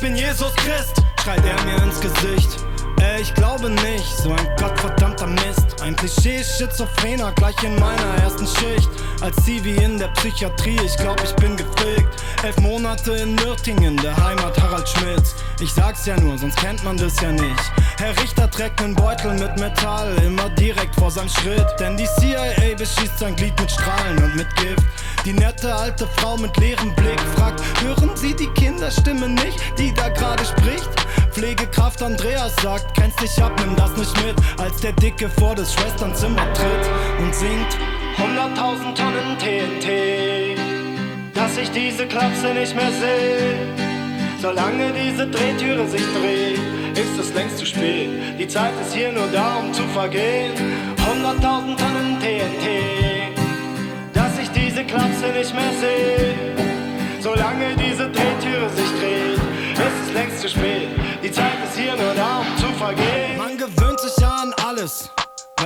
ich 0.00 0.06
bin 0.06 0.16
Jesus 0.16 0.54
Christ, 0.56 1.02
schreit 1.22 1.44
er 1.44 1.62
mir 1.64 1.82
ins 1.82 2.00
Gesicht. 2.00 2.48
Ey, 3.02 3.20
ich 3.20 3.34
glaube 3.34 3.68
nicht, 3.68 4.16
so 4.16 4.32
ein 4.32 4.48
gottverdammter 4.56 5.26
Mist. 5.26 5.82
Ein 5.82 5.94
Klischee-Schizophrener 5.94 7.32
gleich 7.32 7.62
in 7.62 7.78
meiner 7.78 8.14
ersten 8.22 8.46
Schicht. 8.46 8.88
Als 9.20 9.36
Zivi 9.44 9.74
in 9.76 9.98
der 9.98 10.08
Psychiatrie, 10.08 10.78
ich 10.84 10.96
glaub, 10.96 11.22
ich 11.22 11.34
bin 11.36 11.54
gefickt. 11.54 12.22
Elf 12.42 12.56
Monate 12.60 13.12
in 13.12 13.34
Nürtingen, 13.34 13.98
der 13.98 14.16
Heimat 14.16 14.58
Harald 14.60 14.88
Schmitz. 14.88 15.34
Ich 15.60 15.72
sag's 15.72 16.06
ja 16.06 16.18
nur, 16.18 16.38
sonst 16.38 16.56
kennt 16.56 16.82
man 16.82 16.96
das 16.96 17.20
ja 17.20 17.32
nicht. 17.32 17.72
Herr 17.98 18.16
Richter 18.22 18.50
trägt 18.50 18.80
nen 18.80 18.94
Beutel 18.94 19.34
mit 19.34 19.58
Metall, 19.58 20.14
immer 20.24 20.48
direkt 20.50 20.94
vor 20.94 21.10
seinem 21.10 21.28
Schritt. 21.28 21.66
Denn 21.78 21.98
die 21.98 22.08
CIA 22.18 22.74
beschießt 22.76 23.18
sein 23.18 23.36
Glied 23.36 23.58
mit 23.60 23.70
Strahlen 23.70 24.22
und 24.22 24.36
mit 24.36 24.48
Gift. 24.56 24.84
Die 25.24 25.32
nette 25.34 25.74
alte 25.74 26.06
Frau 26.16 26.36
mit 26.38 26.56
leerem 26.56 26.94
Blick 26.94 27.20
fragt, 27.36 27.60
hören 27.82 28.10
Sie 28.14 28.34
die 28.34 28.48
Kinderstimme 28.48 29.28
nicht, 29.28 29.58
die 29.78 29.92
da 29.92 30.08
gerade 30.08 30.44
spricht? 30.44 30.88
Pflegekraft 31.30 32.02
Andreas 32.02 32.54
sagt, 32.62 32.96
kennst 32.96 33.20
dich 33.20 33.42
ab, 33.42 33.52
nimm 33.60 33.76
das 33.76 33.94
nicht 33.96 34.16
mit, 34.24 34.36
als 34.58 34.80
der 34.80 34.92
Dicke 34.92 35.28
vor 35.28 35.54
des 35.54 35.74
Schwesternzimmer 35.74 36.52
tritt 36.54 36.90
und 37.20 37.34
singt 37.34 37.76
100.000 38.16 38.94
Tonnen 38.94 39.38
TNT, 39.38 40.58
dass 41.34 41.56
ich 41.58 41.70
diese 41.70 42.06
Klapse 42.06 42.54
nicht 42.54 42.74
mehr 42.74 42.90
sehe. 42.90 43.56
Solange 44.40 44.92
diese 44.92 45.26
Drehtüre 45.26 45.86
sich 45.86 46.04
dreht, 46.18 46.58
ist 46.96 47.18
es 47.18 47.34
längst 47.34 47.58
zu 47.58 47.66
spät. 47.66 48.08
Die 48.38 48.48
Zeit 48.48 48.72
ist 48.80 48.94
hier 48.94 49.12
nur 49.12 49.26
da, 49.28 49.56
um 49.56 49.72
zu 49.72 49.82
vergehen. 49.88 50.52
100.000 50.96 51.76
Tonnen 51.76 52.18
TNT, 52.20 53.09
diese 54.90 54.96
Klapse 54.96 55.32
nicht 55.32 55.54
mehr 55.54 55.72
sehe. 55.80 56.34
Solange 57.20 57.76
diese 57.76 58.08
Drehtüre 58.10 58.68
sich 58.70 58.90
dreht, 58.98 59.36
ist 59.74 60.08
es 60.08 60.12
längst 60.14 60.40
zu 60.40 60.48
spät. 60.48 60.88
Die 61.22 61.30
Zeit 61.30 61.52
ist 61.64 61.78
hier 61.78 61.96
nur 61.96 62.14
da, 62.14 62.38
um 62.40 62.56
zu 62.56 62.66
vergehen. 62.78 63.36
Man 63.38 63.56
gewöhnt 63.56 64.00
sich 64.00 64.24
an 64.24 64.52
alles 64.66 65.10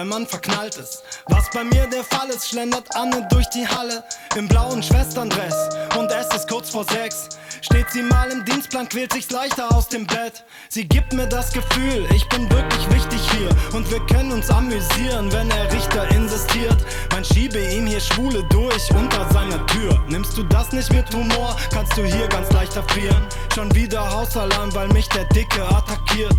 wenn 0.05 0.11
man 0.11 0.27
verknallt 0.27 0.77
ist. 0.77 1.03
Was 1.29 1.49
bei 1.49 1.65
mir 1.65 1.87
der 1.87 2.05
Fall 2.05 2.29
ist, 2.29 2.49
schlendert 2.49 2.95
Anne 2.95 3.27
durch 3.31 3.49
die 3.49 3.67
Halle 3.67 4.05
im 4.37 4.47
blauen 4.47 4.83
Schwesterndress 4.83 5.55
und 5.97 6.11
es 6.11 6.27
ist 6.37 6.47
kurz 6.47 6.69
vor 6.69 6.85
sechs. 6.85 7.31
Steht 7.63 7.91
sie 7.91 8.03
mal 8.03 8.31
im 8.31 8.45
Dienstplan, 8.45 8.87
quält 8.87 9.15
sich's 9.15 9.31
leichter 9.31 9.75
aus 9.75 9.89
dem 9.89 10.07
Bett. 10.07 10.45
Sie 10.69 10.87
gibt 10.87 11.15
mir 11.15 11.27
das 11.27 11.51
Gefühl, 11.55 12.07
ich 12.15 12.29
bin 12.29 12.51
wirklich 12.51 12.91
wichtig 12.91 13.21
hier 13.31 13.49
und 13.73 13.91
wir 13.91 14.05
können 14.05 14.33
uns 14.33 14.51
amüsieren, 14.51 15.33
wenn 15.33 15.49
der 15.49 15.73
Richter 15.73 16.07
insistiert. 16.11 16.85
Man 17.11 17.25
schiebe 17.25 17.59
ihm 17.59 17.87
hier 17.87 18.01
Schwule 18.01 18.45
durch 18.51 18.91
unter 18.91 19.27
seiner 19.33 19.65
Tür. 19.69 19.74
Nimmst 20.09 20.37
du 20.39 20.43
das 20.45 20.73
nicht 20.73 20.93
mit 20.93 21.13
Humor, 21.15 21.57
kannst 21.73 21.97
du 21.97 22.05
hier 22.05 22.29
ganz 22.29 22.51
leicht 22.53 22.77
erfrieren. 22.77 23.23
Schon 23.55 23.75
wieder 23.75 24.09
Hausalarm, 24.11 24.75
weil 24.75 24.89
mich 24.89 25.09
der 25.09 25.25
Dicke 25.27 25.63
attackiert. 25.63 26.37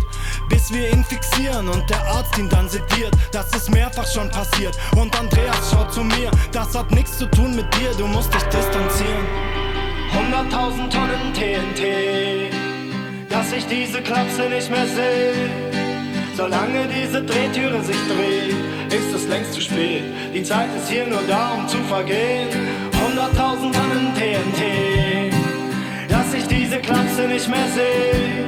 Bis 0.48 0.72
wir 0.72 0.90
ihn 0.92 1.04
fixieren 1.04 1.68
und 1.68 1.88
der 1.90 2.02
Arzt 2.06 2.38
ihn 2.38 2.48
dann 2.48 2.68
sediert. 2.68 3.14
Das 3.32 3.54
ist 3.54 3.70
mehrfach 3.70 4.06
schon 4.06 4.30
passiert. 4.30 4.76
Und 4.96 5.18
Andreas 5.18 5.70
schaut 5.70 5.92
zu 5.92 6.02
mir, 6.02 6.30
das 6.52 6.74
hat 6.74 6.90
nichts 6.90 7.18
zu 7.18 7.26
tun 7.30 7.56
mit 7.56 7.66
dir, 7.74 7.90
du 7.98 8.06
musst 8.06 8.32
dich 8.32 8.42
distanzieren. 8.44 9.26
100.000 10.12 10.90
Tonnen 10.90 11.34
TNT, 11.34 12.52
dass 13.28 13.52
ich 13.52 13.66
diese 13.66 14.00
Klapse 14.00 14.48
nicht 14.48 14.70
mehr 14.70 14.86
sehe. 14.86 15.50
Solange 16.36 16.86
diese 16.88 17.22
Drehtüre 17.22 17.82
sich 17.82 17.96
dreht, 18.08 18.54
ist 18.92 19.14
es 19.14 19.26
längst 19.26 19.54
zu 19.54 19.60
spät. 19.60 20.04
Die 20.34 20.42
Zeit 20.42 20.68
ist 20.76 20.88
hier 20.88 21.06
nur 21.06 21.22
da, 21.26 21.54
um 21.54 21.66
zu 21.66 21.78
vergehen. 21.84 22.48
100.000 22.96 23.72
Tonnen 23.72 24.14
TNT, 24.14 25.32
dass 26.08 26.32
ich 26.34 26.46
diese 26.46 26.78
Klapse 26.78 27.28
nicht 27.28 27.48
mehr 27.48 27.68
sehe. 27.74 28.46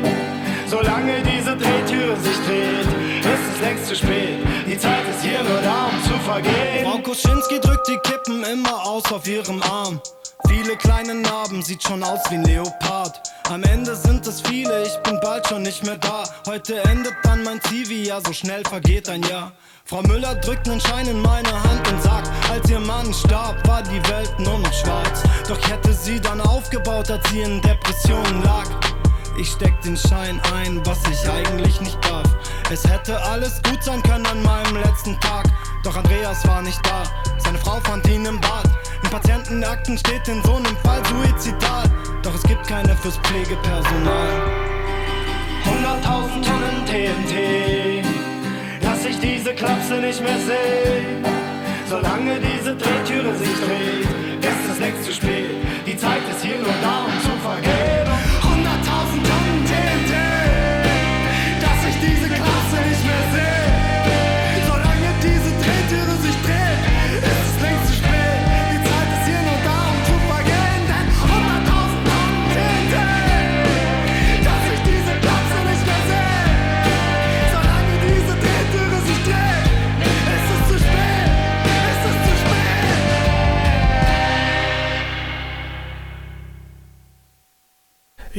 Solange 0.66 1.22
diese 1.22 1.56
Drehtüre 1.56 2.16
sich 2.16 2.36
dreht, 2.46 2.86
ist 3.20 3.54
es 3.54 3.60
längst 3.60 3.86
zu 3.86 3.96
spät. 3.96 4.38
Die 4.66 4.78
Zeit 4.78 5.08
ist 5.08 5.22
hier 5.22 5.42
nur 5.42 5.60
da, 5.62 5.86
um 5.86 6.02
zu 6.02 6.18
vergehen. 6.24 6.84
Frau 6.84 6.98
Koschinski 6.98 7.58
drückt 7.60 7.88
die 7.88 7.98
Kippen 8.08 8.44
immer 8.44 8.84
aus 8.84 9.10
auf 9.12 9.26
ihrem 9.26 9.62
Arm. 9.62 10.00
Viele 10.46 10.76
kleine 10.76 11.14
Narben, 11.14 11.62
sieht 11.62 11.82
schon 11.82 12.02
aus 12.02 12.20
wie 12.30 12.36
ein 12.36 12.44
Leopard. 12.44 13.20
Am 13.50 13.62
Ende 13.64 13.96
sind 13.96 14.26
es 14.26 14.40
viele, 14.42 14.82
ich 14.82 14.96
bin 14.98 15.18
bald 15.20 15.46
schon 15.46 15.62
nicht 15.62 15.84
mehr 15.84 15.96
da. 15.96 16.24
Heute 16.46 16.78
endet 16.84 17.14
dann 17.24 17.42
mein 17.44 17.60
CV, 17.62 18.06
ja, 18.06 18.20
so 18.20 18.32
schnell 18.32 18.62
vergeht 18.64 19.08
ein 19.08 19.22
Jahr. 19.22 19.52
Frau 19.88 20.02
Müller 20.02 20.34
drückt 20.34 20.66
nen 20.66 20.78
Schein 20.78 21.06
in 21.06 21.22
meine 21.22 21.50
Hand 21.50 21.90
und 21.90 22.02
sagt, 22.02 22.30
als 22.52 22.68
ihr 22.68 22.78
Mann 22.78 23.10
starb, 23.14 23.66
war 23.66 23.82
die 23.82 24.06
Welt 24.10 24.38
nur 24.38 24.58
noch 24.58 24.72
schwarz. 24.74 25.22
Doch 25.48 25.58
ich 25.58 25.70
hätte 25.70 25.94
sie 25.94 26.20
dann 26.20 26.42
aufgebaut, 26.42 27.10
als 27.10 27.26
sie 27.30 27.40
in 27.40 27.58
Depressionen 27.62 28.42
lag. 28.42 28.66
Ich 29.38 29.50
steck 29.50 29.80
den 29.80 29.96
Schein 29.96 30.38
ein, 30.54 30.84
was 30.84 30.98
ich 31.10 31.26
eigentlich 31.30 31.80
nicht 31.80 31.96
darf. 32.04 32.26
Es 32.70 32.86
hätte 32.86 33.18
alles 33.22 33.62
gut 33.62 33.82
sein 33.82 34.02
können 34.02 34.26
an 34.26 34.42
meinem 34.42 34.76
letzten 34.76 35.18
Tag. 35.20 35.46
Doch 35.82 35.96
Andreas 35.96 36.46
war 36.46 36.60
nicht 36.60 36.84
da, 36.84 37.04
seine 37.38 37.56
Frau 37.56 37.80
fand 37.84 38.06
ihn 38.08 38.26
im 38.26 38.38
Bad. 38.42 38.68
In 39.02 39.08
Patientenakten 39.08 39.96
steht 39.96 40.28
in 40.28 40.42
so 40.42 40.56
einem 40.56 40.76
Fall 40.84 41.00
Suizidal. 41.06 41.84
Doch 42.22 42.34
es 42.34 42.42
gibt 42.42 42.66
keine 42.66 42.94
fürs 42.94 43.16
Pflegepersonal. 43.16 44.28
100.000 45.64 46.44
Tonnen 46.44 46.84
TNT, 46.84 48.07
ich 49.08 49.18
diese 49.20 49.54
Klapse 49.54 49.94
nicht 49.94 50.20
mehr 50.22 50.38
sehe. 50.38 51.22
Solange 51.88 52.38
diese 52.40 52.74
Drehtüre 52.76 53.34
sich 53.34 53.54
dreht, 53.54 54.08
ist 54.42 54.70
es 54.72 54.78
längst 54.78 55.04
zu 55.04 55.12
spät. 55.12 55.50
Die 55.86 55.96
Zeit 55.96 56.22
ist 56.30 56.44
hier 56.44 56.58
nur 56.58 56.74
da, 56.82 57.04
um 57.06 57.22
zu 57.22 57.30
vergehen. 57.42 58.07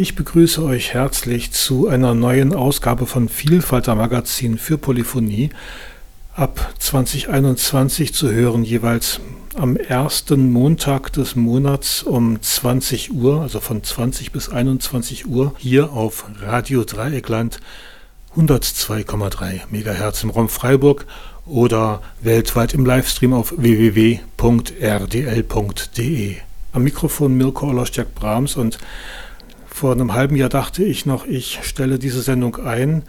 Ich 0.02 0.16
begrüße 0.16 0.64
euch 0.64 0.94
herzlich 0.94 1.52
zu 1.52 1.90
einer 1.90 2.14
neuen 2.14 2.54
Ausgabe 2.54 3.06
von 3.06 3.28
Vielfalter 3.28 3.96
Magazin 3.96 4.58
für 4.58 4.78
Polyphonie. 4.78 5.50
Ab 6.34 6.74
2021 6.80 8.14
zu 8.14 8.32
hören, 8.32 8.64
jeweils 8.64 9.20
am 9.56 9.76
ersten 9.76 10.54
Montag 10.54 11.12
des 11.12 11.36
Monats 11.36 12.04
um 12.04 12.42
20 12.42 13.12
Uhr, 13.12 13.42
also 13.42 13.60
von 13.60 13.84
20 13.84 14.32
bis 14.32 14.48
21 14.48 15.28
Uhr, 15.28 15.54
hier 15.58 15.92
auf 15.92 16.24
Radio 16.40 16.86
Dreieckland 16.86 17.60
102,3 18.38 19.64
MHz 19.70 20.24
im 20.24 20.30
Raum 20.30 20.48
Freiburg 20.48 21.08
oder 21.46 22.02
weltweit 22.22 22.74
im 22.74 22.86
Livestream 22.86 23.34
auf 23.34 23.54
www.rdl.de. 23.58 24.22
Am 26.72 26.84
Mikrofon 26.84 27.36
Mirko 27.36 27.68
Ollerstjak-Brahms 27.68 28.56
und 28.56 28.80
vor 29.80 29.94
einem 29.94 30.14
halben 30.14 30.36
Jahr 30.36 30.50
dachte 30.50 30.84
ich 30.84 31.06
noch, 31.06 31.26
ich 31.26 31.60
stelle 31.64 32.00
diese 32.00 32.22
Sendung 32.22 32.58
ein. 32.58 33.04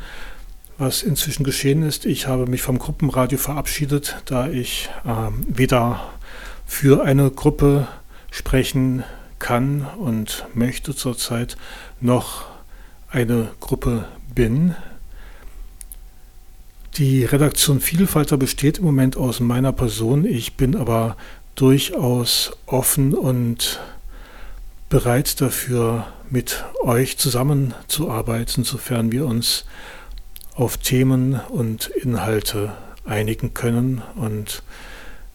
Was 0.79 1.03
inzwischen 1.03 1.43
geschehen 1.43 1.83
ist, 1.83 2.07
ich 2.07 2.29
habe 2.29 2.47
mich 2.47 2.63
vom 2.63 2.79
Gruppenradio 2.79 3.39
verabschiedet, 3.39 4.23
da 4.27 4.49
ich 4.49 4.89
ähm, 5.05 5.45
weder 5.49 6.01
für 6.67 7.03
eine 7.03 7.33
Gruppe 7.33 7.89
sprechen 8.31 9.03
kann 9.41 9.85
und 9.99 10.47
möchte 10.55 10.95
zurzeit 10.95 11.57
noch 12.01 12.45
eine 13.11 13.49
Gruppe 13.59 14.05
bin. 14.33 14.77
Die 16.99 17.25
Redaktion 17.25 17.81
Vielfalter 17.81 18.37
besteht 18.37 18.79
im 18.79 18.85
Moment 18.85 19.17
aus 19.17 19.41
meiner 19.41 19.73
Person. 19.73 20.25
Ich 20.25 20.57
bin 20.57 20.77
aber 20.77 21.17
durchaus 21.57 22.53
offen 22.67 23.13
und 23.13 23.81
bereit 24.89 25.41
dafür, 25.41 26.07
mit 26.31 26.65
euch 26.83 27.19
zusammenzuarbeiten, 27.19 28.65
sofern 28.65 29.13
wir 29.13 29.27
uns 29.27 29.67
auf 30.55 30.79
Themen 30.79 31.41
und 31.49 31.89
Inhalte 31.89 32.73
einigen 33.05 33.53
können 33.55 34.03
und 34.15 34.63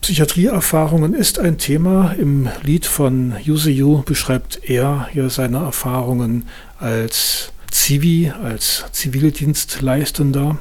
Psychiatrieerfahrungen 0.00 1.14
ist 1.14 1.38
ein 1.38 1.58
Thema. 1.58 2.12
Im 2.12 2.48
Lied 2.62 2.86
von 2.86 3.34
Yuseyu 3.44 4.02
beschreibt 4.02 4.68
er 4.68 5.08
ja 5.12 5.28
seine 5.28 5.58
Erfahrungen 5.58 6.48
als 6.78 7.52
Zivi, 7.70 8.32
als 8.42 8.86
Zivildienstleistender. 8.92 10.58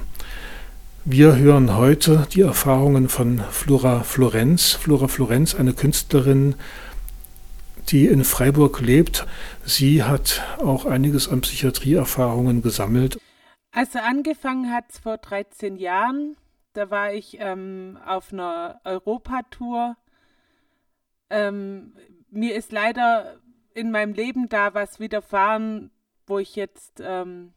Wir 1.05 1.37
hören 1.37 1.75
heute 1.75 2.27
die 2.33 2.41
Erfahrungen 2.41 3.07
von 3.07 3.41
Flora 3.49 4.03
Florenz. 4.03 4.73
Flora 4.73 5.07
Florenz, 5.07 5.55
eine 5.55 5.73
Künstlerin, 5.73 6.55
die 7.87 8.07
in 8.07 8.25
Freiburg 8.25 8.81
lebt. 8.81 9.25
Sie 9.65 10.03
hat 10.03 10.43
auch 10.59 10.85
einiges 10.85 11.29
an 11.29 11.41
Psychiatrieerfahrungen 11.41 12.61
gesammelt. 12.61 13.17
Also 13.71 13.99
angefangen 13.99 14.71
hat 14.73 14.85
es 14.89 14.99
vor 14.99 15.17
13 15.17 15.77
Jahren. 15.77 16.35
Da 16.73 16.89
war 16.89 17.13
ich 17.13 17.39
ähm, 17.39 17.99
auf 18.05 18.31
einer 18.31 18.81
Europatour. 18.83 19.97
Ähm, 21.29 21.95
mir 22.29 22.55
ist 22.55 22.71
leider 22.71 23.39
in 23.73 23.91
meinem 23.91 24.13
Leben 24.13 24.49
da 24.49 24.73
was 24.73 24.99
widerfahren, 24.99 25.91
wo 26.25 26.39
ich 26.39 26.55
jetzt 26.55 27.01
ähm, 27.03 27.53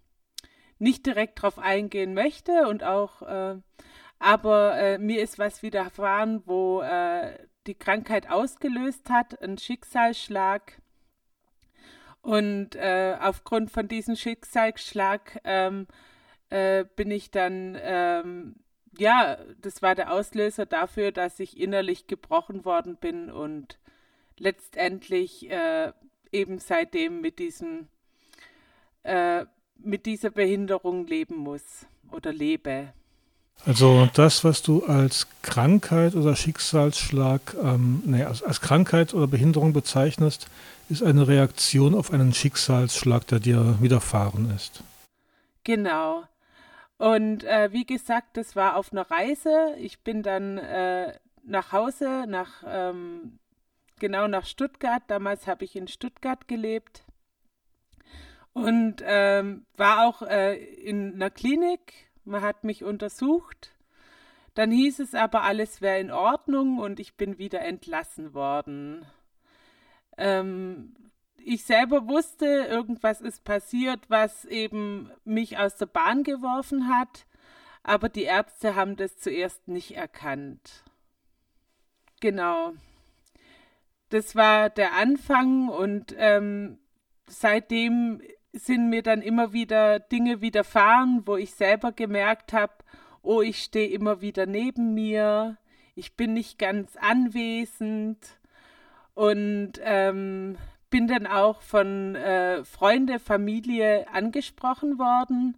nicht 0.78 1.06
direkt 1.06 1.42
drauf 1.42 1.58
eingehen 1.58 2.14
möchte 2.14 2.68
und 2.68 2.82
auch, 2.84 3.22
äh, 3.22 3.56
aber 4.18 4.78
äh, 4.78 4.98
mir 4.98 5.22
ist 5.22 5.38
was 5.38 5.62
widerfahren, 5.62 6.42
wo 6.46 6.80
äh, 6.80 7.38
die 7.66 7.74
Krankheit 7.74 8.30
ausgelöst 8.30 9.10
hat, 9.10 9.40
ein 9.42 9.58
Schicksalsschlag. 9.58 10.80
Und 12.20 12.76
äh, 12.76 13.16
aufgrund 13.20 13.70
von 13.70 13.88
diesem 13.88 14.16
Schicksalsschlag 14.16 15.40
ähm, 15.44 15.86
äh, 16.50 16.84
bin 16.96 17.10
ich 17.10 17.30
dann, 17.30 17.76
ähm, 17.80 18.56
ja, 18.98 19.38
das 19.60 19.82
war 19.82 19.94
der 19.94 20.12
Auslöser 20.12 20.66
dafür, 20.66 21.12
dass 21.12 21.40
ich 21.40 21.58
innerlich 21.58 22.06
gebrochen 22.06 22.64
worden 22.64 22.96
bin 22.96 23.30
und 23.30 23.78
letztendlich 24.38 25.50
äh, 25.50 25.92
eben 26.30 26.58
seitdem 26.58 27.20
mit 27.20 27.38
diesem 27.38 27.88
äh, 29.02 29.44
mit 29.84 30.06
dieser 30.06 30.30
Behinderung 30.30 31.06
leben 31.06 31.36
muss 31.36 31.86
oder 32.10 32.32
lebe. 32.32 32.92
Also 33.64 34.08
das, 34.14 34.44
was 34.44 34.62
du 34.62 34.84
als 34.84 35.28
Krankheit 35.42 36.14
oder 36.14 36.34
Schicksalsschlag, 36.34 37.54
ähm, 37.62 38.02
nee, 38.06 38.24
als, 38.24 38.42
als 38.42 38.60
Krankheit 38.60 39.14
oder 39.14 39.26
Behinderung 39.26 39.72
bezeichnest, 39.72 40.48
ist 40.88 41.02
eine 41.02 41.28
Reaktion 41.28 41.94
auf 41.94 42.12
einen 42.12 42.32
Schicksalsschlag, 42.32 43.26
der 43.28 43.40
dir 43.40 43.76
widerfahren 43.80 44.52
ist. 44.54 44.82
Genau. 45.64 46.24
Und 47.02 47.43
äh, 47.43 47.72
wie 47.72 47.84
gesagt, 47.84 48.37
das 48.37 48.54
war 48.54 48.76
auf 48.76 48.93
einer 48.93 49.10
Reise. 49.10 49.75
Ich 49.76 50.04
bin 50.04 50.22
dann 50.22 50.56
äh, 50.56 51.19
nach 51.43 51.72
Hause, 51.72 52.26
nach 52.28 52.62
ähm, 52.64 53.40
genau 53.99 54.28
nach 54.28 54.46
Stuttgart. 54.46 55.02
Damals 55.08 55.49
habe 55.49 55.64
ich 55.64 55.75
in 55.75 55.88
Stuttgart 55.88 56.46
gelebt 56.46 57.02
und 58.52 59.02
ähm, 59.04 59.66
war 59.76 60.06
auch 60.06 60.22
äh, 60.22 60.54
in 60.54 61.14
einer 61.14 61.31
Klinik. 61.31 61.93
Man 62.25 62.43
hat 62.43 62.62
mich 62.62 62.84
untersucht. 62.84 63.75
Dann 64.55 64.70
hieß 64.70 65.00
es 65.00 65.16
aber, 65.16 65.43
alles 65.43 65.81
wäre 65.81 65.98
in 65.98 66.12
Ordnung 66.12 66.78
und 66.78 67.00
ich 67.00 67.16
bin 67.16 67.37
wieder 67.37 67.62
entlassen 67.62 68.32
worden. 68.32 69.06
Ähm, 70.16 70.94
ich 71.44 71.64
selber 71.64 72.08
wusste, 72.08 72.46
irgendwas 72.46 73.20
ist 73.20 73.44
passiert, 73.44 74.00
was 74.08 74.44
eben 74.44 75.10
mich 75.24 75.58
aus 75.58 75.76
der 75.76 75.86
Bahn 75.86 76.24
geworfen 76.24 76.88
hat, 76.88 77.26
aber 77.82 78.08
die 78.08 78.24
Ärzte 78.24 78.74
haben 78.74 78.96
das 78.96 79.16
zuerst 79.18 79.68
nicht 79.68 79.96
erkannt. 79.96 80.84
Genau. 82.20 82.72
Das 84.10 84.36
war 84.36 84.70
der 84.70 84.92
Anfang 84.94 85.68
und 85.68 86.14
ähm, 86.18 86.78
seitdem 87.26 88.22
sind 88.52 88.90
mir 88.90 89.02
dann 89.02 89.22
immer 89.22 89.52
wieder 89.52 89.98
Dinge 89.98 90.40
widerfahren, 90.40 91.22
wo 91.26 91.36
ich 91.36 91.54
selber 91.54 91.92
gemerkt 91.92 92.52
habe, 92.52 92.74
oh, 93.22 93.40
ich 93.40 93.62
stehe 93.62 93.88
immer 93.88 94.20
wieder 94.20 94.46
neben 94.46 94.94
mir, 94.94 95.56
ich 95.94 96.16
bin 96.16 96.34
nicht 96.34 96.58
ganz 96.58 96.96
anwesend 96.96 98.18
und 99.14 99.72
ähm, 99.82 100.58
bin 100.92 101.08
dann 101.08 101.26
auch 101.26 101.62
von 101.62 102.14
äh, 102.14 102.64
Freunde, 102.64 103.18
Familie 103.18 104.06
angesprochen 104.12 104.98
worden, 104.98 105.56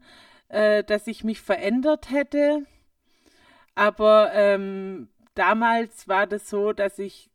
äh, 0.48 0.84
dass 0.84 1.08
ich 1.08 1.24
mich 1.24 1.40
verändert 1.40 2.10
hätte. 2.10 2.64
Aber 3.74 4.32
ähm, 4.32 5.08
damals 5.34 6.06
war 6.06 6.28
das 6.28 6.48
so, 6.48 6.72
dass 6.72 7.00
ich 7.00 7.30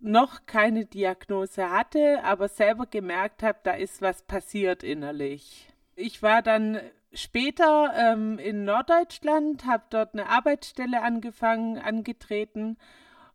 noch 0.00 0.44
keine 0.44 0.84
Diagnose 0.84 1.70
hatte, 1.70 2.22
aber 2.22 2.48
selber 2.48 2.84
gemerkt 2.84 3.42
habe, 3.42 3.58
da 3.62 3.72
ist 3.72 4.02
was 4.02 4.22
passiert 4.22 4.82
innerlich. 4.82 5.70
Ich 5.96 6.22
war 6.22 6.42
dann 6.42 6.78
später 7.14 7.94
ähm, 7.96 8.38
in 8.38 8.64
Norddeutschland, 8.64 9.64
habe 9.64 9.84
dort 9.88 10.12
eine 10.12 10.28
Arbeitsstelle 10.28 11.00
angefangen, 11.00 11.78
angetreten 11.78 12.76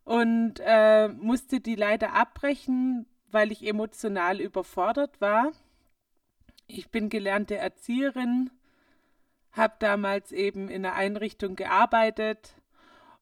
und 0.04 0.60
äh, 0.64 1.08
musste 1.08 1.58
die 1.58 1.74
leider 1.74 2.12
abbrechen, 2.12 3.06
weil 3.34 3.50
ich 3.50 3.66
emotional 3.66 4.40
überfordert 4.40 5.20
war. 5.20 5.50
Ich 6.68 6.90
bin 6.90 7.08
gelernte 7.08 7.56
Erzieherin, 7.56 8.50
habe 9.50 9.74
damals 9.80 10.30
eben 10.30 10.68
in 10.68 10.86
einer 10.86 10.94
Einrichtung 10.94 11.56
gearbeitet 11.56 12.54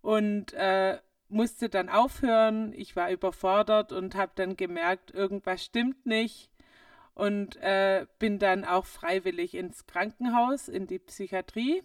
und 0.02 0.52
äh, 0.52 0.98
musste 1.30 1.70
dann 1.70 1.88
aufhören. 1.88 2.74
Ich 2.74 2.94
war 2.94 3.10
überfordert 3.10 3.90
und 3.90 4.14
habe 4.14 4.32
dann 4.34 4.56
gemerkt, 4.56 5.12
irgendwas 5.12 5.64
stimmt 5.64 6.04
nicht 6.04 6.50
und 7.14 7.56
äh, 7.56 8.06
bin 8.18 8.38
dann 8.38 8.66
auch 8.66 8.84
freiwillig 8.84 9.54
ins 9.54 9.86
Krankenhaus, 9.86 10.68
in 10.68 10.86
die 10.86 10.98
Psychiatrie. 10.98 11.82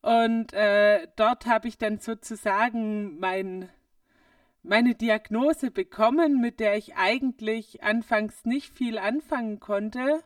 Und 0.00 0.54
äh, 0.54 1.06
dort 1.16 1.44
habe 1.44 1.68
ich 1.68 1.76
dann 1.76 1.98
sozusagen 1.98 3.18
mein, 3.18 3.68
meine 4.64 4.94
Diagnose 4.94 5.70
bekommen, 5.70 6.40
mit 6.40 6.58
der 6.58 6.76
ich 6.76 6.96
eigentlich 6.96 7.84
anfangs 7.84 8.44
nicht 8.44 8.74
viel 8.74 8.98
anfangen 8.98 9.60
konnte. 9.60 10.22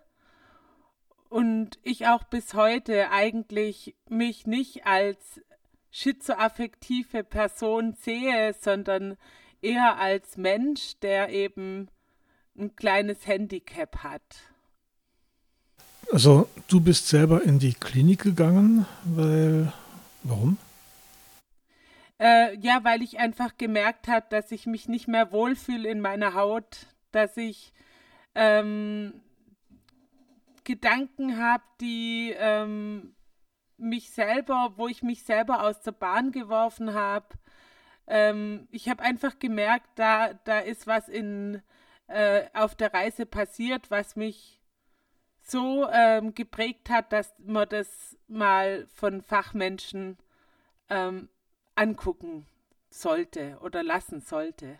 Und 1.28 1.78
ich 1.82 2.06
auch 2.06 2.24
bis 2.24 2.54
heute 2.54 3.10
eigentlich 3.10 3.94
mich 4.08 4.46
nicht 4.46 4.86
als 4.86 5.42
schizoaffektive 5.90 7.24
Person 7.24 7.94
sehe, 7.94 8.54
sondern 8.58 9.16
eher 9.60 9.98
als 9.98 10.36
Mensch, 10.36 10.98
der 11.02 11.30
eben 11.30 11.88
ein 12.56 12.76
kleines 12.76 13.26
Handicap 13.26 13.98
hat. 14.04 14.22
Also 16.12 16.48
du 16.68 16.80
bist 16.80 17.08
selber 17.08 17.42
in 17.42 17.58
die 17.58 17.74
Klinik 17.74 18.22
gegangen, 18.22 18.86
weil 19.04 19.72
warum? 20.22 20.56
Äh, 22.20 22.56
ja, 22.58 22.82
weil 22.82 23.02
ich 23.02 23.18
einfach 23.18 23.56
gemerkt 23.56 24.08
habe, 24.08 24.26
dass 24.30 24.50
ich 24.50 24.66
mich 24.66 24.88
nicht 24.88 25.08
mehr 25.08 25.30
wohlfühle 25.32 25.88
in 25.88 26.00
meiner 26.00 26.34
Haut, 26.34 26.86
dass 27.12 27.36
ich 27.36 27.72
ähm, 28.34 29.20
Gedanken 30.64 31.38
habe, 31.38 31.62
die 31.80 32.34
ähm, 32.36 33.14
mich 33.76 34.10
selber, 34.10 34.74
wo 34.76 34.88
ich 34.88 35.02
mich 35.02 35.22
selber 35.22 35.62
aus 35.62 35.80
der 35.80 35.92
Bahn 35.92 36.32
geworfen 36.32 36.92
habe. 36.94 37.28
Ähm, 38.06 38.68
ich 38.70 38.88
habe 38.88 39.02
einfach 39.02 39.38
gemerkt, 39.38 39.88
da, 39.94 40.34
da 40.44 40.58
ist 40.58 40.86
was 40.86 41.08
in, 41.08 41.62
äh, 42.08 42.46
auf 42.52 42.74
der 42.74 42.92
Reise 42.92 43.26
passiert, 43.26 43.90
was 43.90 44.16
mich 44.16 44.60
so 45.40 45.88
ähm, 45.90 46.34
geprägt 46.34 46.90
hat, 46.90 47.12
dass 47.12 47.32
man 47.38 47.68
das 47.68 48.18
mal 48.26 48.86
von 48.94 49.22
Fachmenschen 49.22 50.18
ähm, 50.90 51.28
angucken 51.78 52.46
sollte 52.90 53.58
oder 53.62 53.82
lassen 53.82 54.20
sollte. 54.20 54.78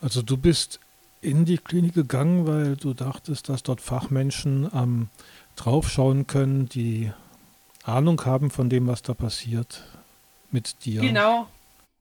Also 0.00 0.22
du 0.22 0.36
bist 0.36 0.80
in 1.20 1.44
die 1.44 1.58
Klinik 1.58 1.94
gegangen, 1.94 2.46
weil 2.46 2.76
du 2.76 2.92
dachtest, 2.92 3.48
dass 3.48 3.62
dort 3.62 3.80
Fachmenschen 3.80 4.70
ähm, 4.74 5.08
draufschauen 5.56 6.26
können, 6.26 6.68
die 6.68 7.12
Ahnung 7.84 8.24
haben 8.24 8.50
von 8.50 8.68
dem, 8.68 8.86
was 8.86 9.02
da 9.02 9.14
passiert 9.14 9.84
mit 10.50 10.84
dir. 10.84 11.00
Genau. 11.00 11.48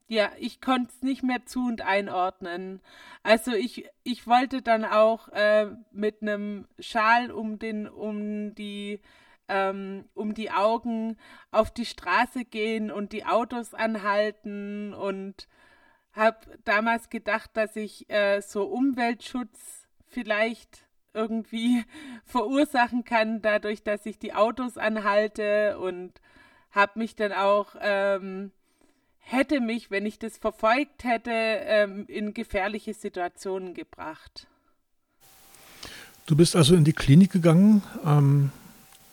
Ja, 0.08 0.32
ich 0.38 0.62
konnte 0.62 0.92
es 0.94 1.02
nicht 1.02 1.24
mehr 1.24 1.46
zu 1.46 1.66
und 1.66 1.82
einordnen. 1.82 2.82
Also 3.24 3.54
ich, 3.54 3.86
ich 4.04 4.28
wollte 4.28 4.62
dann 4.62 4.84
auch 4.84 5.30
äh, 5.30 5.68
mit 5.92 6.22
einem 6.22 6.66
Schal 6.78 7.32
um 7.32 7.58
den, 7.58 7.88
um 7.88 8.54
die, 8.54 9.00
ähm, 9.48 10.06
um 10.14 10.34
die 10.34 10.52
Augen 10.52 11.18
auf 11.52 11.72
die 11.72 11.86
Straße 11.86 12.46
gehen 12.46 12.92
und 12.92 13.12
die 13.12 13.26
Autos 13.26 13.74
anhalten 13.74 14.94
und 14.94 15.48
habe 16.14 16.38
damals 16.64 17.10
gedacht, 17.10 17.52
dass 17.54 17.76
ich 17.76 18.10
äh, 18.10 18.42
so 18.42 18.66
Umweltschutz 18.66 19.88
vielleicht 20.08 20.86
irgendwie 21.14 21.84
verursachen 22.26 23.04
kann, 23.04 23.42
dadurch, 23.42 23.84
dass 23.84 24.06
ich 24.06 24.20
die 24.20 24.34
Autos 24.34 24.78
anhalte 24.78 25.78
und 25.80 26.14
habe 26.72 27.00
mich 27.00 27.16
dann 27.16 27.34
auch 27.34 27.76
ähm, 27.82 28.52
hätte 29.24 29.62
mich, 29.62 29.90
wenn 29.90 30.06
ich 30.06 30.20
das 30.20 30.38
verfolgt 30.38 31.04
hätte, 31.04 31.32
ähm, 31.32 32.06
in 32.08 32.34
gefährliche 32.34 32.94
Situationen 32.94 33.74
gebracht. 33.74 34.48
Du 36.26 36.36
bist 36.36 36.56
also 36.56 36.76
in 36.76 36.84
die 36.84 36.94
Klinik 36.94 37.32
gegangen. 37.32 37.84
Ähm, 38.06 38.52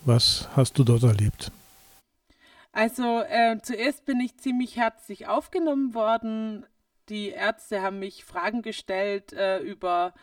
was 0.04 0.49
hast 0.57 0.78
du 0.78 0.85
dort 0.85 1.02
erlebt? 1.02 1.52
Also 2.73 3.21
äh, 3.21 3.59
zuerst 3.62 4.04
bin 4.04 4.21
ich 4.21 4.37
ziemlich 4.37 4.76
herzlich 4.76 5.26
aufgenommen 5.26 5.95
worden. 5.95 6.66
Die 7.09 7.30
Ärzte 7.30 7.83
haben 7.83 7.99
mich 7.99 8.25
Fragen 8.25 8.62
gestellt 8.62 9.33
äh, 9.33 9.59
über 9.59 10.14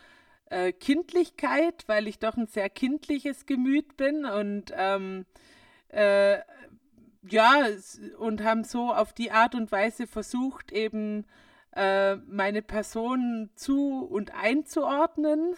äh, 0.50 0.72
Kindlichkeit, 0.72 1.84
weil 1.88 2.07
ich 2.07 2.19
doch 2.19 2.38
ein 2.38 2.48
sehr 2.48 2.69
kindliches 2.69 3.46
Gemüt 3.46 3.98
bin 3.98 4.25
und 4.25 4.72
ähm, 4.75 5.25
äh, 5.89 6.38
ja, 7.29 7.65
und 8.17 8.43
haben 8.43 8.63
so 8.63 8.93
auf 8.93 9.12
die 9.12 9.31
Art 9.31 9.53
und 9.55 9.72
Weise 9.72 10.07
versucht, 10.07 10.72
eben 10.72 11.25
äh, 11.75 12.15
meine 12.15 12.62
Person 12.62 13.50
zu 13.55 14.05
und 14.05 14.34
einzuordnen. 14.34 15.55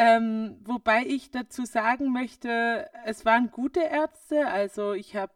Ähm, 0.00 0.56
wobei 0.64 1.04
ich 1.04 1.32
dazu 1.32 1.64
sagen 1.64 2.12
möchte, 2.12 2.88
es 3.04 3.24
waren 3.24 3.50
gute 3.50 3.80
Ärzte, 3.80 4.46
also 4.46 4.92
ich 4.92 5.16
habe 5.16 5.32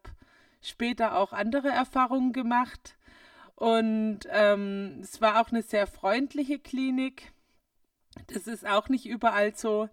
später 0.60 1.16
auch 1.16 1.32
andere 1.32 1.68
Erfahrungen 1.68 2.32
gemacht 2.32 2.96
und 3.56 4.20
ähm, 4.30 5.00
es 5.02 5.20
war 5.20 5.40
auch 5.40 5.50
eine 5.50 5.62
sehr 5.62 5.88
freundliche 5.88 6.60
Klinik. 6.60 7.32
Das 8.28 8.46
ist 8.46 8.64
auch 8.64 8.88
nicht 8.88 9.04
überall 9.06 9.56
so. 9.56 9.88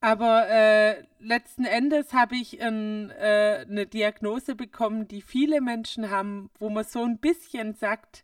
Aber 0.00 0.48
äh, 0.48 1.02
letzten 1.18 1.64
Endes 1.64 2.12
habe 2.12 2.36
ich 2.36 2.62
ein, 2.62 3.10
äh, 3.10 3.64
eine 3.68 3.86
Diagnose 3.86 4.54
bekommen, 4.54 5.08
die 5.08 5.22
viele 5.22 5.60
Menschen 5.60 6.10
haben, 6.10 6.48
wo 6.60 6.70
man 6.70 6.84
so 6.84 7.02
ein 7.02 7.18
bisschen 7.18 7.74
sagt, 7.74 8.22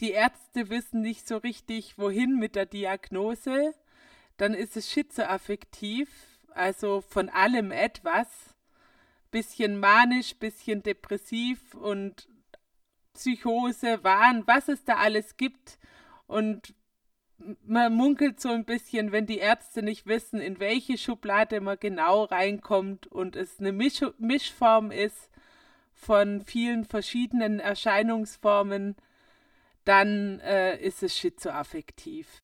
die 0.00 0.10
Ärzte 0.10 0.70
wissen 0.70 1.00
nicht 1.00 1.26
so 1.26 1.38
richtig, 1.38 1.98
wohin 1.98 2.38
mit 2.38 2.54
der 2.54 2.66
Diagnose. 2.66 3.74
Dann 4.42 4.54
ist 4.54 4.76
es 4.76 4.90
schizoaffektiv, 4.90 6.08
also 6.52 7.00
von 7.00 7.28
allem 7.28 7.70
etwas. 7.70 8.26
Bisschen 9.30 9.78
manisch, 9.78 10.34
bisschen 10.34 10.82
depressiv 10.82 11.76
und 11.76 12.28
Psychose, 13.14 14.02
Wahn, 14.02 14.44
was 14.48 14.66
es 14.66 14.82
da 14.82 14.96
alles 14.96 15.36
gibt. 15.36 15.78
Und 16.26 16.74
man 17.64 17.94
munkelt 17.94 18.40
so 18.40 18.48
ein 18.48 18.64
bisschen, 18.64 19.12
wenn 19.12 19.26
die 19.26 19.38
Ärzte 19.38 19.80
nicht 19.80 20.06
wissen, 20.08 20.40
in 20.40 20.58
welche 20.58 20.98
Schublade 20.98 21.60
man 21.60 21.78
genau 21.78 22.24
reinkommt 22.24 23.06
und 23.06 23.36
es 23.36 23.60
eine 23.60 23.70
Misch 23.70 24.04
Mischform 24.18 24.90
ist 24.90 25.30
von 25.92 26.40
vielen 26.40 26.84
verschiedenen 26.84 27.60
Erscheinungsformen, 27.60 28.96
dann 29.84 30.40
äh, 30.40 30.78
ist 30.78 31.04
es 31.04 31.16
schizoaffektiv. 31.16 32.42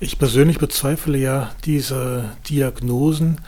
Ich 0.00 0.18
persönlich 0.18 0.58
bezweifle 0.58 1.16
ja 1.16 1.52
diese 1.64 2.36
Diagnosen, 2.48 3.40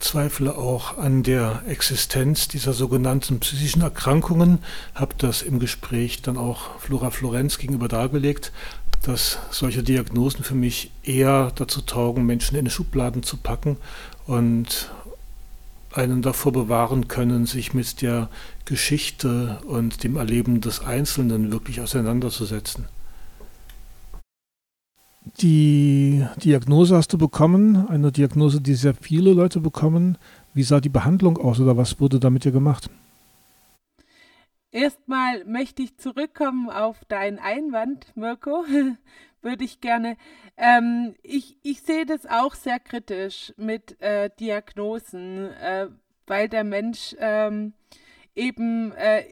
zweifle 0.00 0.56
auch 0.56 0.98
an 0.98 1.22
der 1.22 1.62
Existenz 1.66 2.46
dieser 2.46 2.74
sogenannten 2.74 3.40
psychischen 3.40 3.80
Erkrankungen, 3.80 4.58
habe 4.94 5.14
das 5.16 5.40
im 5.40 5.58
Gespräch 5.58 6.20
dann 6.20 6.36
auch 6.36 6.78
Flora 6.78 7.10
Florenz 7.10 7.56
gegenüber 7.56 7.88
dargelegt, 7.88 8.52
dass 9.02 9.38
solche 9.50 9.82
Diagnosen 9.82 10.44
für 10.44 10.54
mich 10.54 10.90
eher 11.02 11.52
dazu 11.54 11.80
taugen, 11.80 12.26
Menschen 12.26 12.56
in 12.58 12.68
Schubladen 12.68 13.22
zu 13.22 13.38
packen 13.38 13.78
und 14.26 14.90
einen 15.90 16.20
davor 16.20 16.52
bewahren 16.52 17.08
können, 17.08 17.46
sich 17.46 17.72
mit 17.72 18.02
der 18.02 18.28
Geschichte 18.66 19.58
und 19.66 20.04
dem 20.04 20.16
Erleben 20.16 20.60
des 20.60 20.80
Einzelnen 20.80 21.50
wirklich 21.50 21.80
auseinanderzusetzen. 21.80 22.88
Die 25.24 26.24
Diagnose 26.36 26.96
hast 26.96 27.12
du 27.12 27.18
bekommen, 27.18 27.88
eine 27.88 28.12
Diagnose, 28.12 28.60
die 28.60 28.74
sehr 28.74 28.94
viele 28.94 29.32
Leute 29.32 29.60
bekommen. 29.60 30.18
Wie 30.52 30.62
sah 30.62 30.80
die 30.80 30.90
Behandlung 30.90 31.38
aus 31.38 31.60
oder 31.60 31.76
was 31.76 31.98
wurde 31.98 32.20
da 32.20 32.28
mit 32.30 32.44
dir 32.44 32.52
gemacht? 32.52 32.90
Erstmal 34.70 35.44
möchte 35.44 35.82
ich 35.82 35.96
zurückkommen 35.96 36.68
auf 36.68 37.04
deinen 37.06 37.38
Einwand, 37.38 38.06
Mirko. 38.16 38.64
Würde 39.42 39.64
ich 39.64 39.80
gerne. 39.80 40.16
Ähm, 40.56 41.14
ich, 41.22 41.58
ich 41.62 41.82
sehe 41.82 42.06
das 42.06 42.26
auch 42.26 42.54
sehr 42.54 42.80
kritisch 42.80 43.52
mit 43.56 44.00
äh, 44.00 44.30
Diagnosen, 44.40 45.50
äh, 45.52 45.88
weil 46.26 46.48
der 46.48 46.64
Mensch 46.64 47.14
ähm, 47.18 47.74
eben 48.34 48.92
äh, 48.92 49.24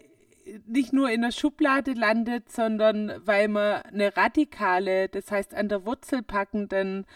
nicht 0.66 0.92
nur 0.92 1.10
in 1.10 1.22
der 1.22 1.32
Schublade 1.32 1.92
landet, 1.92 2.50
sondern 2.50 3.12
weil 3.24 3.48
man 3.48 3.82
eine 3.82 4.16
radikale, 4.16 5.08
das 5.08 5.30
heißt 5.30 5.54
an 5.54 5.68
der 5.68 5.86
Wurzel 5.86 6.22
packenden 6.22 7.06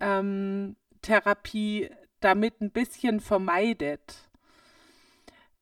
ähm, 0.00 0.76
Therapie 1.02 1.90
damit 2.20 2.60
ein 2.60 2.70
bisschen 2.70 3.20
vermeidet. 3.20 4.28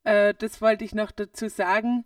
Äh, 0.05 0.35
das 0.35 0.61
wollte 0.61 0.85
ich 0.85 0.95
noch 0.95 1.11
dazu 1.11 1.49
sagen. 1.49 2.05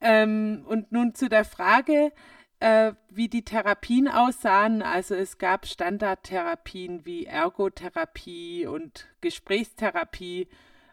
Ähm, 0.00 0.64
und 0.66 0.92
nun 0.92 1.14
zu 1.14 1.28
der 1.28 1.44
Frage, 1.44 2.12
äh, 2.60 2.92
wie 3.10 3.28
die 3.28 3.44
Therapien 3.44 4.08
aussahen. 4.08 4.82
Also 4.82 5.14
es 5.14 5.38
gab 5.38 5.66
Standardtherapien 5.66 7.04
wie 7.04 7.26
Ergotherapie 7.26 8.66
und 8.66 9.08
Gesprächstherapie. 9.20 10.48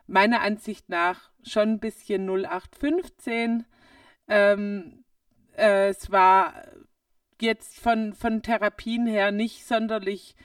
Meiner 0.07 0.41
Ansicht 0.41 0.89
nach 0.89 1.28
schon 1.43 1.73
ein 1.73 1.79
bisschen 1.79 2.27
0815. 2.29 3.65
Ähm, 4.27 5.03
äh, 5.57 5.89
es 5.89 6.11
war 6.11 6.53
jetzt 7.41 7.79
von, 7.79 8.13
von 8.13 8.41
Therapien 8.41 9.07
her 9.07 9.31
nicht 9.31 9.65
sonderlich 9.65 10.35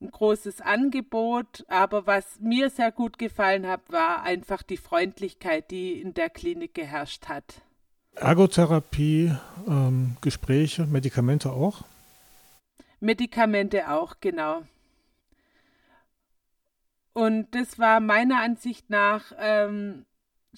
ein 0.00 0.10
großes 0.10 0.60
Angebot, 0.60 1.64
aber 1.68 2.06
was 2.06 2.38
mir 2.40 2.70
sehr 2.70 2.92
gut 2.92 3.18
gefallen 3.18 3.66
hat, 3.66 3.80
war 3.88 4.22
einfach 4.22 4.62
die 4.62 4.76
Freundlichkeit, 4.76 5.70
die 5.70 6.00
in 6.00 6.14
der 6.14 6.30
Klinik 6.30 6.74
geherrscht 6.74 7.28
hat. 7.28 7.62
Ergotherapie, 8.14 9.32
ähm, 9.66 10.16
Gespräche, 10.20 10.86
Medikamente 10.86 11.52
auch? 11.52 11.82
Medikamente 13.00 13.90
auch, 13.90 14.16
genau. 14.20 14.62
Und 17.12 17.54
das 17.54 17.78
war 17.78 18.00
meiner 18.00 18.40
Ansicht 18.40 18.90
nach 18.90 19.32
ähm, 19.38 20.04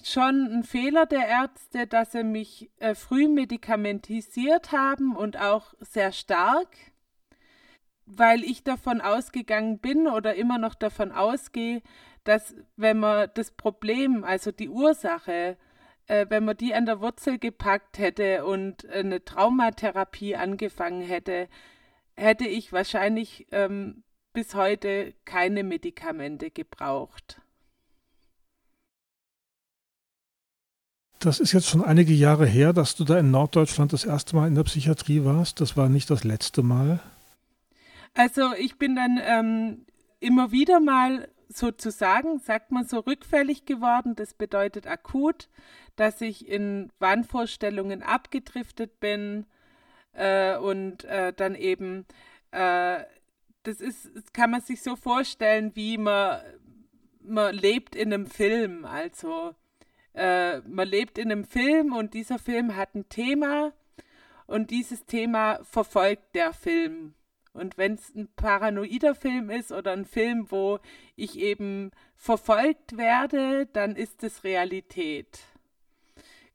schon 0.03 0.47
ein 0.51 0.63
Fehler 0.63 1.05
der 1.05 1.27
Ärzte, 1.27 1.87
dass 1.87 2.11
sie 2.11 2.23
mich 2.23 2.69
äh, 2.79 2.95
früh 2.95 3.27
medikamentisiert 3.27 4.71
haben 4.71 5.15
und 5.15 5.37
auch 5.37 5.73
sehr 5.79 6.11
stark 6.11 6.69
weil 8.07 8.43
ich 8.43 8.63
davon 8.63 9.01
ausgegangen 9.01 9.79
bin 9.79 10.07
oder 10.07 10.35
immer 10.35 10.57
noch 10.57 10.73
davon 10.75 11.11
ausgehe, 11.11 11.81
dass 12.23 12.55
wenn 12.77 12.99
man 12.99 13.29
das 13.35 13.51
Problem, 13.51 14.23
also 14.23 14.51
die 14.51 14.69
Ursache, 14.69 15.57
äh, 16.07 16.25
wenn 16.29 16.45
man 16.45 16.57
die 16.57 16.73
an 16.73 16.85
der 16.85 17.01
Wurzel 17.01 17.37
gepackt 17.37 17.99
hätte 17.99 18.45
und 18.45 18.87
eine 18.89 19.23
Traumatherapie 19.23 20.35
angefangen 20.35 21.01
hätte, 21.01 21.49
hätte 22.15 22.47
ich 22.47 22.71
wahrscheinlich 22.71 23.47
ähm, 23.51 24.03
bis 24.33 24.55
heute 24.55 25.13
keine 25.25 25.63
Medikamente 25.63 26.49
gebraucht. 26.49 27.41
Das 31.19 31.39
ist 31.39 31.51
jetzt 31.51 31.67
schon 31.67 31.83
einige 31.83 32.13
Jahre 32.13 32.45
her, 32.45 32.73
dass 32.73 32.95
du 32.95 33.03
da 33.03 33.17
in 33.17 33.31
Norddeutschland 33.31 33.91
das 33.91 34.05
erste 34.05 34.35
Mal 34.35 34.47
in 34.47 34.55
der 34.55 34.63
Psychiatrie 34.63 35.25
warst. 35.25 35.59
Das 35.61 35.75
war 35.75 35.89
nicht 35.89 36.09
das 36.11 36.23
letzte 36.23 36.61
Mal. 36.61 36.99
Also 38.13 38.53
ich 38.53 38.77
bin 38.77 38.95
dann 38.95 39.19
ähm, 39.23 39.85
immer 40.19 40.51
wieder 40.51 40.79
mal 40.79 41.27
sozusagen, 41.49 42.39
sagt 42.39 42.71
man 42.71 42.85
so, 42.87 42.99
rückfällig 42.99 43.65
geworden. 43.65 44.15
Das 44.15 44.33
bedeutet 44.33 44.85
akut, 44.85 45.49
dass 45.95 46.21
ich 46.21 46.47
in 46.47 46.91
Wahnvorstellungen 46.99 48.03
abgedriftet 48.03 48.99
bin 48.99 49.45
äh, 50.13 50.55
und 50.57 51.03
äh, 51.05 51.33
dann 51.33 51.55
eben, 51.55 52.05
äh, 52.51 52.99
das 53.63 53.81
ist, 53.81 54.09
das 54.15 54.33
kann 54.33 54.51
man 54.51 54.61
sich 54.61 54.81
so 54.81 54.95
vorstellen, 54.95 55.71
wie 55.75 55.97
man, 55.97 56.41
man 57.21 57.55
lebt 57.55 57.95
in 57.95 58.13
einem 58.13 58.27
Film. 58.27 58.85
Also 58.85 59.55
äh, 60.17 60.61
man 60.67 60.87
lebt 60.87 61.17
in 61.19 61.31
einem 61.31 61.45
Film 61.45 61.93
und 61.93 62.15
dieser 62.15 62.39
Film 62.39 62.75
hat 62.75 62.95
ein 62.95 63.07
Thema 63.07 63.71
und 64.47 64.71
dieses 64.71 65.05
Thema 65.05 65.63
verfolgt 65.63 66.33
der 66.33 66.53
Film. 66.53 67.13
Und 67.53 67.77
wenn 67.77 67.93
es 67.93 68.13
ein 68.15 68.27
paranoider 68.35 69.15
Film 69.15 69.49
ist 69.49 69.71
oder 69.71 69.91
ein 69.93 70.05
Film, 70.05 70.49
wo 70.49 70.79
ich 71.15 71.37
eben 71.39 71.91
verfolgt 72.15 72.97
werde, 72.97 73.67
dann 73.67 73.95
ist 73.95 74.23
es 74.23 74.43
Realität. 74.43 75.39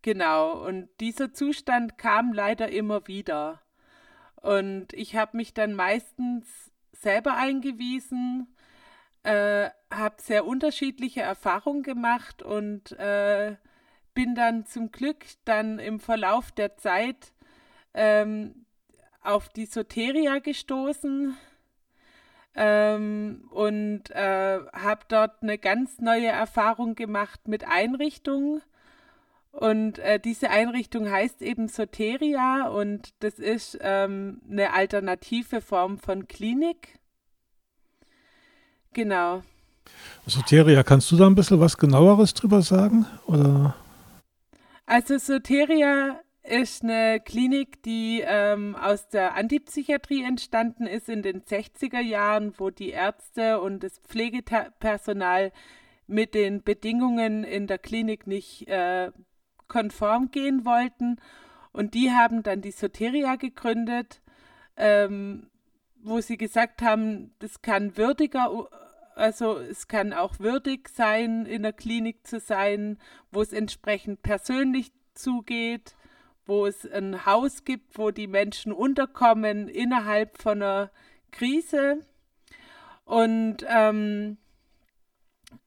Genau, 0.02 0.64
und 0.66 0.88
dieser 1.00 1.32
Zustand 1.32 1.98
kam 1.98 2.32
leider 2.32 2.68
immer 2.68 3.06
wieder. 3.06 3.60
Und 4.36 4.92
ich 4.92 5.14
habe 5.14 5.36
mich 5.36 5.54
dann 5.54 5.74
meistens 5.74 6.72
selber 6.92 7.36
eingewiesen, 7.36 8.48
äh, 9.22 9.70
habe 9.92 10.16
sehr 10.20 10.46
unterschiedliche 10.46 11.22
Erfahrungen 11.22 11.82
gemacht 11.82 12.42
und 12.42 12.92
äh, 12.92 13.56
bin 14.14 14.34
dann 14.34 14.66
zum 14.66 14.90
Glück 14.90 15.24
dann 15.44 15.78
im 15.78 16.00
Verlauf 16.00 16.52
der 16.52 16.76
Zeit 16.76 17.32
ähm, 17.94 18.66
auf 19.22 19.48
die 19.48 19.66
Soteria 19.66 20.38
gestoßen 20.38 21.36
ähm, 22.54 23.48
und 23.50 24.10
äh, 24.10 24.60
habe 24.72 25.04
dort 25.08 25.42
eine 25.42 25.58
ganz 25.58 26.00
neue 26.00 26.28
Erfahrung 26.28 26.94
gemacht 26.94 27.48
mit 27.48 27.66
Einrichtungen. 27.66 28.62
Und 29.52 29.98
äh, 29.98 30.18
diese 30.18 30.48
Einrichtung 30.48 31.10
heißt 31.10 31.42
eben 31.42 31.68
Soteria 31.68 32.68
und 32.68 33.12
das 33.22 33.38
ist 33.38 33.78
ähm, 33.82 34.40
eine 34.50 34.72
alternative 34.72 35.60
Form 35.60 35.98
von 35.98 36.26
Klinik. 36.26 36.98
Genau. 38.94 39.42
Soteria, 40.26 40.82
kannst 40.82 41.10
du 41.10 41.16
da 41.16 41.26
ein 41.26 41.34
bisschen 41.34 41.60
was 41.60 41.76
genaueres 41.76 42.34
drüber 42.34 42.62
sagen? 42.62 43.06
Oder? 43.26 43.74
Also 44.86 45.18
Soteria 45.18 46.20
ist 46.42 46.82
eine 46.82 47.20
Klinik, 47.20 47.82
die 47.82 48.22
ähm, 48.24 48.76
aus 48.76 49.08
der 49.08 49.34
Antipsychiatrie 49.34 50.24
entstanden 50.24 50.86
ist 50.86 51.08
in 51.08 51.22
den 51.22 51.42
60er 51.42 52.00
Jahren, 52.00 52.52
wo 52.58 52.70
die 52.70 52.90
Ärzte 52.90 53.60
und 53.60 53.82
das 53.82 53.98
Pflegepersonal 54.00 55.52
mit 56.06 56.34
den 56.34 56.62
Bedingungen 56.62 57.44
in 57.44 57.66
der 57.66 57.78
Klinik 57.78 58.26
nicht 58.26 58.68
äh, 58.68 59.12
konform 59.68 60.30
gehen 60.30 60.64
wollten. 60.64 61.16
Und 61.72 61.94
die 61.94 62.10
haben 62.10 62.42
dann 62.42 62.60
die 62.60 62.72
Soteria 62.72 63.36
gegründet, 63.36 64.20
ähm, 64.76 65.48
wo 66.02 66.20
sie 66.20 66.36
gesagt 66.36 66.82
haben, 66.82 67.34
das 67.38 67.62
kann 67.62 67.96
würdiger, 67.96 68.68
also 69.14 69.58
es 69.58 69.88
kann 69.88 70.12
auch 70.12 70.38
würdig 70.38 70.88
sein, 70.88 71.46
in 71.46 71.62
der 71.62 71.72
Klinik 71.72 72.26
zu 72.26 72.40
sein, 72.40 72.98
wo 73.30 73.42
es 73.42 73.52
entsprechend 73.52 74.22
persönlich 74.22 74.92
zugeht 75.14 75.94
wo 76.46 76.66
es 76.66 76.90
ein 76.90 77.24
Haus 77.24 77.64
gibt, 77.64 77.98
wo 77.98 78.10
die 78.10 78.26
Menschen 78.26 78.72
unterkommen 78.72 79.68
innerhalb 79.68 80.40
von 80.40 80.62
einer 80.62 80.90
Krise 81.30 82.00
und 83.04 83.64
ähm, 83.68 84.38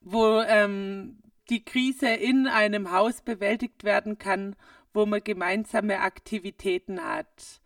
wo 0.02 0.42
ähm, 0.42 1.20
die 1.50 1.64
Krise 1.64 2.10
in 2.10 2.48
einem 2.48 2.92
Haus 2.92 3.22
bewältigt 3.22 3.84
werden 3.84 4.18
kann, 4.18 4.56
wo 4.94 5.06
man 5.06 5.24
gemeinsame 5.24 6.00
Aktivitäten 6.00 7.04
hat. 7.04 7.62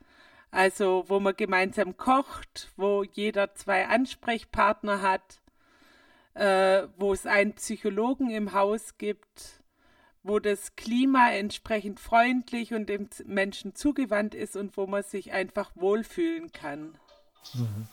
Also 0.52 1.06
wo 1.08 1.20
man 1.20 1.36
gemeinsam 1.36 1.96
kocht, 1.96 2.72
wo 2.76 3.04
jeder 3.04 3.54
zwei 3.54 3.88
Ansprechpartner 3.88 5.02
hat, 5.02 5.39
äh, 6.34 6.84
wo 6.98 7.14
es 7.14 7.26
einen 7.26 7.54
Psychologen 7.54 8.30
im 8.30 8.54
Haus 8.54 8.98
gibt 8.98 9.60
wo 10.24 10.40
das 10.40 10.76
Klima 10.76 11.32
entsprechend 11.32 12.00
freundlich 12.00 12.74
und 12.74 12.90
dem 12.90 13.08
Menschen 13.26 13.76
zugewandt 13.76 14.36
ist 14.36 14.56
und 14.56 14.76
wo 14.78 14.86
man 14.88 15.04
sich 15.04 15.32
einfach 15.32 15.72
wohlfühlen 15.76 16.52
kann. 16.52 16.96
Mhm. 17.54 17.88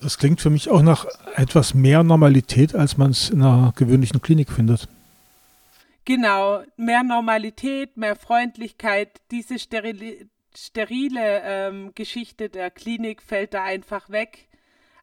Das 0.00 0.18
klingt 0.18 0.42
für 0.42 0.50
mich 0.50 0.68
auch 0.68 0.82
nach 0.82 1.06
etwas 1.36 1.72
mehr 1.72 2.02
Normalität, 2.02 2.74
als 2.74 2.98
man 2.98 3.12
es 3.12 3.30
in 3.30 3.40
einer 3.40 3.72
gewöhnlichen 3.74 4.20
Klinik 4.20 4.50
findet. 4.50 4.88
Genau, 6.04 6.62
mehr 6.76 7.02
Normalität, 7.02 7.96
mehr 7.96 8.16
Freundlichkeit. 8.16 9.22
Diese 9.30 9.58
sterile, 9.58 10.28
sterile 10.54 11.40
ähm, 11.42 11.92
Geschichte 11.94 12.50
der 12.50 12.70
Klinik 12.70 13.22
fällt 13.22 13.54
da 13.54 13.64
einfach 13.64 14.10
weg. 14.10 14.48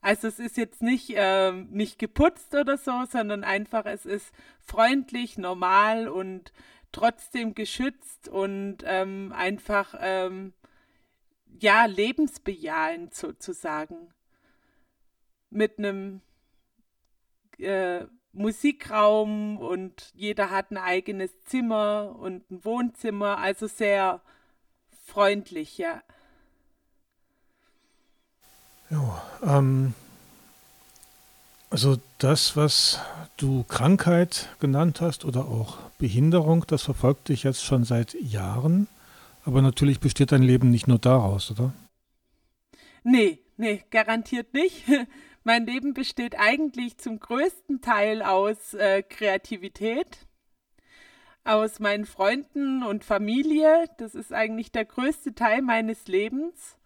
Also 0.03 0.27
es 0.27 0.37
ist 0.37 0.57
jetzt 0.57 0.81
nicht, 0.81 1.13
ähm, 1.15 1.69
nicht 1.71 1.97
geputzt 1.97 2.53
oder 2.53 2.77
so, 2.77 3.05
sondern 3.09 3.45
einfach 3.45 3.85
es 3.85 4.05
ist 4.05 4.33
freundlich, 4.59 5.37
normal 5.37 6.09
und 6.09 6.51
trotzdem 6.91 7.55
geschützt 7.55 8.27
und 8.27 8.79
ähm, 8.83 9.31
einfach 9.33 9.95
ähm, 9.97 10.53
ja 11.57 11.85
lebensbejahend 11.85 13.15
sozusagen 13.15 14.13
mit 15.49 15.79
einem 15.79 16.19
äh, 17.57 18.05
Musikraum 18.33 19.57
und 19.57 20.11
jeder 20.15 20.49
hat 20.49 20.71
ein 20.71 20.77
eigenes 20.77 21.31
Zimmer 21.45 22.13
und 22.19 22.51
ein 22.51 22.65
Wohnzimmer, 22.65 23.37
also 23.37 23.67
sehr 23.67 24.21
freundlich, 25.05 25.77
ja. 25.77 26.03
Ja, 28.93 29.23
ähm, 29.41 29.95
also 31.71 31.97
das, 32.19 32.55
was 32.55 32.99
du 33.37 33.63
Krankheit 33.63 34.49
genannt 34.59 35.01
hast 35.01 35.25
oder 35.25 35.45
auch 35.45 35.77
Behinderung, 35.97 36.65
das 36.67 36.83
verfolgt 36.83 37.29
dich 37.29 37.41
jetzt 37.41 37.63
schon 37.63 37.85
seit 37.85 38.13
Jahren. 38.13 38.87
Aber 39.45 39.63
natürlich 39.63 39.99
besteht 39.99 40.31
dein 40.31 40.43
Leben 40.43 40.69
nicht 40.69 40.87
nur 40.87 40.99
daraus, 40.99 41.49
oder? 41.49 41.73
Nee, 43.03 43.39
nee, 43.57 43.83
garantiert 43.89 44.53
nicht. 44.53 44.83
Mein 45.43 45.65
Leben 45.65 45.95
besteht 45.95 46.39
eigentlich 46.39 46.99
zum 46.99 47.19
größten 47.19 47.81
Teil 47.81 48.21
aus 48.21 48.75
äh, 48.75 49.01
Kreativität, 49.01 50.27
aus 51.43 51.79
meinen 51.79 52.05
Freunden 52.05 52.83
und 52.83 53.03
Familie. 53.03 53.89
Das 53.97 54.13
ist 54.13 54.31
eigentlich 54.31 54.71
der 54.71 54.85
größte 54.85 55.33
Teil 55.33 55.63
meines 55.63 56.07
Lebens 56.07 56.77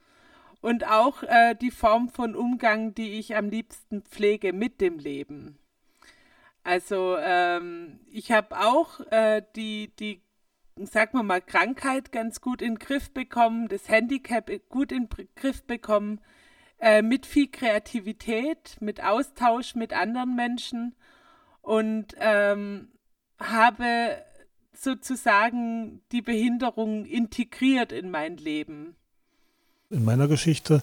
und 0.62 0.88
auch 0.88 1.24
äh, 1.24 1.56
die 1.56 1.72
Form 1.72 2.10
von 2.10 2.36
Umgang, 2.36 2.94
die 2.94 3.20
ich 3.20 3.36
am 3.36 3.50
liebsten 3.50 4.02
pflege 4.02 4.54
mit 4.54 4.82
dem 4.82 5.00
Leben. 5.00 5.58
Also 6.64 7.16
ähm, 7.18 8.00
ich 8.12 8.32
habe 8.32 8.60
auch 8.60 9.00
äh, 9.12 9.42
die, 9.56 9.96
die, 10.00 10.22
sagen 10.76 11.18
wir 11.18 11.24
mal, 11.24 11.42
Krankheit 11.42 12.12
ganz 12.12 12.42
gut 12.42 12.62
in 12.62 12.74
den 12.74 12.80
Griff 12.80 13.12
bekommen, 13.12 13.70
das 13.70 13.88
Handicap 13.88 14.52
gut 14.68 14.92
in 14.92 15.08
den 15.08 15.30
Griff 15.36 15.64
bekommen, 15.64 16.20
äh, 16.80 17.02
mit 17.02 17.26
viel 17.26 17.50
Kreativität, 17.50 18.78
mit 18.82 19.04
Austausch 19.04 19.76
mit 19.76 19.94
anderen 19.94 20.36
Menschen 20.36 20.96
und 21.62 22.16
ähm, 22.20 22.90
habe 23.40 24.24
sozusagen 24.74 26.02
die 26.12 26.22
Behinderung 26.22 27.06
integriert 27.06 27.92
in 27.92 28.12
mein 28.12 28.38
Leben 28.38 28.96
in 29.90 30.04
meiner 30.04 30.28
Geschichte 30.28 30.82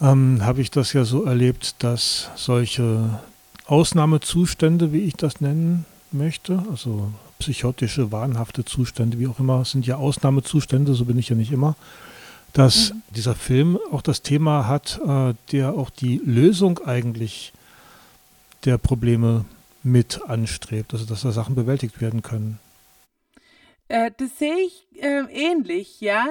ähm, 0.00 0.44
habe 0.44 0.60
ich 0.60 0.70
das 0.70 0.92
ja 0.92 1.04
so 1.04 1.24
erlebt, 1.24 1.82
dass 1.82 2.30
solche 2.36 3.20
Ausnahmezustände, 3.66 4.92
wie 4.92 5.00
ich 5.00 5.14
das 5.14 5.40
nennen 5.40 5.84
möchte, 6.10 6.64
also 6.70 7.12
psychotische, 7.38 8.12
wahnhafte 8.12 8.64
Zustände, 8.64 9.18
wie 9.18 9.26
auch 9.26 9.40
immer, 9.40 9.64
sind 9.64 9.86
ja 9.86 9.96
Ausnahmezustände, 9.96 10.94
so 10.94 11.04
bin 11.04 11.18
ich 11.18 11.28
ja 11.28 11.36
nicht 11.36 11.52
immer, 11.52 11.76
dass 12.52 12.92
mhm. 12.92 13.02
dieser 13.10 13.34
Film 13.34 13.78
auch 13.90 14.02
das 14.02 14.22
Thema 14.22 14.66
hat, 14.66 15.00
äh, 15.06 15.34
der 15.52 15.74
auch 15.74 15.90
die 15.90 16.20
Lösung 16.24 16.78
eigentlich 16.78 17.52
der 18.64 18.78
Probleme 18.78 19.44
mit 19.82 20.22
anstrebt, 20.26 20.94
also 20.94 21.04
dass 21.04 21.22
da 21.22 21.32
Sachen 21.32 21.54
bewältigt 21.54 22.00
werden 22.00 22.22
können. 22.22 22.58
Äh, 23.88 24.12
das 24.16 24.38
sehe 24.38 24.56
ich 24.56 25.02
äh, 25.02 25.24
ähnlich, 25.30 26.00
ja. 26.00 26.24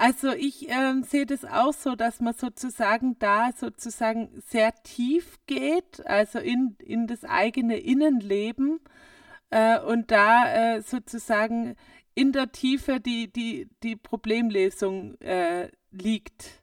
Also 0.00 0.30
ich 0.30 0.68
ähm, 0.68 1.02
sehe 1.02 1.26
das 1.26 1.44
auch 1.44 1.72
so, 1.72 1.96
dass 1.96 2.20
man 2.20 2.32
sozusagen 2.32 3.18
da 3.18 3.50
sozusagen 3.50 4.30
sehr 4.46 4.72
tief 4.84 5.40
geht, 5.46 6.06
also 6.06 6.38
in, 6.38 6.76
in 6.78 7.08
das 7.08 7.24
eigene 7.24 7.78
Innenleben 7.78 8.78
äh, 9.50 9.80
und 9.80 10.12
da 10.12 10.76
äh, 10.76 10.82
sozusagen 10.82 11.74
in 12.14 12.30
der 12.30 12.52
Tiefe 12.52 13.00
die, 13.00 13.32
die, 13.32 13.70
die 13.82 13.96
Problemlösung 13.96 15.20
äh, 15.20 15.68
liegt. 15.90 16.62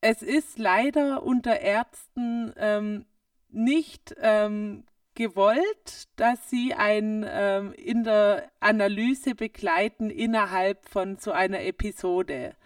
Es 0.00 0.20
ist 0.20 0.58
leider 0.58 1.22
unter 1.22 1.60
Ärzten 1.60 2.52
ähm, 2.56 3.06
nicht 3.50 4.16
ähm, 4.18 4.82
gewollt, 5.14 6.08
dass 6.16 6.50
sie 6.50 6.74
ein 6.74 7.24
ähm, 7.28 7.72
in 7.74 8.04
der 8.04 8.50
Analyse 8.60 9.34
begleiten 9.34 10.10
innerhalb 10.10 10.88
von 10.88 11.16
so 11.16 11.32
einer 11.32 11.62
Episode. 11.62 12.56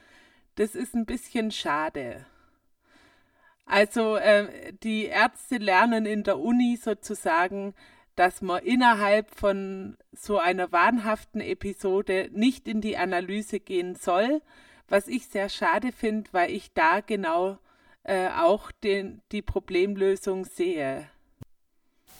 Das 0.54 0.74
ist 0.74 0.94
ein 0.94 1.06
bisschen 1.06 1.50
schade. 1.50 2.26
Also 3.66 4.16
äh, 4.16 4.72
die 4.82 5.06
Ärzte 5.06 5.58
lernen 5.58 6.06
in 6.06 6.22
der 6.22 6.38
Uni 6.38 6.78
sozusagen, 6.80 7.74
dass 8.14 8.40
man 8.40 8.62
innerhalb 8.62 9.34
von 9.34 9.98
so 10.12 10.38
einer 10.38 10.72
wahnhaften 10.72 11.40
Episode 11.40 12.30
nicht 12.32 12.68
in 12.68 12.80
die 12.80 12.96
Analyse 12.96 13.60
gehen 13.60 13.94
soll, 13.96 14.40
was 14.88 15.08
ich 15.08 15.26
sehr 15.26 15.48
schade 15.48 15.92
finde, 15.92 16.32
weil 16.32 16.50
ich 16.50 16.72
da 16.72 17.00
genau 17.00 17.58
äh, 18.04 18.28
auch 18.28 18.70
den, 18.70 19.20
die 19.32 19.42
Problemlösung 19.42 20.44
sehe. 20.44 21.10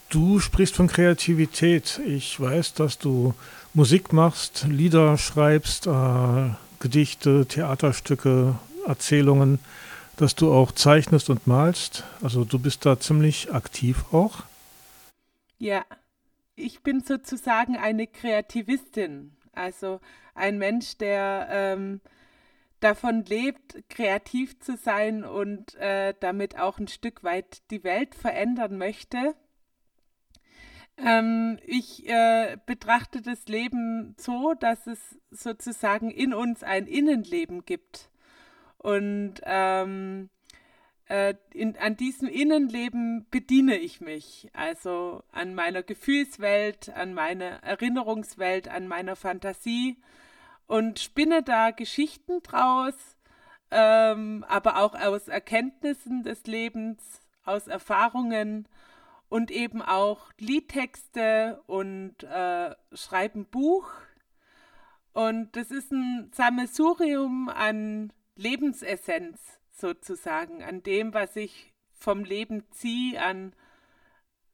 Du 0.09 0.39
sprichst 0.39 0.77
von 0.77 0.87
Kreativität. 0.87 2.01
Ich 2.07 2.41
weiß, 2.41 2.75
dass 2.75 2.99
du 2.99 3.35
Musik 3.75 4.13
machst, 4.13 4.65
Lieder 4.69 5.19
schreibst, 5.19 5.87
äh, 5.87 6.51
Gedichte, 6.79 7.47
Theaterstücke, 7.47 8.55
Erzählungen, 8.87 9.59
dass 10.17 10.35
du 10.35 10.53
auch 10.53 10.73
zeichnest 10.73 11.29
und 11.29 11.47
malst. 11.47 12.05
Also 12.23 12.45
du 12.45 12.59
bist 12.59 12.87
da 12.87 13.01
ziemlich 13.01 13.53
aktiv 13.53 14.05
auch. 14.13 14.45
Ja, 15.59 15.85
ich 16.55 16.83
bin 16.83 17.01
sozusagen 17.01 17.77
eine 17.77 18.07
Kreativistin, 18.07 19.33
also 19.53 20.01
ein 20.35 20.59
Mensch, 20.59 20.97
der 20.99 21.49
ähm, 21.51 22.01
davon 22.81 23.25
lebt, 23.25 23.89
kreativ 23.89 24.59
zu 24.61 24.77
sein 24.77 25.25
und 25.25 25.75
äh, 25.77 26.15
damit 26.21 26.59
auch 26.59 26.79
ein 26.79 26.89
Stück 26.89 27.25
weit 27.25 27.63
die 27.71 27.85
Welt 27.85 28.15
verändern 28.15 28.79
möchte. 28.79 29.35
Ähm, 30.99 31.59
ich 31.67 32.09
äh, 32.09 32.57
betrachte 32.65 33.21
das 33.21 33.47
Leben 33.47 34.15
so, 34.19 34.55
dass 34.55 34.87
es 34.87 34.99
sozusagen 35.31 36.11
in 36.11 36.33
uns 36.33 36.63
ein 36.63 36.87
Innenleben 36.87 37.65
gibt. 37.65 38.09
Und 38.79 39.35
ähm, 39.43 40.31
äh, 41.09 41.35
in, 41.53 41.77
an 41.77 41.97
diesem 41.97 42.29
Innenleben 42.29 43.27
bediene 43.31 43.77
ich 43.77 44.01
mich, 44.01 44.49
also 44.55 45.23
an 45.33 45.55
meiner 45.55 45.83
Gefühlswelt, 45.83 46.89
an 46.91 47.15
meiner 47.15 47.63
Erinnerungswelt, 47.63 48.69
an 48.69 48.89
meiner 48.89 49.17
Fantasie. 49.17 49.99
Und 50.67 50.99
spinne 50.99 51.43
da 51.43 51.71
Geschichten 51.71 52.43
draus, 52.43 52.95
ähm, 53.71 54.45
aber 54.49 54.79
auch 54.79 54.95
aus 54.95 55.29
Erkenntnissen 55.29 56.23
des 56.25 56.45
Lebens, 56.47 57.21
aus 57.45 57.69
Erfahrungen 57.69 58.67
und 59.29 59.51
eben 59.51 59.83
auch 59.83 60.31
Liedtexte 60.39 61.63
und 61.67 62.23
äh, 62.23 62.75
schreibe 62.93 63.41
ein 63.41 63.47
Buch. 63.47 63.91
Und 65.13 65.57
das 65.57 65.71
ist 65.71 65.93
ein 65.93 66.31
Sammelsurium 66.33 67.49
an 67.49 68.13
Lebensessenz 68.37 69.39
sozusagen, 69.73 70.63
an 70.63 70.83
dem, 70.83 71.15
was 71.15 71.37
ich 71.37 71.73
vom 71.93 72.25
Leben 72.25 72.71
ziehe, 72.71 73.21
an, 73.21 73.55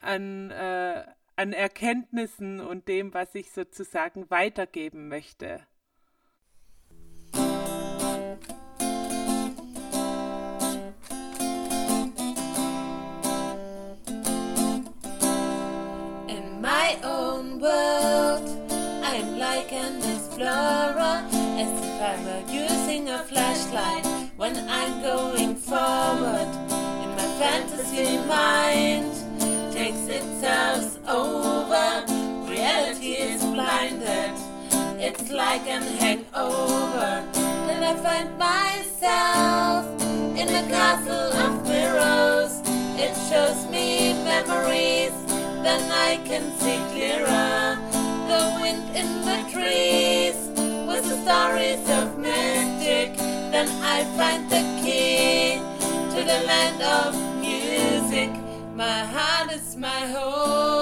an, 0.00 0.50
äh, 0.50 1.04
an 1.36 1.52
Erkenntnissen 1.52 2.60
und 2.60 2.88
dem, 2.88 3.12
was 3.14 3.34
ich 3.34 3.50
sozusagen 3.50 4.30
weitergeben 4.30 5.08
möchte. 5.08 5.66
World, 17.62 18.42
I'm 19.04 19.38
like 19.38 19.72
an 19.72 19.98
explorer, 19.98 21.22
as 21.62 21.70
if 21.80 22.00
I 22.10 22.14
were 22.26 22.44
using 22.50 23.08
a 23.08 23.20
flashlight 23.22 24.04
when 24.36 24.56
I'm 24.68 25.00
going 25.00 25.54
forward. 25.54 26.50
In 27.02 27.10
my 27.20 27.28
fantasy 27.38 28.18
mind 28.26 29.12
takes 29.72 30.08
itself 30.08 30.98
over, 31.08 32.04
reality 32.50 33.12
is 33.30 33.40
blinded. 33.44 34.34
It's 34.98 35.30
like 35.30 35.64
an 35.68 35.82
hangover. 36.00 37.24
Then 37.68 37.84
I 37.84 37.94
find 38.06 38.36
myself 38.38 39.86
in 40.36 40.48
a 40.48 40.64
castle 40.68 41.30
of 41.44 41.64
mirrors. 41.68 42.60
It 42.98 43.14
shows 43.30 43.70
me 43.70 44.14
memories, 44.24 45.12
then 45.62 45.90
I 45.90 46.16
can 46.24 46.44
see 46.58 46.78
clearer. 46.92 47.78
The 48.30 48.42
wind 48.60 48.84
in 48.96 49.08
the 49.28 49.38
trees 49.52 50.36
with 50.88 51.04
the 51.08 51.18
stories 51.24 51.84
of 51.98 52.18
magic. 52.18 53.16
Then 53.52 53.68
I 53.82 54.04
find 54.16 54.50
the 54.50 54.62
key 54.82 55.58
to 56.14 56.20
the 56.30 56.40
land 56.46 56.82
of 56.82 57.14
music. 57.40 58.30
My 58.74 59.04
heart 59.14 59.52
is 59.52 59.76
my 59.76 60.06
home. 60.14 60.81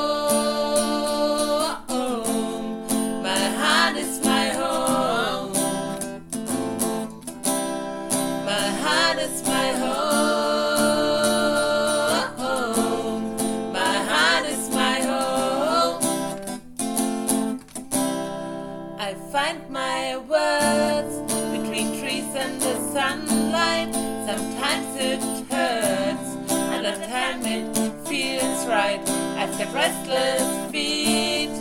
Restless 29.80 30.70
feet, 30.70 31.54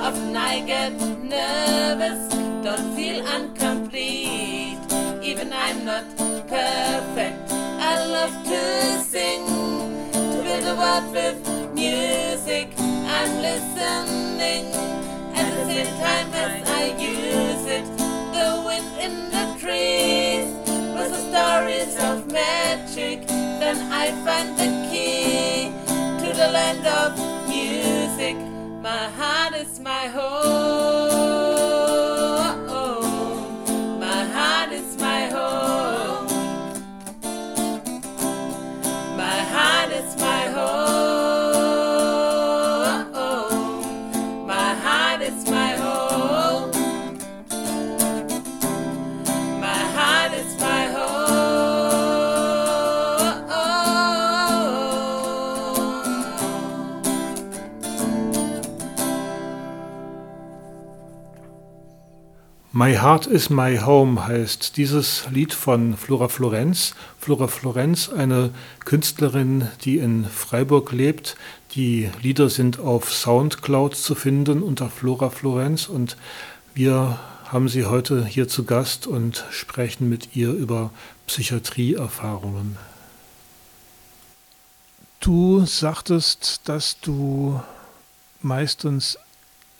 often 0.00 0.34
I 0.34 0.60
get 0.72 0.92
nervous, 1.36 2.20
don't 2.64 2.88
feel 2.96 3.18
incomplete. 3.36 4.80
Even 5.22 5.52
I'm 5.52 5.84
not 5.84 6.06
perfect. 6.48 7.38
I 7.90 7.92
love 8.16 8.34
to 8.50 8.62
sing, 9.12 9.44
to 10.12 10.38
build 10.46 10.64
a 10.72 10.76
world 10.82 11.06
with 11.18 11.38
music. 11.74 12.66
I'm 13.18 13.32
listening 13.48 14.64
at 15.40 15.48
the 15.56 15.64
same 15.70 15.92
time 16.04 16.28
as 16.44 16.52
I 16.80 16.84
use 17.12 17.66
it. 17.78 17.86
The 18.36 18.48
wind 18.66 18.90
in 19.06 19.14
the 19.34 19.44
trees 19.60 20.48
with 20.96 21.10
the 21.16 21.22
stories 21.30 21.94
of 22.08 22.16
magic. 22.32 23.26
Then 23.60 23.78
I 24.02 24.06
find 24.24 24.48
the 24.62 24.70
key 24.88 25.72
to 26.22 26.28
the 26.40 26.48
land 26.58 26.86
of. 26.86 27.35
My 28.86 29.10
heart 29.18 29.54
is 29.56 29.80
my 29.80 30.06
home. 30.06 31.35
My 62.78 62.94
Heart 62.94 63.26
is 63.26 63.48
My 63.48 63.78
Home 63.78 64.26
heißt 64.26 64.76
dieses 64.76 65.24
Lied 65.30 65.54
von 65.54 65.96
Flora 65.96 66.28
Florenz. 66.28 66.94
Flora 67.18 67.48
Florenz, 67.48 68.10
eine 68.10 68.50
Künstlerin, 68.84 69.68
die 69.86 69.96
in 69.96 70.26
Freiburg 70.26 70.92
lebt. 70.92 71.36
Die 71.74 72.10
Lieder 72.20 72.50
sind 72.50 72.78
auf 72.78 73.14
Soundcloud 73.14 73.96
zu 73.96 74.14
finden 74.14 74.62
unter 74.62 74.90
Flora 74.90 75.30
Florenz 75.30 75.88
und 75.88 76.18
wir 76.74 77.18
haben 77.46 77.70
sie 77.70 77.86
heute 77.86 78.26
hier 78.26 78.46
zu 78.46 78.64
Gast 78.64 79.06
und 79.06 79.46
sprechen 79.48 80.10
mit 80.10 80.36
ihr 80.36 80.50
über 80.50 80.90
Psychiatrieerfahrungen. 81.28 82.76
Du 85.20 85.64
sagtest, 85.64 86.60
dass 86.68 87.00
du 87.00 87.58
meistens 88.42 89.16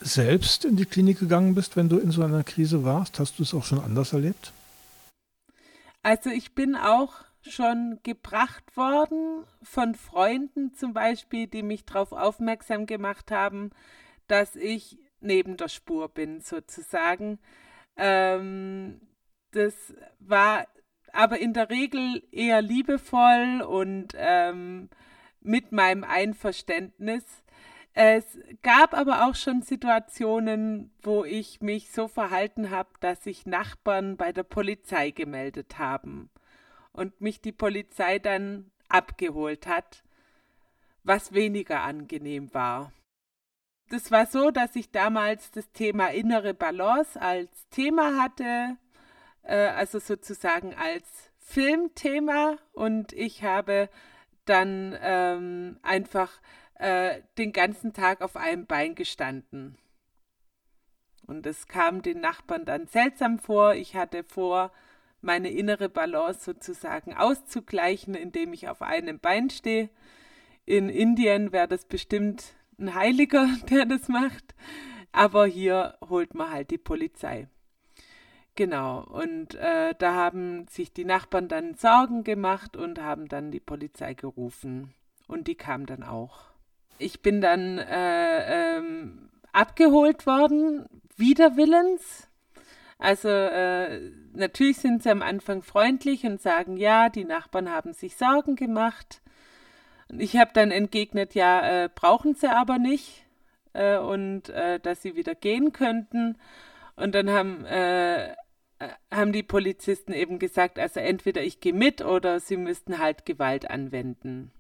selbst 0.01 0.65
in 0.65 0.77
die 0.77 0.87
Klinik 0.87 1.19
gegangen 1.19 1.55
bist, 1.55 1.77
wenn 1.77 1.89
du 1.89 1.99
in 1.99 2.11
so 2.11 2.23
einer 2.23 2.45
Krise 2.45 2.85
warst? 2.85 3.19
Hast 3.19 3.39
du 3.39 3.43
es 3.43 3.55
auch 3.55 3.65
schon 3.65 3.81
anders 3.81 4.13
erlebt? 4.13 4.53
Also 6.03 6.31
ich 6.31 6.55
bin 6.55 6.77
auch 6.77 7.15
schon 7.43 7.99
gebracht 8.03 8.77
worden 8.77 9.45
von 9.63 9.95
Freunden 9.95 10.75
zum 10.75 10.93
Beispiel, 10.93 11.47
die 11.47 11.63
mich 11.63 11.85
darauf 11.85 12.13
aufmerksam 12.13 12.87
gemacht 12.87 13.31
haben, 13.31 13.71
dass 14.27 14.57
ich 14.57 14.99
neben 15.21 15.57
der 15.57 15.69
Spur 15.69 16.09
bin 16.09 16.41
sozusagen. 16.41 17.39
Ähm, 17.97 19.01
das 19.53 19.95
war 20.19 20.67
aber 21.13 21.39
in 21.39 21.55
der 21.55 21.71
Regel 21.71 22.23
eher 22.31 22.63
liebevoll 22.63 23.63
und 23.63 24.13
ähm, 24.17 24.91
mit 25.41 25.73
meinem 25.73 26.05
Einverständnis. 26.05 27.25
Es 27.99 28.39
gab 28.61 28.93
aber 28.93 29.27
auch 29.27 29.35
schon 29.35 29.63
Situationen, 29.63 30.91
wo 31.01 31.25
ich 31.25 31.63
mich 31.63 31.91
so 31.91 32.09
verhalten 32.09 32.69
habe, 32.69 32.91
dass 33.01 33.25
sich 33.25 33.47
Nachbarn 33.47 34.19
bei 34.19 34.33
der 34.33 34.43
Polizei 34.43 35.13
gemeldet 35.13 35.79
haben 35.79 36.29
und 36.93 37.23
mich 37.23 37.41
die 37.41 37.53
Polizei 37.53 38.19
dann 38.19 38.71
abgeholt 38.91 39.67
hat, 39.67 40.05
was 41.05 41.33
weniger 41.33 41.85
angenehm 41.85 42.53
war. 42.53 42.93
Das 43.89 44.11
war 44.11 44.27
so, 44.27 44.51
dass 44.51 44.77
ich 44.77 44.91
damals 44.91 45.51
das 45.53 45.73
Thema 45.73 46.09
innere 46.09 46.53
Balance 46.53 47.19
als 47.19 47.67
Thema 47.71 48.23
hatte, 48.23 48.77
äh, 49.43 49.69
also 49.69 50.01
sozusagen 50.01 50.75
als 50.75 51.07
Filmthema 51.39 52.59
und 52.75 53.15
ich 53.15 53.43
habe 53.43 53.89
dann 54.45 54.95
ähm, 55.01 55.79
einfach 55.81 56.43
äh, 56.79 57.23
den 57.39 57.53
ganzen 57.53 57.93
Tag 57.93 58.21
auf 58.21 58.37
einem 58.37 58.67
Bein 58.67 58.95
gestanden. 58.95 59.77
Und 61.27 61.47
es 61.47 61.67
kam 61.67 62.03
den 62.03 62.21
Nachbarn 62.21 62.65
dann 62.65 62.87
seltsam 62.87 63.39
vor. 63.39 63.75
Ich 63.75 63.97
hatte 63.97 64.23
vor, 64.25 64.73
meine 65.21 65.51
innere 65.51 65.89
Balance 65.89 66.45
sozusagen 66.45 67.15
auszugleichen, 67.15 68.15
indem 68.15 68.53
ich 68.53 68.69
auf 68.69 68.83
einem 68.83 69.19
Bein 69.19 69.51
stehe. 69.51 69.91
In 70.65 70.89
Indien 70.89 71.53
wäre 71.53 71.69
das 71.69 71.85
bestimmt 71.85 72.55
ein 72.79 72.95
Heiliger, 72.95 73.49
der 73.71 73.87
das 73.87 74.09
macht. 74.09 74.55
Aber 75.13 75.47
hier 75.47 75.97
holt 76.09 76.35
man 76.35 76.51
halt 76.51 76.71
die 76.71 76.79
Polizei. 76.79 77.49
Genau, 78.55 79.05
und 79.05 79.55
äh, 79.55 79.95
da 79.99 80.15
haben 80.15 80.67
sich 80.69 80.93
die 80.93 81.05
Nachbarn 81.05 81.49
dann 81.49 81.75
Sorgen 81.75 82.25
gemacht 82.25 82.77
und 82.77 83.01
haben 83.01 83.29
dann 83.29 83.51
die 83.51 83.61
Polizei 83.61 84.15
gerufen. 84.15 84.95
Und 85.29 85.47
die 85.49 85.57
kam 85.57 85.85
dann 85.85 86.03
auch. 86.03 86.56
Ich 86.99 87.21
bin 87.21 87.41
dann 87.41 87.79
äh, 87.79 88.77
ähm, 88.79 89.29
abgeholt 89.53 90.27
worden, 90.27 90.87
widerwillens. 91.17 92.29
Also 92.99 93.29
äh, 93.29 94.11
natürlich 94.33 94.79
sind 94.79 95.03
sie 95.03 95.11
am 95.11 95.23
Anfang 95.23 95.63
freundlich 95.63 96.25
und 96.25 96.41
sagen, 96.41 96.77
ja, 96.77 97.11
die 97.11 97.25
Nachbarn 97.25 97.71
haben 97.71 97.93
sich 97.93 98.17
Sorgen 98.17 98.57
gemacht. 98.57 99.21
Und 100.09 100.21
ich 100.21 100.37
habe 100.37 100.51
dann 100.55 100.71
entgegnet, 100.71 101.35
ja, 101.35 101.85
äh, 101.85 101.91
brauchen 101.95 102.35
sie 102.35 102.51
aber 102.51 102.79
nicht 102.79 103.27
äh, 103.75 103.99
und 103.99 104.49
äh, 104.49 104.81
dass 104.81 105.03
sie 105.03 105.17
wieder 105.17 105.35
gehen 105.35 105.73
könnten. 105.73 106.39
Und 106.97 107.15
dann 107.15 107.29
haben, 107.31 107.65
äh, 107.67 108.35
haben 109.13 109.33
die 109.33 109.43
Polizisten 109.43 110.13
eben 110.13 110.39
gesagt, 110.39 110.79
also 110.79 111.01
entweder 111.01 111.43
ich 111.43 111.61
gehe 111.61 111.75
mit 111.75 112.03
oder 112.03 112.41
sie 112.41 112.57
müssten 112.57 112.99
halt 112.99 113.27
Gewalt 113.27 113.71
anwenden. 113.71 114.53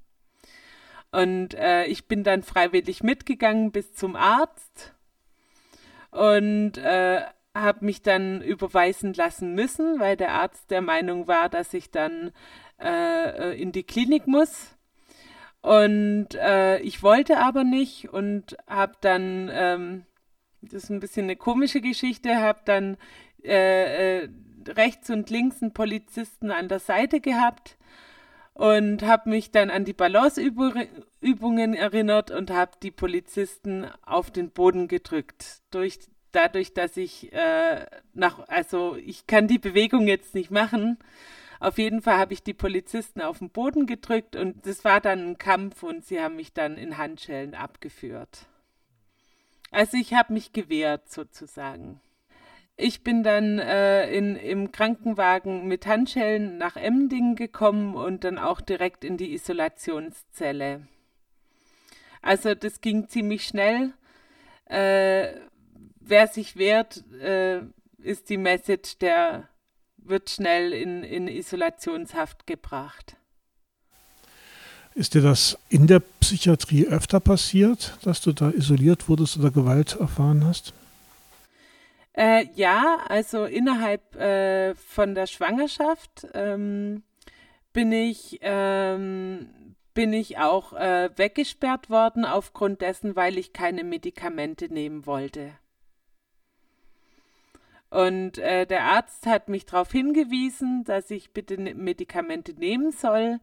Und 1.13 1.55
äh, 1.55 1.85
ich 1.87 2.09
bin 2.09 2.25
dann 2.25 2.43
freiwillig 2.43 3.03
mitgegangen 3.03 3.73
bis 3.73 3.95
zum 3.95 4.17
Arzt 4.17 4.95
und 6.11 6.79
äh, 6.79 7.23
habe 7.55 7.85
mich 7.85 8.03
dann 8.03 8.43
überweisen 8.43 9.15
lassen 9.15 9.55
müssen, 9.55 9.99
weil 9.99 10.17
der 10.17 10.33
Arzt 10.33 10.71
der 10.71 10.83
Meinung 10.83 11.27
war, 11.27 11.49
dass 11.49 11.73
ich 11.75 11.91
dann 11.91 12.33
äh, 12.81 13.61
in 13.61 13.73
die 13.73 13.85
Klinik 13.85 14.27
muss. 14.27 14.77
Und 15.63 16.35
äh, 16.35 16.79
ich 16.81 17.03
wollte 17.03 17.39
aber 17.39 17.65
nicht 17.65 18.11
und 18.11 18.57
habe 18.67 18.93
dann, 19.01 19.51
ähm, 19.53 20.07
das 20.61 20.85
ist 20.85 20.91
ein 20.91 21.01
bisschen 21.01 21.25
eine 21.25 21.37
komische 21.37 21.81
Geschichte, 21.81 22.37
habe 22.37 22.61
dann 22.65 22.97
äh, 23.43 24.25
äh, 24.25 24.29
rechts 24.69 25.11
und 25.11 25.31
links 25.31 25.63
einen 25.63 25.73
Polizisten 25.73 26.51
an 26.51 26.69
der 26.69 26.81
Seite 26.81 27.21
gehabt 27.21 27.77
und 28.57 29.03
habe 29.03 29.29
mich 29.29 29.51
dann 29.51 29.69
an 29.69 29.85
die 29.85 29.93
Balanceübungen 29.93 31.75
erinnert 31.75 32.31
und 32.31 32.51
habe 32.51 32.73
die 32.83 32.91
Polizisten 32.91 33.87
auf 34.03 34.31
den 34.31 34.51
Boden 34.51 34.89
gedrückt. 34.89 35.61
Durch, 35.71 35.99
dadurch, 36.33 36.73
dass 36.73 36.97
ich 36.97 37.35
äh, 37.35 37.85
nach, 38.15 38.49
also 38.49 38.97
ich 38.97 39.27
kann 39.27 39.47
die 39.47 39.59
Bewegung 39.59 40.07
jetzt 40.07 40.35
nicht 40.35 40.51
machen, 40.51 40.99
auf 41.61 41.77
jeden 41.77 42.01
Fall 42.01 42.17
habe 42.17 42.33
ich 42.33 42.43
die 42.43 42.55
Polizisten 42.55 43.21
auf 43.21 43.41
den 43.41 43.51
Boden 43.51 43.85
gedrückt 43.85 44.37
und 44.37 44.67
das 44.67 44.87
war 44.87 45.03
dann 45.03 45.31
ein 45.33 45.39
Kampf 45.39 45.83
und 45.83 46.07
sie 46.07 46.21
haben 46.23 46.37
mich 46.37 46.55
dann 46.55 46.79
in 46.79 46.97
Handschellen 46.97 47.55
abgeführt. 47.55 48.47
Also 49.71 49.99
ich 49.99 50.15
habe 50.15 50.33
mich 50.33 50.55
gewehrt 50.55 51.11
sozusagen. 51.11 52.01
Ich 52.79 53.03
bin 53.03 53.23
dann 53.23 53.59
äh, 53.59 54.11
in, 54.11 54.37
im 54.37 54.71
Krankenwagen 54.71 55.67
mit 55.67 55.87
Handschellen 55.87 56.59
nach 56.59 56.77
Emding 56.77 57.35
gekommen 57.35 57.95
und 57.95 58.25
dann 58.25 58.39
auch 58.39 58.61
direkt 58.61 59.03
in 59.03 59.17
die 59.17 59.33
Isolationszelle. 59.33 60.87
Also 62.21 62.55
das 62.55 62.83
ging 62.83 63.09
ziemlich 63.09 63.47
schnell. 63.47 63.93
Äh, 64.67 65.29
wer 66.01 66.27
sich 66.27 66.57
wehrt, 66.57 67.05
äh, 67.21 67.63
ist 67.99 68.29
die 68.29 68.37
Message 68.37 68.99
der 68.99 69.49
wird 70.09 70.31
schnell 70.31 70.73
in, 70.73 71.03
in 71.03 71.29
Isolationshaft 71.29 72.47
gebracht. 72.47 73.17
Ist 74.95 75.15
dir 75.15 75.21
das 75.21 75.59
in 75.69 75.87
der 75.87 76.01
Psychiatrie 76.01 76.87
öfter 76.87 77.21
passiert, 77.21 77.99
dass 78.03 78.21
du 78.21 78.33
da 78.33 78.51
isoliert 78.51 79.09
wurdest 79.09 79.37
oder 79.37 79.51
Gewalt 79.51 79.97
erfahren 79.99 80.45
hast? 80.45 80.73
Äh, 82.17 82.47
ja, 82.55 83.05
also 83.09 83.45
innerhalb 83.45 84.17
äh, 84.17 84.75
von 84.75 85.15
der 85.15 85.27
Schwangerschaft 85.27 86.27
ähm, 86.33 87.03
bin 87.75 87.93
ich 87.93 88.39
ähm, 88.41 89.75
bin 89.93 90.13
ich 90.13 90.39
auch 90.39 90.73
äh, 90.75 91.11
weggesperrt 91.17 91.91
worden 91.91 92.25
aufgrund 92.25 92.81
dessen, 92.83 93.17
weil 93.17 93.39
ich 93.39 93.53
keine 93.53 93.85
Medikamente 93.85 94.73
nehmen 94.73 95.07
wollte. 95.07 95.53
Und 97.91 98.39
äh, 98.39 98.67
der 98.67 98.85
Arzt 98.85 99.27
hat 99.27 99.49
mich 99.49 99.65
darauf 99.65 99.93
hingewiesen, 99.93 100.85
dass 100.85 101.11
ich 101.11 101.33
bitte 101.33 101.61
ne-, 101.61 101.75
Medikamente 101.75 102.53
nehmen 102.53 102.93
soll. 102.93 103.41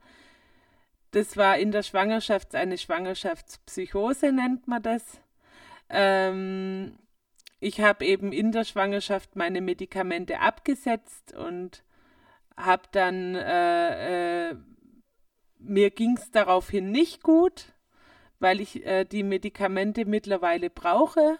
Das 1.12 1.38
war 1.38 1.58
in 1.58 1.72
der 1.72 1.84
Schwangerschaft 1.84 2.54
eine 2.56 2.78
Schwangerschaftspsychose, 2.78 4.32
nennt 4.32 4.68
man 4.68 4.82
das. 4.82 5.04
Ähm, 5.90 6.98
ich 7.64 7.80
habe 7.80 8.06
eben 8.06 8.34
in 8.34 8.52
der 8.52 8.66
Schwangerschaft 8.66 9.38
meine 9.38 9.62
Medikamente 9.62 10.40
abgesetzt 10.42 11.34
und 11.34 11.84
habe 12.58 12.84
dann, 12.92 13.36
äh, 13.36 14.50
äh, 14.50 14.56
mir 15.60 15.90
ging 15.90 16.18
es 16.18 16.30
daraufhin 16.30 16.92
nicht 16.92 17.24
gut, 17.24 17.74
weil 18.40 18.60
ich 18.60 18.86
äh, 18.86 19.06
die 19.06 19.24
Medikamente 19.24 20.04
mittlerweile 20.04 20.70
brauche 20.70 21.38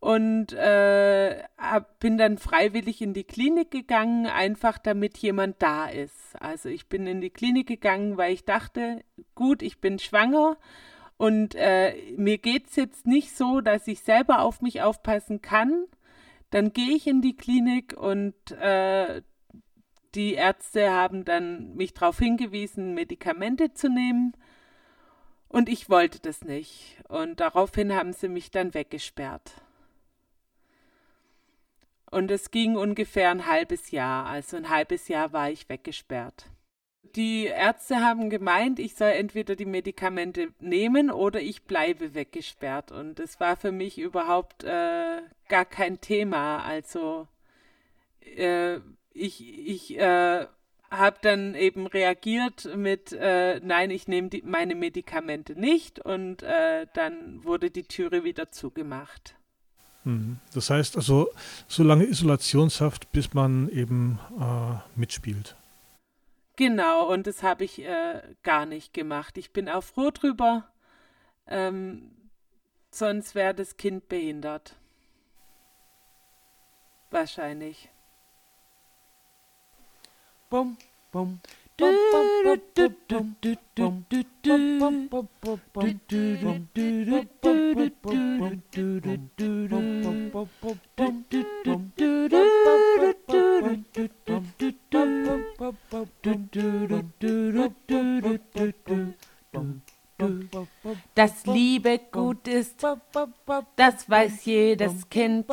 und 0.00 0.52
äh, 0.52 1.44
hab, 1.56 2.00
bin 2.00 2.18
dann 2.18 2.38
freiwillig 2.38 3.00
in 3.00 3.14
die 3.14 3.24
Klinik 3.24 3.70
gegangen, 3.70 4.26
einfach 4.26 4.78
damit 4.78 5.16
jemand 5.18 5.62
da 5.62 5.86
ist. 5.86 6.34
Also 6.40 6.68
ich 6.68 6.88
bin 6.88 7.06
in 7.06 7.20
die 7.20 7.30
Klinik 7.30 7.68
gegangen, 7.68 8.16
weil 8.16 8.32
ich 8.32 8.44
dachte, 8.44 9.04
gut, 9.36 9.62
ich 9.62 9.80
bin 9.80 10.00
schwanger 10.00 10.56
und 11.18 11.54
äh, 11.54 11.94
mir 12.16 12.38
geht 12.38 12.68
es 12.68 12.76
jetzt 12.76 13.06
nicht 13.06 13.34
so, 13.36 13.60
dass 13.60 13.86
ich 13.86 14.00
selber 14.00 14.42
auf 14.42 14.60
mich 14.60 14.82
aufpassen 14.82 15.40
kann. 15.40 15.86
Dann 16.50 16.72
gehe 16.72 16.94
ich 16.94 17.06
in 17.06 17.22
die 17.22 17.36
Klinik 17.36 17.96
und 17.96 18.34
äh, 18.52 19.22
die 20.14 20.34
Ärzte 20.34 20.90
haben 20.90 21.24
dann 21.24 21.74
mich 21.74 21.94
darauf 21.94 22.18
hingewiesen, 22.18 22.94
Medikamente 22.94 23.72
zu 23.72 23.88
nehmen. 23.88 24.34
Und 25.48 25.68
ich 25.68 25.88
wollte 25.88 26.20
das 26.20 26.44
nicht. 26.44 27.02
Und 27.08 27.40
daraufhin 27.40 27.94
haben 27.94 28.12
sie 28.12 28.28
mich 28.28 28.50
dann 28.50 28.74
weggesperrt. 28.74 29.62
Und 32.10 32.30
es 32.30 32.50
ging 32.50 32.76
ungefähr 32.76 33.30
ein 33.30 33.46
halbes 33.46 33.90
Jahr. 33.90 34.26
Also 34.26 34.56
ein 34.56 34.68
halbes 34.68 35.08
Jahr 35.08 35.32
war 35.32 35.50
ich 35.50 35.68
weggesperrt. 35.68 36.46
Die 37.14 37.46
Ärzte 37.46 37.96
haben 37.96 38.30
gemeint, 38.30 38.78
ich 38.78 38.94
soll 38.94 39.10
entweder 39.10 39.56
die 39.56 39.64
Medikamente 39.66 40.48
nehmen 40.60 41.10
oder 41.10 41.40
ich 41.40 41.64
bleibe 41.64 42.14
weggesperrt. 42.14 42.92
Und 42.92 43.18
das 43.18 43.38
war 43.40 43.56
für 43.56 43.72
mich 43.72 43.98
überhaupt 43.98 44.64
äh, 44.64 45.20
gar 45.48 45.64
kein 45.64 46.00
Thema. 46.00 46.64
Also 46.64 47.28
äh, 48.36 48.78
ich, 49.12 49.40
ich 49.68 49.98
äh, 49.98 50.46
habe 50.90 51.16
dann 51.22 51.54
eben 51.54 51.86
reagiert 51.86 52.68
mit, 52.76 53.12
äh, 53.12 53.60
nein, 53.60 53.90
ich 53.90 54.08
nehme 54.08 54.30
meine 54.44 54.74
Medikamente 54.74 55.58
nicht. 55.58 55.98
Und 56.00 56.42
äh, 56.42 56.86
dann 56.94 57.44
wurde 57.44 57.70
die 57.70 57.84
Türe 57.84 58.24
wieder 58.24 58.50
zugemacht. 58.50 59.36
Mhm. 60.04 60.38
Das 60.54 60.70
heißt 60.70 60.96
also, 60.96 61.28
so 61.68 61.82
lange 61.82 62.04
Isolationshaft, 62.04 63.12
bis 63.12 63.34
man 63.34 63.68
eben 63.68 64.18
äh, 64.40 64.98
mitspielt. 64.98 65.56
Genau, 66.56 67.06
und 67.12 67.26
das 67.26 67.42
habe 67.42 67.64
ich 67.64 67.80
äh, 67.82 68.22
gar 68.42 68.64
nicht 68.64 68.94
gemacht. 68.94 69.36
Ich 69.36 69.52
bin 69.52 69.68
auch 69.68 69.82
froh 69.82 70.10
drüber. 70.10 70.66
Ähm, 71.46 72.10
sonst 72.90 73.34
wäre 73.34 73.54
das 73.54 73.76
Kind 73.76 74.08
behindert. 74.08 74.74
Wahrscheinlich. 77.10 77.90
Bum, 80.48 80.78
bum. 81.12 81.40
Das 101.14 101.44
Liebe 101.46 102.00
gut 102.10 102.48
ist, 102.48 102.82
das 103.76 104.08
weiß 104.08 104.44
jedes 104.46 105.08
Kind, 105.10 105.46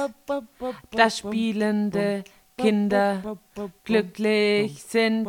das 0.91 1.17
spielende 1.17 2.23
Kinder 2.57 3.37
glücklich 3.83 4.83
sind, 4.83 5.27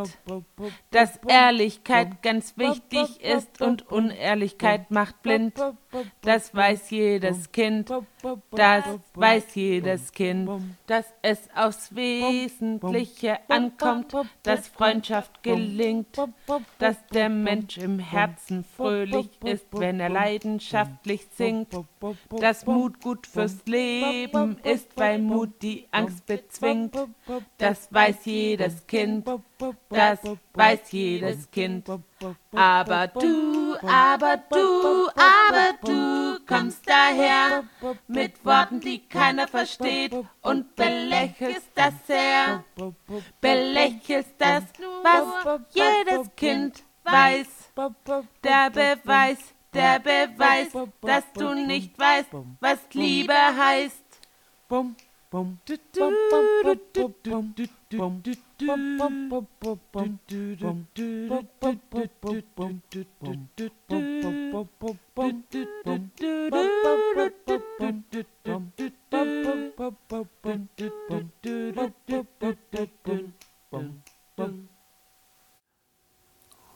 dass 0.90 1.18
Ehrlichkeit 1.26 2.22
ganz 2.22 2.56
wichtig 2.56 3.20
ist 3.22 3.60
und 3.60 3.90
Unehrlichkeit 3.90 4.90
macht 4.90 5.22
blind. 5.22 5.54
Das 6.22 6.54
weiß 6.54 6.90
jedes 6.90 7.52
Kind, 7.52 7.90
das 8.50 8.84
weiß 9.14 9.54
jedes 9.54 10.12
Kind, 10.12 10.50
dass 10.86 11.06
es 11.22 11.48
aufs 11.54 11.94
Wesentliche 11.94 13.38
ankommt, 13.48 14.14
dass 14.42 14.68
Freundschaft 14.68 15.42
gelingt, 15.42 16.16
dass 16.78 16.96
der 17.08 17.28
Mensch 17.28 17.78
im 17.78 17.98
Herzen 17.98 18.64
fröhlich 18.76 19.28
ist, 19.44 19.66
wenn 19.72 20.00
er 20.00 20.08
leidenschaftlich 20.08 21.28
singt, 21.36 21.68
dass 22.40 22.66
Mut 22.66 23.00
gut 23.00 23.26
fürs 23.26 23.64
Leben 23.66 24.58
ist, 24.64 24.96
weil 24.96 25.20
Mut 25.20 25.62
die 25.62 25.86
Angst 25.92 26.26
bezwingt, 26.26 26.96
das 27.58 27.92
weiß 27.92 28.13
jedes 28.24 28.86
Kind, 28.86 29.26
das 29.88 30.18
weiß 30.52 30.92
jedes 30.92 31.50
Kind. 31.50 31.88
Aber 32.52 33.08
du, 33.08 33.76
aber 33.82 34.36
du, 34.36 35.08
aber 35.08 35.78
du 35.84 36.38
kommst 36.46 36.88
daher 36.88 37.64
mit 38.06 38.44
Worten, 38.44 38.80
die 38.80 39.00
keiner 39.00 39.48
versteht 39.48 40.14
und 40.42 40.74
belächelst 40.76 41.70
das 41.74 41.94
sehr, 42.06 42.64
belächelst 43.40 44.34
das, 44.38 44.64
was 45.02 45.60
jedes 45.72 46.34
Kind 46.36 46.82
weiß. 47.04 47.48
Der 48.42 48.70
Beweis, 48.70 49.38
der 49.72 49.98
Beweis, 49.98 50.68
dass 51.00 51.24
du 51.34 51.54
nicht 51.54 51.98
weißt, 51.98 52.30
was 52.60 52.78
Liebe 52.92 53.34
heißt. 53.34 54.02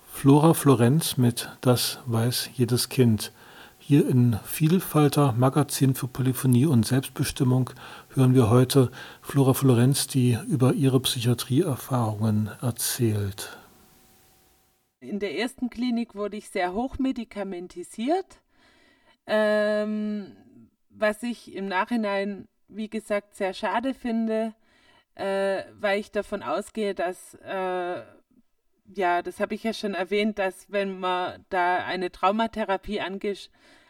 Flora 0.07 0.55
Florenz 0.55 1.17
mit 1.17 1.49
Das 1.61 2.01
weiß 2.07 2.51
jedes 2.55 2.89
Kind. 2.89 3.33
Hier 3.89 4.07
in 4.07 4.39
Vielfalter 4.45 5.33
Magazin 5.33 5.95
für 5.95 6.09
Polyphonie 6.09 6.67
und 6.67 6.85
Selbstbestimmung 6.85 7.71
hören 8.13 8.35
wir 8.35 8.51
heute 8.51 8.91
Flora 9.23 9.55
Florenz, 9.55 10.07
die 10.07 10.37
über 10.47 10.75
ihre 10.75 11.01
Psychiatrieerfahrungen 11.01 12.51
erzählt. 12.61 13.57
In 15.01 15.21
der 15.21 15.39
ersten 15.39 15.71
Klinik 15.71 16.15
wurde 16.15 16.37
ich 16.37 16.51
sehr 16.51 16.75
hochmedikamentisiert, 16.75 18.43
ähm, 19.27 20.37
was 20.91 21.23
ich 21.23 21.55
im 21.55 21.67
Nachhinein, 21.67 22.47
wie 22.69 22.91
gesagt, 22.91 23.37
sehr 23.37 23.55
schade 23.55 23.95
finde, 23.95 24.53
äh, 25.15 25.63
weil 25.81 25.99
ich 25.99 26.11
davon 26.11 26.43
ausgehe, 26.43 26.95
dass 26.95 27.37
äh, 27.37 28.03
ja, 28.95 29.23
das 29.23 29.41
habe 29.41 29.55
ich 29.55 29.65
ja 29.65 29.73
schon 29.73 29.95
erwähnt, 29.95 30.39
dass 30.39 30.71
wenn 30.71 31.01
man 31.01 31.45
da 31.49 31.85
eine 31.85 32.11
Traumatherapie 32.11 33.01
angesch 33.01 33.49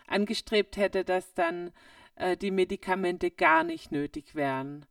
angestrebt 0.09 0.77
hätte, 0.77 1.05
dass 1.05 1.35
dann 1.35 1.71
äh, 2.17 2.37
die 2.37 2.51
Medikamente 2.51 3.31
gar 3.31 3.65
nicht 3.65 3.93
nötig 3.93 4.35
wären. 4.35 4.87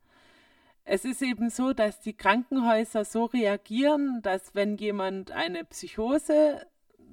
Es 0.89 1.03
ist 1.03 1.21
eben 1.21 1.49
so, 1.49 1.73
dass 1.73 1.99
die 1.99 2.15
Krankenhäuser 2.15 3.03
so 3.03 3.25
reagieren, 3.25 4.21
dass 4.21 4.55
wenn 4.55 4.77
jemand 4.77 5.31
eine 5.31 5.65
Psychose, 5.65 6.65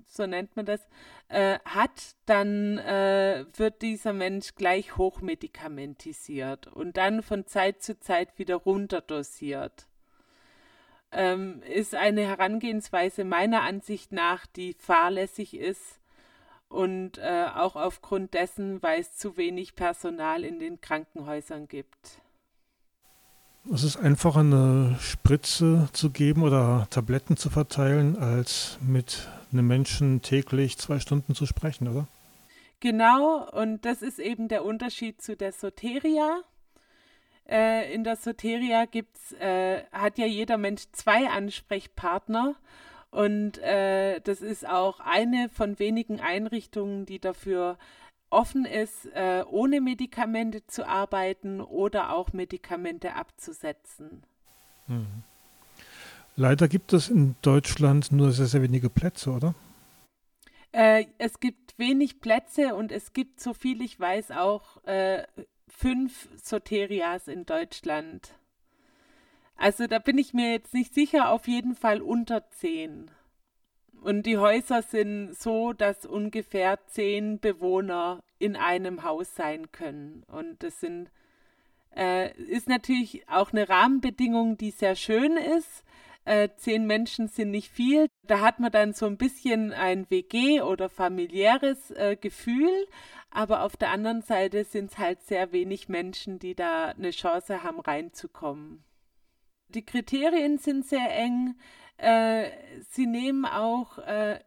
so 0.07 0.27
nennt 0.27 0.55
man 0.55 0.64
das, 0.64 0.81
äh, 1.29 1.59
hat, 1.64 2.14
dann 2.27 2.79
äh, 2.79 3.45
wird 3.57 3.83
dieser 3.83 4.12
Mensch 4.12 4.55
gleich 4.55 4.97
hochmedikamentisiert 4.97 6.69
und 6.69 6.97
dann 6.97 7.23
von 7.23 7.47
Zeit 7.47 7.83
zu 7.83 7.99
Zeit 7.99 8.38
wieder 8.38 8.57
runterdosiert. 8.57 9.88
Ähm, 11.11 11.61
ist 11.62 11.97
eine 11.97 12.23
Herangehensweise 12.23 13.25
meiner 13.25 13.62
Ansicht 13.62 14.12
nach, 14.12 14.47
die 14.47 14.75
fahrlässig 14.75 15.57
ist 15.57 15.99
und 16.74 17.18
äh, 17.18 17.46
auch 17.54 17.76
aufgrund 17.76 18.34
dessen, 18.34 18.82
weil 18.82 19.00
es 19.00 19.16
zu 19.16 19.37
wenig 19.37 19.76
Personal 19.76 20.44
in 20.44 20.58
den 20.58 20.80
Krankenhäusern 20.80 21.68
gibt. 21.68 22.20
Es 23.72 23.82
ist 23.82 23.96
einfacher, 23.96 24.40
eine 24.40 24.96
Spritze 25.00 25.88
zu 25.92 26.10
geben 26.10 26.42
oder 26.42 26.87
Tabletten 26.90 27.37
zu 27.37 27.48
verteilen, 27.48 28.18
als 28.18 28.76
mit 28.82 29.28
einem 29.52 29.66
Menschen 29.66 30.20
täglich 30.20 30.76
zwei 30.76 30.98
Stunden 30.98 31.34
zu 31.34 31.46
sprechen, 31.46 31.88
oder? 31.88 32.06
Genau, 32.80 33.48
und 33.52 33.87
das 33.87 34.02
ist 34.02 34.18
eben 34.18 34.48
der 34.48 34.64
Unterschied 34.64 35.22
zu 35.22 35.37
der 35.37 35.52
Soteria. 35.52 36.42
Äh, 37.48 37.94
in 37.94 38.04
der 38.04 38.16
Soteria 38.16 38.84
gibt's, 38.84 39.32
äh, 39.32 39.84
hat 39.92 40.18
ja 40.18 40.26
jeder 40.26 40.58
Mensch 40.58 40.82
zwei 40.92 41.30
Ansprechpartner 41.30 42.56
und 43.14 43.59
äh, 43.59 44.20
das 44.22 44.40
ist 44.40 44.66
auch 44.68 44.98
eine 44.98 45.48
von 45.48 45.79
wenigen 45.79 46.18
Einrichtungen, 46.18 47.07
die 47.07 47.20
dafür 47.20 47.79
offen 48.29 48.64
ist, 48.64 49.07
äh, 49.14 49.44
ohne 49.48 49.81
Medikamente 49.81 50.66
zu 50.66 50.85
arbeiten 50.85 51.61
oder 51.61 52.12
auch 52.12 52.33
Medikamente 52.33 53.14
abzusetzen. 53.14 54.24
Mhm. 54.88 55.22
Leider 56.35 56.66
gibt 56.66 56.92
es 56.92 57.09
in 57.09 57.37
Deutschland 57.40 58.11
nur 58.11 58.33
sehr, 58.33 58.46
sehr 58.46 58.62
wenige 58.62 58.90
Plätze, 58.90 59.31
oder? 59.31 59.55
Äh, 60.72 61.05
es 61.18 61.38
gibt 61.38 61.79
wenig 61.79 62.20
Plätze 62.20 62.74
und 62.74 62.90
es 62.90 63.12
gibt, 63.12 63.38
so 63.38 63.55
viel 63.55 63.81
ich 63.81 64.00
weiß, 64.00 64.33
auch 64.33 64.85
äh, 64.87 65.22
fünf 65.68 66.29
Soterias 66.42 67.29
in 67.29 67.46
Deutschland. 67.46 68.35
Also 69.57 69.87
da 69.87 69.99
bin 69.99 70.19
ich 70.19 70.35
mir 70.35 70.53
jetzt 70.53 70.75
nicht 70.75 70.95
sicher, 70.95 71.31
auf 71.31 71.49
jeden 71.49 71.75
Fall 71.75 72.03
unter 72.03 72.49
zehn. 72.51 73.11
Und 74.05 74.27
die 74.27 74.37
Häuser 74.37 74.83
sind 74.83 75.35
so, 75.35 75.73
dass 75.73 76.05
ungefähr 76.05 76.79
zehn 76.88 77.40
Bewohner 77.40 78.23
in 78.38 78.55
einem 78.55 79.03
Haus 79.03 79.35
sein 79.35 79.73
können. 79.73 80.25
Und 80.31 80.62
das 80.62 80.81
sind, 80.81 81.11
äh, 81.97 82.37
ist 82.37 82.69
natürlich 82.69 83.27
auch 83.31 83.53
eine 83.53 83.69
Rahmenbedingung, 83.69 84.59
die 84.59 84.73
sehr 84.73 84.95
schön 84.95 85.38
ist. 85.38 85.85
Äh, 86.27 86.51
zehn 86.57 86.87
Menschen 86.87 87.29
sind 87.29 87.51
nicht 87.51 87.71
viel. 87.71 88.09
Da 88.27 88.40
hat 88.40 88.61
man 88.61 88.73
dann 88.73 88.93
so 88.93 89.07
ein 89.07 89.17
bisschen 89.17 89.73
ein 89.73 90.11
WG 90.11 90.61
oder 90.61 90.90
familiäres 90.90 91.90
äh, 91.93 92.17
Gefühl. 92.21 92.87
Aber 93.31 93.62
auf 93.62 93.77
der 93.77 93.90
anderen 93.90 94.21
Seite 94.21 94.64
sind 94.64 94.90
es 94.90 94.99
halt 94.99 95.23
sehr 95.23 95.53
wenig 95.53 95.88
Menschen, 95.88 96.38
die 96.38 96.55
da 96.55 96.90
eine 96.90 97.11
Chance 97.11 97.62
haben, 97.62 97.81
reinzukommen. 97.81 98.85
Die 99.68 99.85
Kriterien 99.85 100.59
sind 100.59 100.87
sehr 100.87 101.11
eng. 101.11 101.57
Äh, 101.96 102.50
sie 102.90 103.07
nehmen 103.07 103.44
auch 103.44 103.98
äh, 103.98 104.40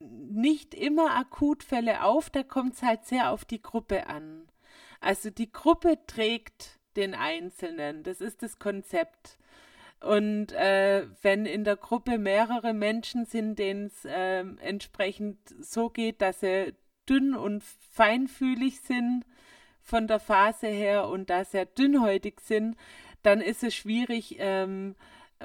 nicht 0.00 0.74
immer 0.74 1.16
Akutfälle 1.16 2.04
auf, 2.04 2.30
da 2.30 2.42
kommt 2.42 2.74
es 2.74 2.82
halt 2.82 3.04
sehr 3.04 3.30
auf 3.30 3.44
die 3.44 3.62
Gruppe 3.62 4.06
an. 4.06 4.48
Also 5.00 5.30
die 5.30 5.50
Gruppe 5.50 5.98
trägt 6.06 6.78
den 6.96 7.14
Einzelnen, 7.14 8.02
das 8.02 8.20
ist 8.20 8.42
das 8.42 8.58
Konzept. 8.58 9.38
Und 10.00 10.52
äh, 10.52 11.06
wenn 11.22 11.44
in 11.44 11.64
der 11.64 11.76
Gruppe 11.76 12.18
mehrere 12.18 12.72
Menschen 12.72 13.24
sind, 13.24 13.58
denen 13.58 13.86
es 13.86 14.04
äh, 14.04 14.44
entsprechend 14.60 15.38
so 15.60 15.90
geht, 15.90 16.22
dass 16.22 16.40
sie 16.40 16.74
dünn 17.08 17.34
und 17.34 17.64
feinfühlig 17.64 18.80
sind 18.80 19.24
von 19.82 20.06
der 20.06 20.20
Phase 20.20 20.68
her 20.68 21.08
und 21.08 21.30
da 21.30 21.44
sehr 21.44 21.66
dünnhäutig 21.66 22.40
sind, 22.40 22.76
dann 23.22 23.40
ist 23.40 23.62
es 23.62 23.74
schwierig, 23.74 24.36
ähm, 24.38 24.94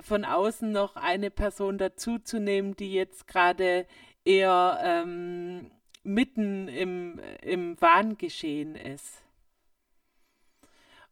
von 0.01 0.25
außen 0.25 0.71
noch 0.71 0.95
eine 0.95 1.29
Person 1.29 1.77
dazuzunehmen, 1.77 2.75
die 2.75 2.93
jetzt 2.93 3.27
gerade 3.27 3.85
eher 4.25 4.79
ähm, 4.83 5.71
mitten 6.03 6.67
im, 6.67 7.19
im 7.41 7.79
Wahngeschehen 7.79 8.75
ist. 8.75 9.21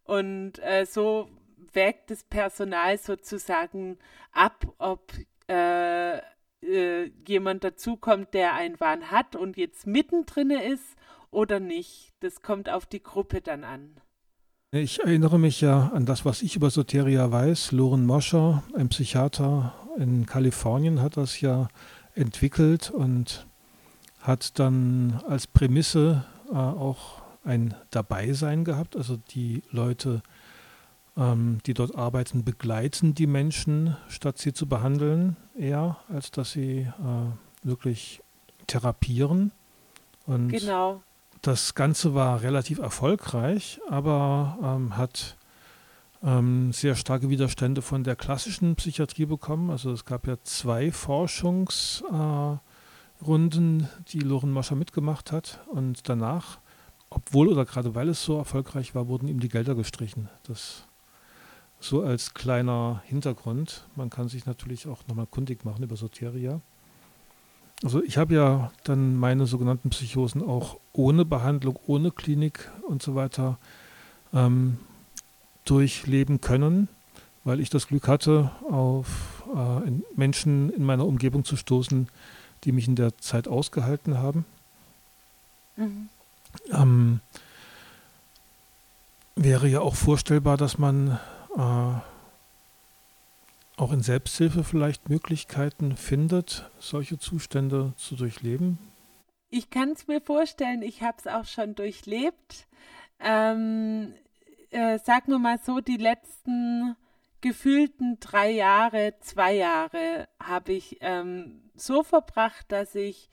Und 0.03 0.59
äh, 0.59 0.85
so 0.85 1.29
wägt 1.73 2.09
das 2.11 2.23
Personal 2.23 2.97
sozusagen 2.97 3.97
ab, 4.31 4.65
ob 4.77 5.13
äh, 5.47 6.17
äh, 6.63 7.11
jemand 7.27 7.63
dazukommt, 7.63 8.33
der 8.33 8.53
einen 8.53 8.79
Wahn 8.79 9.11
hat 9.11 9.35
und 9.35 9.57
jetzt 9.57 9.87
mittendrin 9.87 10.51
ist 10.51 10.95
oder 11.29 11.59
nicht. 11.59 12.13
Das 12.19 12.41
kommt 12.41 12.69
auf 12.69 12.85
die 12.85 13.03
Gruppe 13.03 13.41
dann 13.41 13.63
an. 13.63 13.99
Ich 14.73 15.01
erinnere 15.01 15.37
mich 15.37 15.59
ja 15.59 15.91
an 15.93 16.05
das, 16.05 16.23
was 16.23 16.41
ich 16.41 16.55
über 16.55 16.69
Soteria 16.69 17.29
weiß. 17.29 17.73
Loren 17.73 18.05
Moscher, 18.05 18.63
ein 18.73 18.87
Psychiater 18.87 19.73
in 19.97 20.25
Kalifornien, 20.25 21.01
hat 21.01 21.17
das 21.17 21.41
ja 21.41 21.67
entwickelt 22.15 22.89
und 22.89 23.45
hat 24.21 24.57
dann 24.59 25.21
als 25.27 25.45
Prämisse 25.45 26.23
äh, 26.49 26.55
auch 26.55 27.21
ein 27.43 27.75
Dabeisein 27.89 28.63
gehabt. 28.63 28.95
Also 28.95 29.17
die 29.17 29.61
Leute 29.71 30.21
ähm, 31.17 31.59
die 31.65 31.73
dort 31.73 31.95
arbeiten, 31.95 32.45
begleiten 32.45 33.13
die 33.13 33.27
Menschen, 33.27 33.97
statt 34.07 34.37
sie 34.37 34.53
zu 34.53 34.67
behandeln, 34.67 35.35
eher, 35.57 35.97
als 36.07 36.31
dass 36.31 36.53
sie 36.53 36.79
äh, 36.81 37.67
wirklich 37.67 38.21
therapieren. 38.67 39.51
Und 40.25 40.49
Genau. 40.49 41.01
Das 41.41 41.75
Ganze 41.75 42.13
war 42.13 42.41
relativ 42.41 42.79
erfolgreich, 42.79 43.79
aber 43.89 44.57
ähm, 44.61 44.97
hat 44.97 45.37
ähm, 46.23 46.71
sehr 46.71 46.95
starke 46.95 47.29
Widerstände 47.29 47.81
von 47.81 48.03
der 48.03 48.15
klassischen 48.15 48.75
Psychiatrie 48.75 49.25
bekommen. 49.25 49.69
Also 49.71 49.91
es 49.91 50.05
gab 50.05 50.27
ja 50.27 50.37
zwei 50.43 50.91
Forschungsrunden, 50.91 52.59
äh, 53.81 53.87
die 54.09 54.19
Loren 54.19 54.51
Mascher 54.51 54.75
mitgemacht 54.75 55.31
hat. 55.31 55.59
Und 55.67 56.07
danach, 56.09 56.59
obwohl 57.09 57.47
oder 57.47 57.65
gerade 57.65 57.95
weil 57.95 58.09
es 58.09 58.23
so 58.23 58.37
erfolgreich 58.37 58.93
war, 58.93 59.07
wurden 59.07 59.27
ihm 59.27 59.39
die 59.39 59.49
Gelder 59.49 59.75
gestrichen. 59.75 60.29
Das 60.43 60.85
so 61.79 62.03
als 62.03 62.33
kleiner 62.35 63.01
Hintergrund. 63.05 63.87
Man 63.95 64.11
kann 64.11 64.27
sich 64.27 64.45
natürlich 64.45 64.87
auch 64.87 65.07
nochmal 65.07 65.25
kundig 65.25 65.65
machen 65.65 65.83
über 65.83 65.95
Soteria. 65.95 66.61
Also 67.83 68.03
ich 68.03 68.17
habe 68.17 68.35
ja 68.35 68.71
dann 68.83 69.15
meine 69.15 69.47
sogenannten 69.47 69.89
Psychosen 69.89 70.43
auch 70.43 70.77
ohne 70.93 71.25
Behandlung, 71.25 71.79
ohne 71.87 72.11
Klinik 72.11 72.69
und 72.87 73.01
so 73.01 73.15
weiter 73.15 73.57
ähm, 74.33 74.77
durchleben 75.65 76.41
können, 76.41 76.87
weil 77.43 77.59
ich 77.59 77.69
das 77.69 77.87
Glück 77.87 78.07
hatte, 78.07 78.51
auf 78.69 79.43
äh, 79.55 79.87
in 79.87 80.03
Menschen 80.15 80.71
in 80.71 80.83
meiner 80.83 81.05
Umgebung 81.05 81.43
zu 81.43 81.55
stoßen, 81.55 82.07
die 82.63 82.71
mich 82.71 82.87
in 82.87 82.95
der 82.95 83.17
Zeit 83.17 83.47
ausgehalten 83.47 84.19
haben. 84.19 84.45
Mhm. 85.75 86.09
Ähm, 86.71 87.19
wäre 89.35 89.67
ja 89.67 89.81
auch 89.81 89.95
vorstellbar, 89.95 90.57
dass 90.57 90.77
man 90.77 91.19
äh, 91.57 91.93
auch 93.81 93.91
in 93.91 94.01
Selbsthilfe 94.01 94.63
vielleicht 94.63 95.09
Möglichkeiten 95.09 95.97
findet, 95.97 96.69
solche 96.79 97.17
Zustände 97.17 97.93
zu 97.97 98.15
durchleben? 98.15 98.77
Ich 99.49 99.69
kann 99.69 99.89
es 99.91 100.07
mir 100.07 100.21
vorstellen, 100.21 100.83
ich 100.83 101.01
habe 101.01 101.17
es 101.17 101.27
auch 101.27 101.45
schon 101.45 101.75
durchlebt. 101.75 102.67
Ähm, 103.19 104.13
äh, 104.69 104.99
sagen 104.99 105.31
wir 105.31 105.39
mal 105.39 105.57
so, 105.57 105.79
die 105.79 105.97
letzten 105.97 106.95
gefühlten 107.41 108.19
drei 108.19 108.51
Jahre, 108.51 109.15
zwei 109.19 109.55
Jahre 109.55 110.27
habe 110.41 110.73
ich 110.73 110.97
ähm, 111.01 111.71
so 111.75 112.03
verbracht, 112.03 112.71
dass 112.71 112.93
ich 112.93 113.29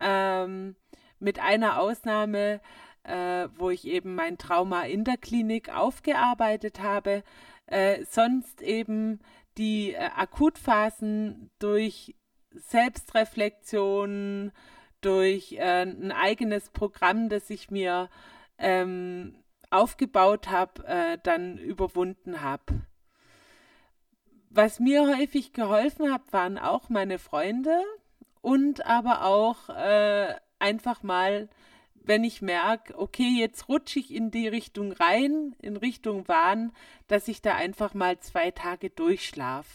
ähm, 0.00 0.76
mit 1.18 1.38
einer 1.38 1.78
Ausnahme, 1.78 2.60
äh, 3.02 3.48
wo 3.54 3.68
ich 3.68 3.86
eben 3.86 4.14
mein 4.14 4.38
Trauma 4.38 4.82
in 4.82 5.04
der 5.04 5.18
Klinik 5.18 5.68
aufgearbeitet 5.68 6.80
habe, 6.80 7.22
äh, 7.66 8.04
sonst 8.10 8.62
eben 8.62 9.20
die 9.60 9.92
äh, 9.92 10.08
Akutphasen 10.16 11.50
durch 11.58 12.16
Selbstreflexion, 12.50 14.52
durch 15.02 15.52
äh, 15.52 15.82
ein 15.82 16.12
eigenes 16.12 16.70
Programm, 16.70 17.28
das 17.28 17.50
ich 17.50 17.70
mir 17.70 18.08
ähm, 18.58 19.36
aufgebaut 19.70 20.48
habe, 20.48 20.86
äh, 20.86 21.18
dann 21.22 21.58
überwunden 21.58 22.40
habe. 22.40 22.86
Was 24.48 24.80
mir 24.80 25.06
häufig 25.06 25.52
geholfen 25.52 26.10
hat, 26.10 26.22
waren 26.32 26.58
auch 26.58 26.88
meine 26.88 27.18
Freunde 27.18 27.84
und 28.40 28.86
aber 28.86 29.24
auch 29.24 29.68
äh, 29.68 30.34
einfach 30.58 31.02
mal 31.02 31.50
wenn 32.02 32.24
ich 32.24 32.42
merke, 32.42 32.98
okay, 32.98 33.28
jetzt 33.38 33.68
rutsche 33.68 33.98
ich 33.98 34.12
in 34.12 34.30
die 34.30 34.48
Richtung 34.48 34.92
rein, 34.92 35.54
in 35.60 35.76
Richtung 35.76 36.26
Wahn, 36.28 36.72
dass 37.06 37.28
ich 37.28 37.42
da 37.42 37.54
einfach 37.54 37.94
mal 37.94 38.18
zwei 38.20 38.50
Tage 38.50 38.90
durchschlafe. 38.90 39.70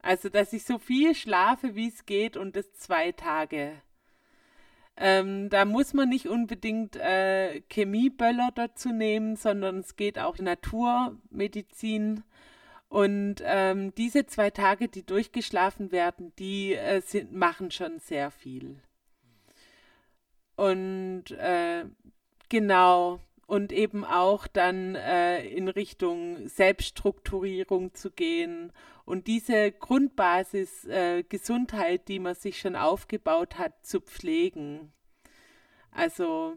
Also, 0.00 0.28
dass 0.28 0.52
ich 0.52 0.64
so 0.64 0.78
viel 0.78 1.14
schlafe, 1.14 1.74
wie 1.74 1.88
es 1.88 2.06
geht 2.06 2.36
und 2.36 2.56
das 2.56 2.72
zwei 2.74 3.12
Tage. 3.12 3.82
Ähm, 4.96 5.48
da 5.48 5.64
muss 5.64 5.94
man 5.94 6.08
nicht 6.08 6.28
unbedingt 6.28 6.96
äh, 6.96 7.62
Chemieböller 7.70 8.50
dazu 8.54 8.90
nehmen, 8.90 9.36
sondern 9.36 9.78
es 9.78 9.96
geht 9.96 10.18
auch 10.18 10.38
Naturmedizin. 10.38 12.24
Und 12.88 13.36
ähm, 13.44 13.94
diese 13.96 14.26
zwei 14.26 14.50
Tage, 14.50 14.88
die 14.88 15.04
durchgeschlafen 15.04 15.92
werden, 15.92 16.32
die 16.38 16.74
äh, 16.74 17.00
sind, 17.00 17.32
machen 17.32 17.70
schon 17.70 17.98
sehr 17.98 18.30
viel. 18.30 18.80
Und 20.58 21.30
äh, 21.30 21.84
genau, 22.48 23.20
und 23.46 23.72
eben 23.72 24.04
auch 24.04 24.48
dann 24.48 24.96
äh, 24.96 25.46
in 25.46 25.68
Richtung 25.68 26.48
Selbststrukturierung 26.48 27.94
zu 27.94 28.10
gehen 28.10 28.72
und 29.04 29.28
diese 29.28 29.70
Grundbasis 29.70 30.84
äh, 30.86 31.22
Gesundheit, 31.22 32.08
die 32.08 32.18
man 32.18 32.34
sich 32.34 32.58
schon 32.58 32.74
aufgebaut 32.74 33.56
hat, 33.56 33.86
zu 33.86 34.00
pflegen. 34.00 34.92
Also 35.92 36.56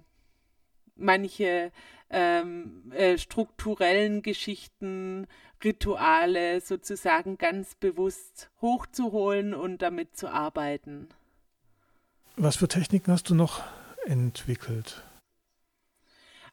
manche 0.95 1.71
ähm, 2.09 2.91
äh, 2.93 3.19
strukturellen 3.19 4.23
Geschichten, 4.23 5.27
Rituale 5.63 6.59
sozusagen 6.59 7.37
ganz 7.37 7.75
bewusst 7.75 8.49
hochzuholen 8.61 9.53
und 9.53 9.83
damit 9.83 10.17
zu 10.17 10.27
arbeiten. 10.27 11.09
Was 12.35 12.55
für 12.55 12.67
Techniken 12.67 13.11
hast 13.11 13.29
du 13.29 13.35
noch 13.35 13.61
entwickelt? 14.05 15.03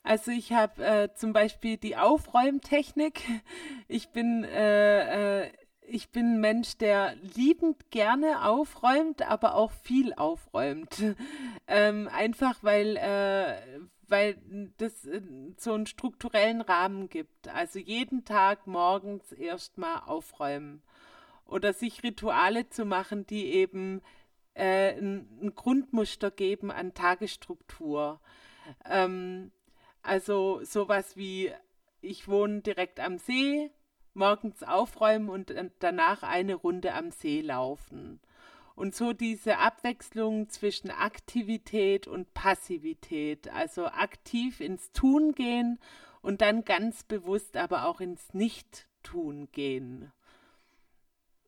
Also 0.02 0.30
ich 0.30 0.52
habe 0.52 0.84
äh, 0.84 1.14
zum 1.14 1.32
Beispiel 1.32 1.76
die 1.76 1.96
Aufräumtechnik. 1.96 3.22
Ich 3.90 4.10
bin 4.10 4.44
äh, 4.44 5.44
äh, 5.44 5.52
ich 5.90 6.10
bin 6.10 6.34
ein 6.34 6.40
Mensch, 6.40 6.76
der 6.76 7.14
liebend 7.34 7.90
gerne 7.90 8.44
aufräumt, 8.46 9.22
aber 9.22 9.54
auch 9.54 9.72
viel 9.72 10.12
aufräumt. 10.14 11.02
Ähm, 11.70 12.08
einfach 12.10 12.56
weil 12.62 12.96
äh, 12.96 13.80
weil 14.08 14.38
das 14.78 15.04
äh, 15.04 15.20
so 15.58 15.74
einen 15.74 15.86
strukturellen 15.86 16.62
Rahmen 16.62 17.10
gibt. 17.10 17.48
Also 17.48 17.78
jeden 17.78 18.24
Tag 18.24 18.66
morgens 18.66 19.32
erstmal 19.32 20.00
aufräumen 20.06 20.82
oder 21.44 21.74
sich 21.74 22.02
Rituale 22.02 22.70
zu 22.70 22.86
machen, 22.86 23.26
die 23.26 23.52
eben 23.52 24.00
äh, 24.58 24.98
ein, 24.98 25.28
ein, 25.40 25.54
Grundmuster 25.54 26.30
geben 26.30 26.70
an 26.70 26.92
Tagesstruktur. 26.92 28.20
Ähm, 28.84 29.52
also 30.02 30.60
sowas 30.64 31.16
wie, 31.16 31.52
ich 32.00 32.28
wohne 32.28 32.60
direkt 32.62 33.00
am 33.00 33.18
See, 33.18 33.70
morgens 34.14 34.62
aufräumen 34.64 35.28
und 35.28 35.54
danach 35.78 36.22
eine 36.22 36.56
Runde 36.56 36.92
am 36.94 37.10
See 37.12 37.40
laufen. 37.40 38.20
Und 38.74 38.94
so 38.94 39.12
diese 39.12 39.58
Abwechslung 39.58 40.48
zwischen 40.50 40.90
Aktivität 40.90 42.06
und 42.06 42.32
Passivität, 42.34 43.48
also 43.52 43.86
aktiv 43.86 44.60
ins 44.60 44.92
Tun 44.92 45.32
gehen 45.34 45.78
und 46.22 46.40
dann 46.40 46.64
ganz 46.64 47.04
bewusst 47.04 47.56
aber 47.56 47.86
auch 47.86 48.00
ins 48.00 48.34
Nicht-Tun 48.34 49.48
gehen. 49.52 50.12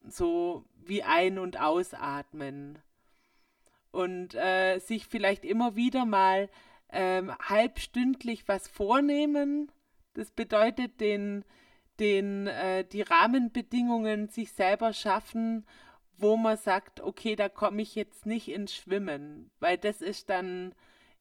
So 0.09 0.65
wie 0.77 1.03
ein- 1.03 1.39
und 1.39 1.61
ausatmen 1.61 2.81
und 3.91 4.35
äh, 4.35 4.79
sich 4.79 5.07
vielleicht 5.07 5.45
immer 5.45 5.77
wieder 5.77 6.05
mal 6.05 6.49
ähm, 6.91 7.33
halbstündlich 7.39 8.47
was 8.49 8.69
vornehmen. 8.69 9.71
Das 10.15 10.31
bedeutet 10.31 11.01
den, 11.01 11.45
den, 11.99 12.47
äh, 12.47 12.85
die 12.85 13.03
Rahmenbedingungen 13.03 14.29
sich 14.29 14.53
selber 14.53 14.93
schaffen, 14.93 15.67
wo 16.17 16.37
man 16.37 16.57
sagt, 16.57 17.01
okay, 17.01 17.37
da 17.37 17.49
komme 17.49 17.83
ich 17.83 17.95
jetzt 17.95 18.27
nicht 18.27 18.49
ins 18.49 18.75
Schwimmen, 18.75 19.51
weil 19.59 19.79
das 19.79 20.03
ist 20.03 20.31
dann 20.31 20.75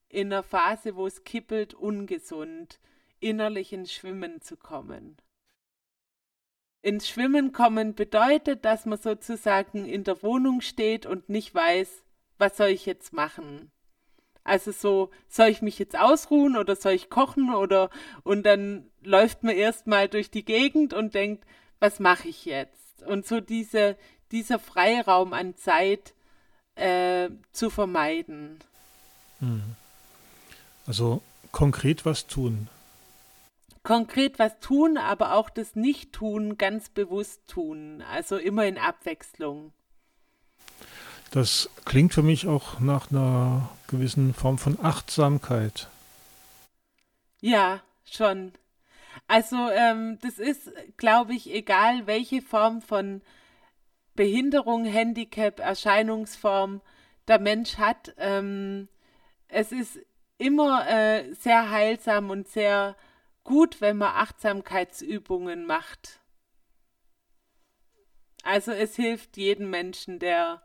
in 0.10 0.34
einer 0.34 0.44
Phase, 0.44 0.96
wo 0.96 1.08
es 1.08 1.24
kippelt, 1.24 1.74
ungesund, 1.74 2.80
innerlich 3.20 3.72
ins 3.74 3.94
Schwimmen 3.94 4.42
zu 4.42 4.58
kommen. 4.58 5.18
Ins 6.82 7.10
Schwimmen 7.10 7.52
kommen 7.52 7.94
bedeutet, 7.94 8.64
dass 8.66 8.86
man 8.86 8.98
sozusagen 8.98 9.86
in 9.86 10.04
der 10.04 10.24
Wohnung 10.24 10.62
steht 10.62 11.06
und 11.06 11.30
nicht 11.30 11.54
weiß, 11.54 12.06
was 12.40 12.58
soll 12.58 12.70
ich 12.70 12.86
jetzt 12.86 13.14
machen? 13.14 13.72
Also 14.44 14.72
so, 14.72 15.12
soll 15.28 15.50
ich 15.50 15.62
mich 15.62 15.78
jetzt 15.78 15.98
ausruhen 15.98 16.58
oder 16.58 16.76
soll 16.76 16.94
ich 16.94 17.10
kochen 17.10 17.54
oder 17.54 17.90
und 18.24 18.44
dann 18.44 18.90
läuft 19.04 19.44
man 19.44 19.56
erstmal 19.56 20.08
durch 20.08 20.32
die 20.32 20.44
Gegend 20.44 20.94
und 20.94 21.14
denkt, 21.14 21.46
was 21.80 22.00
mache 22.00 22.28
ich 22.28 22.46
jetzt? 22.46 23.04
Und 23.04 23.28
so 23.28 23.42
diese, 23.42 23.96
dieser 24.32 24.58
Freiraum 24.58 25.34
an 25.34 25.56
Zeit 25.56 26.16
äh, 26.76 27.30
zu 27.52 27.70
vermeiden. 27.70 28.60
Hm. 29.40 29.76
Also 30.88 31.22
konkret 31.52 32.06
was 32.06 32.26
tun. 32.26 32.70
Konkret 33.84 34.40
was 34.40 34.60
tun, 34.60 34.98
aber 34.98 35.34
auch 35.34 35.50
das 35.50 35.76
Nicht-Tun 35.76 36.58
ganz 36.58 36.90
bewusst 36.90 37.48
tun. 37.48 38.04
Also 38.12 38.38
immer 38.38 38.66
in 38.66 38.78
Abwechslung. 38.78 39.72
Das 41.32 41.70
klingt 41.86 42.14
für 42.14 42.24
mich 42.24 42.48
auch 42.48 42.80
nach 42.80 43.12
einer 43.12 43.70
gewissen 43.88 44.34
Form 44.34 44.58
von 44.58 44.78
Achtsamkeit. 44.84 45.88
Ja, 47.42 47.82
schon. 48.06 48.54
Also 49.28 49.56
ähm, 49.70 50.18
das 50.22 50.40
ist, 50.40 50.72
glaube 50.98 51.34
ich, 51.34 51.54
egal 51.54 52.08
welche 52.08 52.42
Form 52.42 52.82
von 52.82 53.22
Behinderung, 54.16 54.86
Handicap, 54.86 55.60
Erscheinungsform 55.60 56.82
der 57.28 57.40
Mensch 57.40 57.78
hat. 57.78 58.14
Ähm, 58.18 58.90
es 59.48 59.72
ist 59.72 60.00
immer 60.38 60.88
äh, 60.90 61.34
sehr 61.34 61.70
heilsam 61.70 62.30
und 62.30 62.48
sehr 62.48 62.96
gut, 63.44 63.82
wenn 63.82 63.98
man 63.98 64.16
Achtsamkeitsübungen 64.16 65.66
macht. 65.66 66.20
Also 68.44 68.72
es 68.72 68.96
hilft 68.96 69.38
jedem 69.38 69.70
Menschen, 69.70 70.18
der 70.18 70.62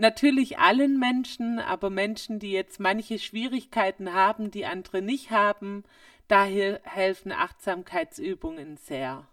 natürlich 0.00 0.58
allen 0.58 0.98
Menschen, 0.98 1.58
aber 1.58 1.90
Menschen, 1.90 2.38
die 2.38 2.52
jetzt 2.52 2.80
manche 2.80 3.18
Schwierigkeiten 3.18 4.12
haben, 4.12 4.50
die 4.50 4.66
andere 4.66 5.02
nicht 5.02 5.30
haben, 5.30 5.84
daher 6.28 6.80
helfen 6.84 7.32
Achtsamkeitsübungen 7.32 8.76
sehr. 8.76 9.26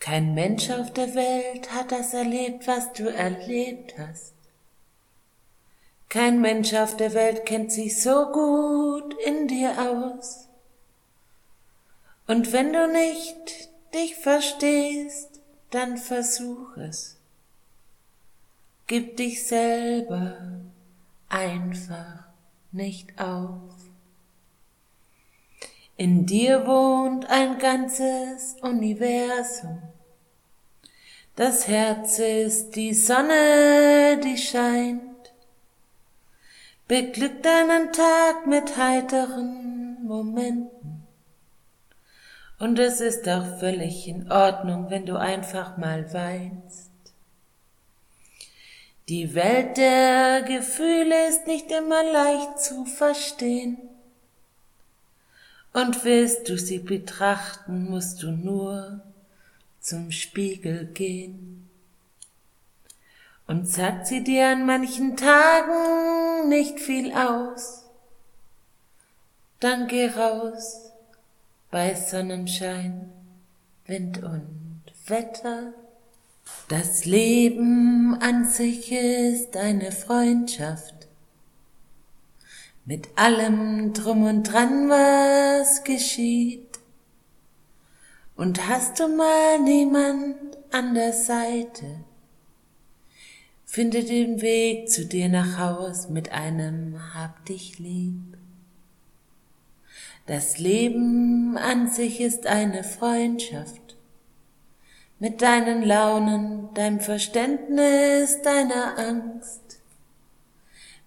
Kein 0.00 0.34
Mensch 0.34 0.68
auf 0.70 0.92
der 0.92 1.14
Welt 1.14 1.72
hat 1.72 1.92
das 1.92 2.12
erlebt, 2.12 2.66
was 2.66 2.92
du 2.92 3.04
erlebt 3.08 3.94
hast. 3.96 4.34
Kein 6.08 6.40
Mensch 6.40 6.74
auf 6.74 6.96
der 6.96 7.14
Welt 7.14 7.46
kennt 7.46 7.72
sich 7.72 8.02
so 8.02 8.26
gut 8.32 9.14
in 9.24 9.48
dir 9.48 9.70
aus. 9.78 10.48
Und 12.26 12.52
wenn 12.52 12.72
du 12.72 12.86
nicht 12.88 13.70
dich 13.94 14.16
verstehst, 14.16 15.31
dann 15.74 15.96
versuch 15.96 16.76
es. 16.76 17.18
Gib 18.86 19.16
dich 19.16 19.46
selber 19.46 20.60
einfach 21.28 22.24
nicht 22.72 23.18
auf. 23.18 23.72
In 25.96 26.26
dir 26.26 26.66
wohnt 26.66 27.26
ein 27.30 27.58
ganzes 27.58 28.56
Universum. 28.60 29.82
Das 31.36 31.68
Herz 31.68 32.18
ist 32.18 32.72
die 32.72 32.92
Sonne, 32.92 34.20
die 34.22 34.36
scheint. 34.36 35.00
Beglück 36.88 37.42
deinen 37.42 37.92
Tag 37.92 38.46
mit 38.46 38.76
heiteren 38.76 40.04
Momenten. 40.04 41.01
Und 42.62 42.78
es 42.78 43.00
ist 43.00 43.28
auch 43.28 43.58
völlig 43.58 44.06
in 44.06 44.30
Ordnung, 44.30 44.88
wenn 44.88 45.04
du 45.04 45.16
einfach 45.16 45.78
mal 45.78 46.12
weinst. 46.12 46.92
Die 49.08 49.34
Welt 49.34 49.76
der 49.76 50.42
Gefühle 50.42 51.26
ist 51.28 51.48
nicht 51.48 51.72
immer 51.72 52.04
leicht 52.04 52.60
zu 52.60 52.84
verstehen. 52.84 53.78
Und 55.72 56.04
willst 56.04 56.48
du 56.48 56.56
sie 56.56 56.78
betrachten, 56.78 57.90
musst 57.90 58.22
du 58.22 58.30
nur 58.30 59.00
zum 59.80 60.12
Spiegel 60.12 60.84
gehen. 60.84 61.68
Und 63.48 63.68
sagt 63.68 64.06
sie 64.06 64.22
dir 64.22 64.50
an 64.50 64.66
manchen 64.66 65.16
Tagen 65.16 66.48
nicht 66.48 66.78
viel 66.78 67.12
aus, 67.12 67.86
dann 69.58 69.88
geh 69.88 70.06
raus 70.06 70.91
bei 71.72 71.94
Sonnenschein, 71.94 73.10
Wind 73.86 74.22
und 74.22 74.82
Wetter. 75.06 75.72
Das 76.68 77.06
Leben 77.06 78.14
an 78.20 78.44
sich 78.44 78.92
ist 78.92 79.56
eine 79.56 79.90
Freundschaft 79.90 81.08
mit 82.84 83.08
allem 83.16 83.94
drum 83.94 84.24
und 84.24 84.42
dran, 84.42 84.90
was 84.90 85.82
geschieht. 85.82 86.78
Und 88.36 88.68
hast 88.68 89.00
du 89.00 89.08
mal 89.08 89.58
niemand 89.60 90.36
an 90.72 90.92
der 90.92 91.14
Seite, 91.14 92.04
finde 93.64 94.04
den 94.04 94.42
Weg 94.42 94.90
zu 94.90 95.06
dir 95.06 95.30
nach 95.30 95.58
Haus 95.58 96.10
mit 96.10 96.32
einem 96.32 97.14
Hab 97.14 97.46
dich 97.46 97.78
lieb. 97.78 98.31
Das 100.26 100.58
Leben 100.58 101.56
an 101.58 101.88
sich 101.88 102.20
ist 102.20 102.46
eine 102.46 102.84
Freundschaft 102.84 103.96
mit 105.18 105.40
deinen 105.40 105.82
Launen, 105.84 106.68
deinem 106.74 106.98
Verständnis, 106.98 108.42
deiner 108.42 108.98
Angst. 108.98 109.80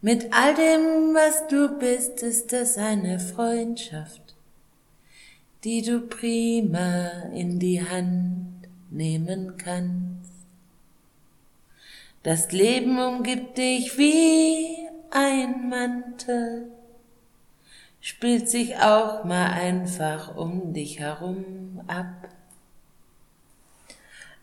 Mit 0.01 0.34
all 0.34 0.53
dem, 0.53 1.13
was 1.13 1.47
du 1.47 1.78
bist, 1.80 2.24
ist 2.24 2.53
es 2.53 2.78
eine 2.78 3.20
Freundschaft, 3.20 4.36
die 5.63 5.82
du 5.82 5.99
prima 5.99 7.24
in 7.34 7.59
die 7.59 7.84
Hand 7.84 8.70
nehmen 8.89 9.57
kannst. 9.57 10.32
Das 12.24 12.51
Leben 12.51 12.97
umgibt 12.99 13.57
dich 13.57 13.97
wie 13.97 14.78
ein 15.11 15.68
Mantel, 15.68 16.72
spielt 18.06 18.47
sich 18.47 18.78
auch 18.78 19.24
mal 19.24 19.47
einfach 19.47 20.36
um 20.36 20.74
dich 20.74 20.99
herum 20.99 21.82
ab. 21.88 22.30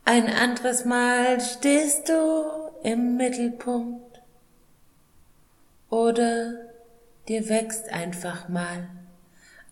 Ein 0.05 0.27
anderes 0.27 0.85
Mal 0.85 1.41
stehst 1.41 2.09
du 2.09 2.43
im 2.83 3.17
Mittelpunkt 3.17 4.21
oder 5.91 6.55
dir 7.29 7.49
wächst 7.49 7.89
einfach 7.91 8.49
mal 8.49 8.89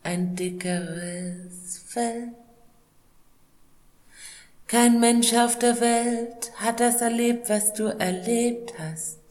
ein 0.05 0.37
dickeres 0.37 1.83
Fell. 1.85 2.29
Kein 4.69 5.01
Mensch 5.01 5.35
auf 5.35 5.59
der 5.59 5.81
Welt 5.81 6.53
hat 6.59 6.79
das 6.79 7.01
erlebt, 7.01 7.49
was 7.49 7.73
du 7.73 7.87
erlebt 7.87 8.73
hast. 8.79 9.30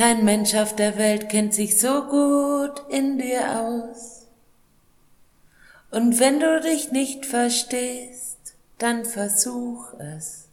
Kein 0.00 0.24
Mensch 0.24 0.54
auf 0.54 0.74
der 0.74 0.96
Welt 0.96 1.28
kennt 1.28 1.52
sich 1.52 1.78
so 1.78 2.04
gut 2.04 2.80
in 2.88 3.18
dir 3.18 3.60
aus. 3.60 4.26
Und 5.90 6.18
wenn 6.18 6.40
du 6.40 6.58
dich 6.62 6.90
nicht 6.90 7.26
verstehst, 7.26 8.38
dann 8.78 9.04
versuch 9.04 9.92
es. 9.98 10.48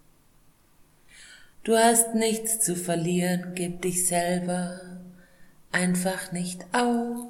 Du 1.63 1.77
hast 1.77 2.13
nichts 2.13 2.59
zu 2.59 2.75
verlieren, 2.75 3.53
gib 3.55 3.83
dich 3.83 4.05
selber 4.05 4.81
einfach 5.71 6.33
nicht 6.33 6.65
auf. 6.73 7.27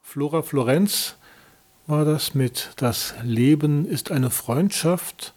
Flora 0.00 0.40
Florenz 0.40 1.16
war 1.86 2.06
das 2.06 2.34
mit 2.34 2.70
Das 2.76 3.12
Leben 3.22 3.84
ist 3.84 4.10
eine 4.10 4.30
Freundschaft. 4.30 5.34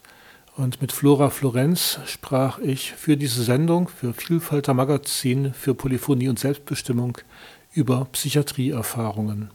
Und 0.54 0.82
mit 0.82 0.92
Flora 0.92 1.30
Florenz 1.30 1.98
sprach 2.04 2.58
ich 2.58 2.92
für 2.92 3.16
diese 3.16 3.42
Sendung, 3.42 3.88
für 3.88 4.12
Vielfalter 4.12 4.74
Magazin, 4.74 5.54
für 5.54 5.74
Polyphonie 5.74 6.28
und 6.28 6.38
Selbstbestimmung 6.38 7.16
über 7.72 8.04
Psychiatrieerfahrungen. 8.12 9.50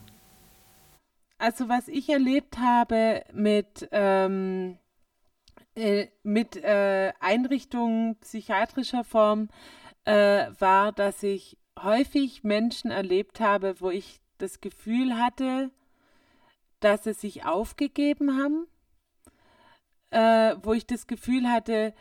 Also 1.38 1.70
was 1.70 1.88
ich 1.88 2.10
erlebt 2.10 2.58
habe 2.58 3.24
mit 3.32 3.88
ähm, 3.92 4.80
äh, 5.76 6.08
mit 6.24 6.56
äh, 6.56 7.14
Einrichtungen 7.20 8.16
psychiatrischer 8.22 9.04
Form 9.04 9.50
äh, 10.06 10.48
war, 10.58 10.92
dass 10.92 11.22
ich 11.22 11.58
häufig 11.80 12.44
Menschen 12.44 12.90
erlebt 12.90 13.40
habe, 13.40 13.76
wo 13.80 13.92
ich 13.92 14.20
das 14.40 14.62
Gefühl 14.62 15.16
hatte, 15.18 15.70
dass 16.80 17.04
sie 17.04 17.14
sich 17.14 17.46
aufgegeben 17.46 18.42
haben, 18.42 18.66
äh, 20.18 20.56
wo 20.64 20.74
ich 20.74 20.88
das 20.88 21.06
Gefühl 21.06 21.48
hatte, 21.48 21.94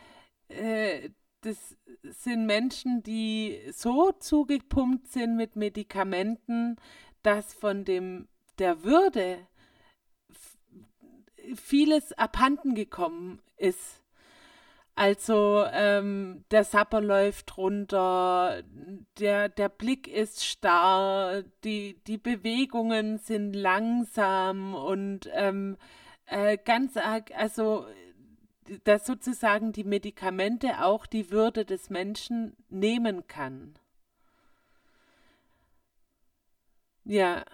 äh, 0.49 1.11
das 1.43 1.77
sind 2.03 2.47
Menschen, 2.47 3.03
die 3.03 3.61
so 3.73 4.11
zugepumpt 4.11 5.09
sind 5.09 5.37
mit 5.37 5.55
Medikamenten, 5.55 6.77
dass 7.23 7.53
von 7.53 7.85
dem 7.85 8.27
der 8.59 8.85
Würde 8.85 9.47
vieles 11.57 12.15
abhanden 12.15 12.75
gekommen 12.75 13.43
ist. 13.59 14.03
Also 14.95 15.67
ähm, 15.71 16.47
der 16.51 16.65
Sapper 16.65 17.03
läuft 17.03 17.59
runter, 17.59 18.63
der, 19.19 19.51
der 19.51 19.69
Blick 19.69 20.09
ist 20.09 20.43
starr, 20.43 21.43
die, 21.65 22.03
die 22.07 22.17
Bewegungen 22.17 23.19
sind 23.19 23.53
langsam 23.53 24.75
und 24.75 25.29
ähm, 25.35 25.77
äh, 26.25 26.57
ganz 26.57 26.97
arg, 26.97 27.31
also 27.37 27.87
dass 28.85 29.07
sozusagen 29.07 29.73
die 29.73 29.85
Medikamente 29.85 30.85
auch 30.85 31.07
die 31.07 31.31
Würde 31.31 31.65
des 31.65 31.91
Menschen 31.91 32.57
nehmen 32.69 33.27
kann. 33.27 33.79
Ja. 37.05 37.45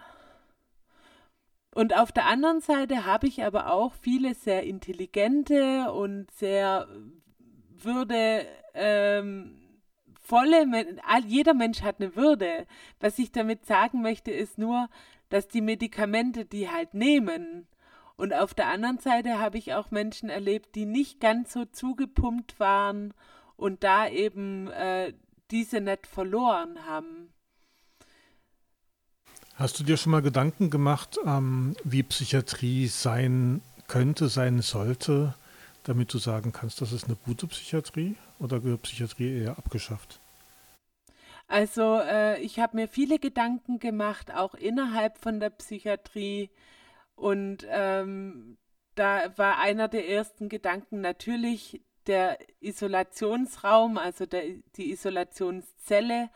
Und 1.75 1.95
auf 1.95 2.11
der 2.11 2.25
anderen 2.25 2.61
Seite 2.61 3.05
habe 3.05 3.27
ich 3.27 3.43
aber 3.43 3.71
auch 3.71 3.93
viele 3.93 4.35
sehr 4.35 4.63
intelligente 4.63 5.91
und 5.91 6.29
sehr 6.31 6.87
würdevolle 7.69 8.47
ähm, 8.75 9.59
volle, 10.23 10.65
jeder 11.27 11.53
Mensch 11.53 11.81
hat 11.81 11.99
eine 11.99 12.15
Würde. 12.15 12.65
Was 12.99 13.19
ich 13.19 13.31
damit 13.31 13.65
sagen 13.65 14.01
möchte, 14.01 14.31
ist 14.31 14.57
nur, 14.57 14.89
dass 15.29 15.47
die 15.47 15.61
Medikamente 15.61 16.45
die 16.45 16.69
halt 16.69 16.93
nehmen. 16.93 17.67
Und 18.15 18.33
auf 18.33 18.53
der 18.53 18.67
anderen 18.67 18.99
Seite 18.99 19.39
habe 19.39 19.57
ich 19.57 19.73
auch 19.73 19.91
Menschen 19.91 20.29
erlebt, 20.29 20.75
die 20.75 20.85
nicht 20.85 21.19
ganz 21.19 21.53
so 21.53 21.65
zugepumpt 21.65 22.59
waren 22.59 23.13
und 23.55 23.83
da 23.83 24.07
eben 24.07 24.67
äh, 24.67 25.13
diese 25.51 25.81
nicht 25.81 26.07
verloren 26.07 26.85
haben. 26.85 27.33
Hast 29.55 29.79
du 29.79 29.83
dir 29.83 29.97
schon 29.97 30.11
mal 30.11 30.21
Gedanken 30.21 30.69
gemacht, 30.69 31.19
ähm, 31.25 31.75
wie 31.83 32.03
Psychiatrie 32.03 32.87
sein 32.87 33.61
könnte, 33.87 34.27
sein 34.27 34.61
sollte, 34.61 35.35
damit 35.83 36.13
du 36.13 36.17
sagen 36.17 36.51
kannst, 36.51 36.81
das 36.81 36.91
ist 36.91 37.05
eine 37.05 37.17
gute 37.25 37.47
Psychiatrie 37.47 38.15
oder 38.39 38.59
gehört 38.59 38.83
Psychiatrie 38.83 39.41
eher 39.41 39.57
abgeschafft? 39.57 40.19
Also 41.47 41.99
äh, 41.99 42.41
ich 42.41 42.59
habe 42.59 42.77
mir 42.77 42.87
viele 42.87 43.19
Gedanken 43.19 43.79
gemacht, 43.79 44.33
auch 44.33 44.55
innerhalb 44.55 45.19
von 45.19 45.39
der 45.39 45.51
Psychiatrie. 45.51 46.49
Und 47.15 47.65
ähm, 47.69 48.57
da 48.95 49.37
war 49.37 49.59
einer 49.59 49.87
der 49.87 50.09
ersten 50.09 50.49
Gedanken 50.49 51.01
natürlich 51.01 51.81
der 52.07 52.37
Isolationsraum, 52.59 53.97
also 53.97 54.25
der, 54.25 54.43
die 54.75 54.91
Isolationszelle 54.91 56.29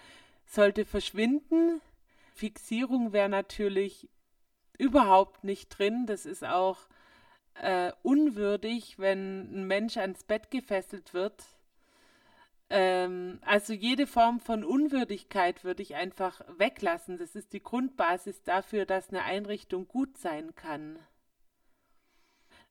sollte 0.45 0.85
verschwinden. 0.85 1.81
Fixierung 2.33 3.13
wäre 3.13 3.29
natürlich 3.29 4.09
überhaupt 4.77 5.43
nicht 5.43 5.69
drin. 5.69 6.05
Das 6.05 6.25
ist 6.25 6.45
auch 6.45 6.87
äh, 7.55 7.91
unwürdig, 8.03 8.99
wenn 8.99 9.51
ein 9.51 9.67
Mensch 9.67 9.97
ans 9.97 10.23
Bett 10.23 10.51
gefesselt 10.51 11.13
wird. 11.13 11.43
Ähm, 12.69 13.39
also 13.45 13.73
jede 13.73 14.07
Form 14.07 14.39
von 14.39 14.63
Unwürdigkeit 14.63 15.63
würde 15.63 15.83
ich 15.83 15.95
einfach 15.95 16.41
weglassen. 16.57 17.17
Das 17.17 17.35
ist 17.35 17.53
die 17.53 17.63
Grundbasis 17.63 18.43
dafür, 18.43 18.85
dass 18.85 19.09
eine 19.09 19.23
Einrichtung 19.23 19.87
gut 19.87 20.17
sein 20.17 20.53
kann. 20.55 20.99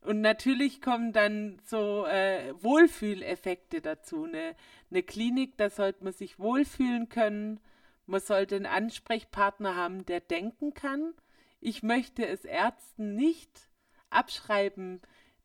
Und 0.02 0.20
natürlich 0.20 0.80
kommen 0.80 1.12
dann 1.12 1.58
so 1.64 2.06
äh, 2.06 2.54
Wohlfühleffekte 2.62 3.80
dazu. 3.80 4.24
Eine, 4.24 4.54
eine 4.90 5.02
Klinik, 5.02 5.56
da 5.56 5.70
sollte 5.70 6.04
man 6.04 6.12
sich 6.12 6.38
wohlfühlen 6.38 7.08
können. 7.08 7.58
Man 8.04 8.20
sollte 8.20 8.54
einen 8.54 8.66
Ansprechpartner 8.66 9.74
haben, 9.74 10.06
der 10.06 10.20
denken 10.20 10.74
kann. 10.74 11.14
Ich 11.60 11.82
möchte 11.82 12.24
es 12.24 12.44
Ärzten 12.44 13.16
nicht 13.16 13.68
abschreiben, 14.10 15.00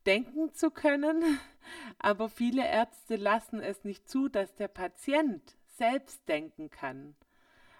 denken 0.06 0.52
zu 0.54 0.70
können, 0.70 1.22
aber 1.98 2.28
viele 2.28 2.66
Ärzte 2.66 3.16
lassen 3.16 3.60
es 3.60 3.84
nicht 3.84 4.08
zu, 4.08 4.28
dass 4.28 4.54
der 4.54 4.68
Patient 4.68 5.56
selbst 5.76 6.28
denken 6.28 6.70
kann. 6.70 7.14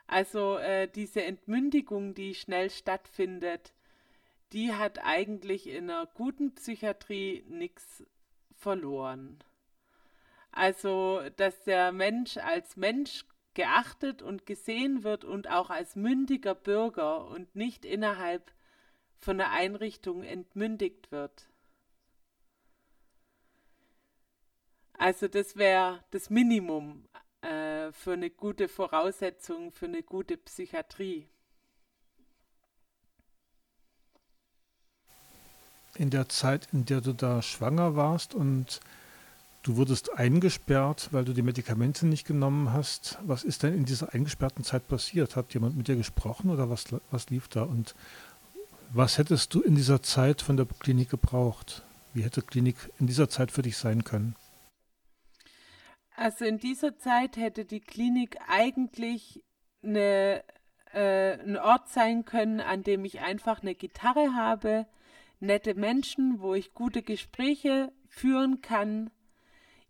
Also 0.07 0.59
äh, 0.59 0.89
diese 0.89 1.23
Entmündigung, 1.23 2.15
die 2.15 2.35
schnell 2.35 2.71
stattfindet, 2.71 3.73
die 4.53 4.73
hat 4.73 4.99
eigentlich 5.03 5.67
in 5.69 5.91
einer 5.91 6.07
guten 6.07 6.55
Psychiatrie 6.55 7.45
nichts 7.49 8.05
verloren. 8.57 9.39
Also, 10.51 11.23
dass 11.37 11.65
der 11.65 11.93
Mensch 11.93 12.37
als 12.37 12.77
Mensch 12.77 13.25
geachtet 13.55 14.23
und 14.23 14.45
gesehen 14.47 15.03
wird 15.03 15.25
und 15.25 15.49
auch 15.49 15.71
als 15.71 15.97
mündiger 15.97 16.55
Bürger 16.55 17.27
und 17.27 17.55
nicht 17.57 17.85
innerhalb 17.85 18.53
von 19.19 19.39
der 19.39 19.53
Einrichtung 19.53 20.23
entmündigt 20.23 21.11
wird. 21.11 21.49
Also 25.03 25.27
das 25.27 25.57
wäre 25.57 25.99
das 26.13 26.31
Minimum 26.31 27.03
äh, 27.41 27.91
für 27.91 28.13
eine 28.13 28.31
gute 28.31 28.69
Voraussetzung 28.69 29.73
für 29.73 29.87
eine 29.87 30.05
gute 30.05 30.37
Psychiatrie. 30.37 31.27
in 35.97 36.11
der 36.11 36.29
Zeit, 36.29 36.69
in 36.73 36.85
der 36.85 37.01
du 37.01 37.13
da 37.13 37.43
schwanger 37.43 37.97
warst 37.97 38.35
und 38.35 38.81
du 39.65 39.77
wurdest 39.77 40.13
eingesperrt, 40.15 41.09
weil 41.11 41.25
du 41.25 41.33
die 41.33 41.43
Medikamente 41.43 42.07
nicht 42.07 42.25
genommen 42.25 42.73
hast. 42.73 43.19
Was 43.27 43.43
ist 43.43 43.65
denn 43.65 43.75
in 43.75 43.85
dieser 43.85 44.15
eingesperrten 44.15 44.65
Zeit 44.65 44.87
passiert? 44.87 45.35
Hat 45.35 45.53
jemand 45.53 45.77
mit 45.77 45.89
dir 45.89 45.97
gesprochen 45.97 46.49
oder 46.49 46.71
was, 46.71 46.85
was 47.11 47.29
lief 47.29 47.49
da? 47.49 47.65
Und 47.65 47.97
was 48.93 49.19
hättest 49.19 49.53
du 49.53 49.63
in 49.63 49.75
dieser 49.75 50.01
Zeit 50.01 50.43
von 50.43 50.57
der 50.57 50.67
Klinik 50.67 51.11
gebraucht? 51.11 51.83
Wie 52.15 52.23
hätte 52.23 52.41
Klinik 52.41 52.77
in 53.01 53.09
dieser 53.09 53.29
Zeit 53.29 53.51
für 53.51 53.63
dich 53.63 53.77
sein 53.77 54.05
können? 54.05 54.37
Also 56.17 56.45
in 56.45 56.59
dieser 56.59 56.99
Zeit 56.99 57.37
hätte 57.37 57.65
die 57.65 57.81
Klinik 57.81 58.39
eigentlich 58.47 59.43
eine, 59.83 60.45
äh, 60.93 61.39
ein 61.41 61.57
Ort 61.57 61.89
sein 61.89 62.25
können, 62.25 62.61
an 62.61 62.83
dem 62.83 63.05
ich 63.05 63.21
einfach 63.21 63.63
eine 63.63 63.75
Gitarre 63.75 64.35
habe, 64.35 64.87
nette 65.41 65.75
Menschen, 65.75 66.41
wo 66.41 66.55
ich 66.55 66.75
gute 66.75 67.03
Gespräche 67.03 67.93
führen 68.09 68.61
kann, 68.61 69.11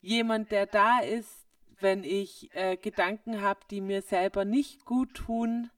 jemand, 0.01 0.51
der 0.51 0.67
da 0.67 1.01
ist, 1.01 1.47
wenn 1.81 2.05
ich 2.05 2.55
äh, 2.55 2.77
Gedanken 2.77 3.41
habe, 3.41 3.61
die 3.71 3.81
mir 3.81 4.03
selber 4.03 4.45
nicht 4.45 4.85
gut 4.85 5.15
tun 5.15 5.71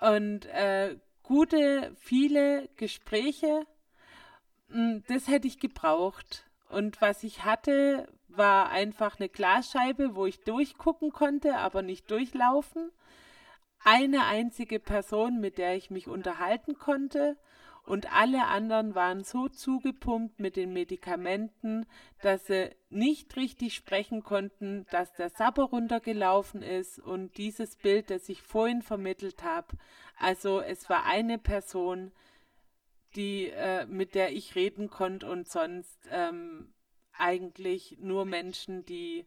und 0.00 0.46
äh, 0.46 0.96
gute, 1.22 1.94
viele 1.98 2.68
Gespräche, 2.76 3.66
hm, 4.68 5.04
das 5.08 5.28
hätte 5.28 5.46
ich 5.46 5.60
gebraucht. 5.60 6.46
Und 6.68 7.00
was 7.00 7.22
ich 7.22 7.44
hatte, 7.44 8.08
war 8.36 8.70
einfach 8.70 9.18
eine 9.18 9.28
Glasscheibe, 9.28 10.14
wo 10.14 10.26
ich 10.26 10.40
durchgucken 10.44 11.12
konnte, 11.12 11.56
aber 11.56 11.82
nicht 11.82 12.10
durchlaufen. 12.10 12.90
Eine 13.84 14.24
einzige 14.24 14.80
Person, 14.80 15.40
mit 15.40 15.58
der 15.58 15.76
ich 15.76 15.90
mich 15.90 16.08
unterhalten 16.08 16.78
konnte 16.78 17.36
und 17.86 18.10
alle 18.14 18.46
anderen 18.46 18.94
waren 18.94 19.24
so 19.24 19.48
zugepumpt 19.48 20.40
mit 20.40 20.56
den 20.56 20.72
Medikamenten, 20.72 21.86
dass 22.22 22.46
sie 22.46 22.70
nicht 22.88 23.36
richtig 23.36 23.74
sprechen 23.74 24.22
konnten, 24.22 24.86
dass 24.90 25.12
der 25.12 25.28
Sabber 25.28 25.64
runtergelaufen 25.64 26.62
ist 26.62 26.98
und 26.98 27.36
dieses 27.36 27.76
Bild, 27.76 28.08
das 28.08 28.28
ich 28.30 28.40
vorhin 28.40 28.80
vermittelt 28.80 29.42
habe, 29.42 29.76
also 30.18 30.60
es 30.60 30.88
war 30.88 31.04
eine 31.04 31.38
Person, 31.38 32.12
die 33.16 33.50
äh, 33.50 33.86
mit 33.86 34.14
der 34.14 34.32
ich 34.32 34.54
reden 34.54 34.88
konnte 34.88 35.30
und 35.30 35.48
sonst 35.48 35.98
ähm, 36.10 36.72
eigentlich 37.16 37.96
nur 38.00 38.24
Menschen, 38.24 38.84
die 38.84 39.26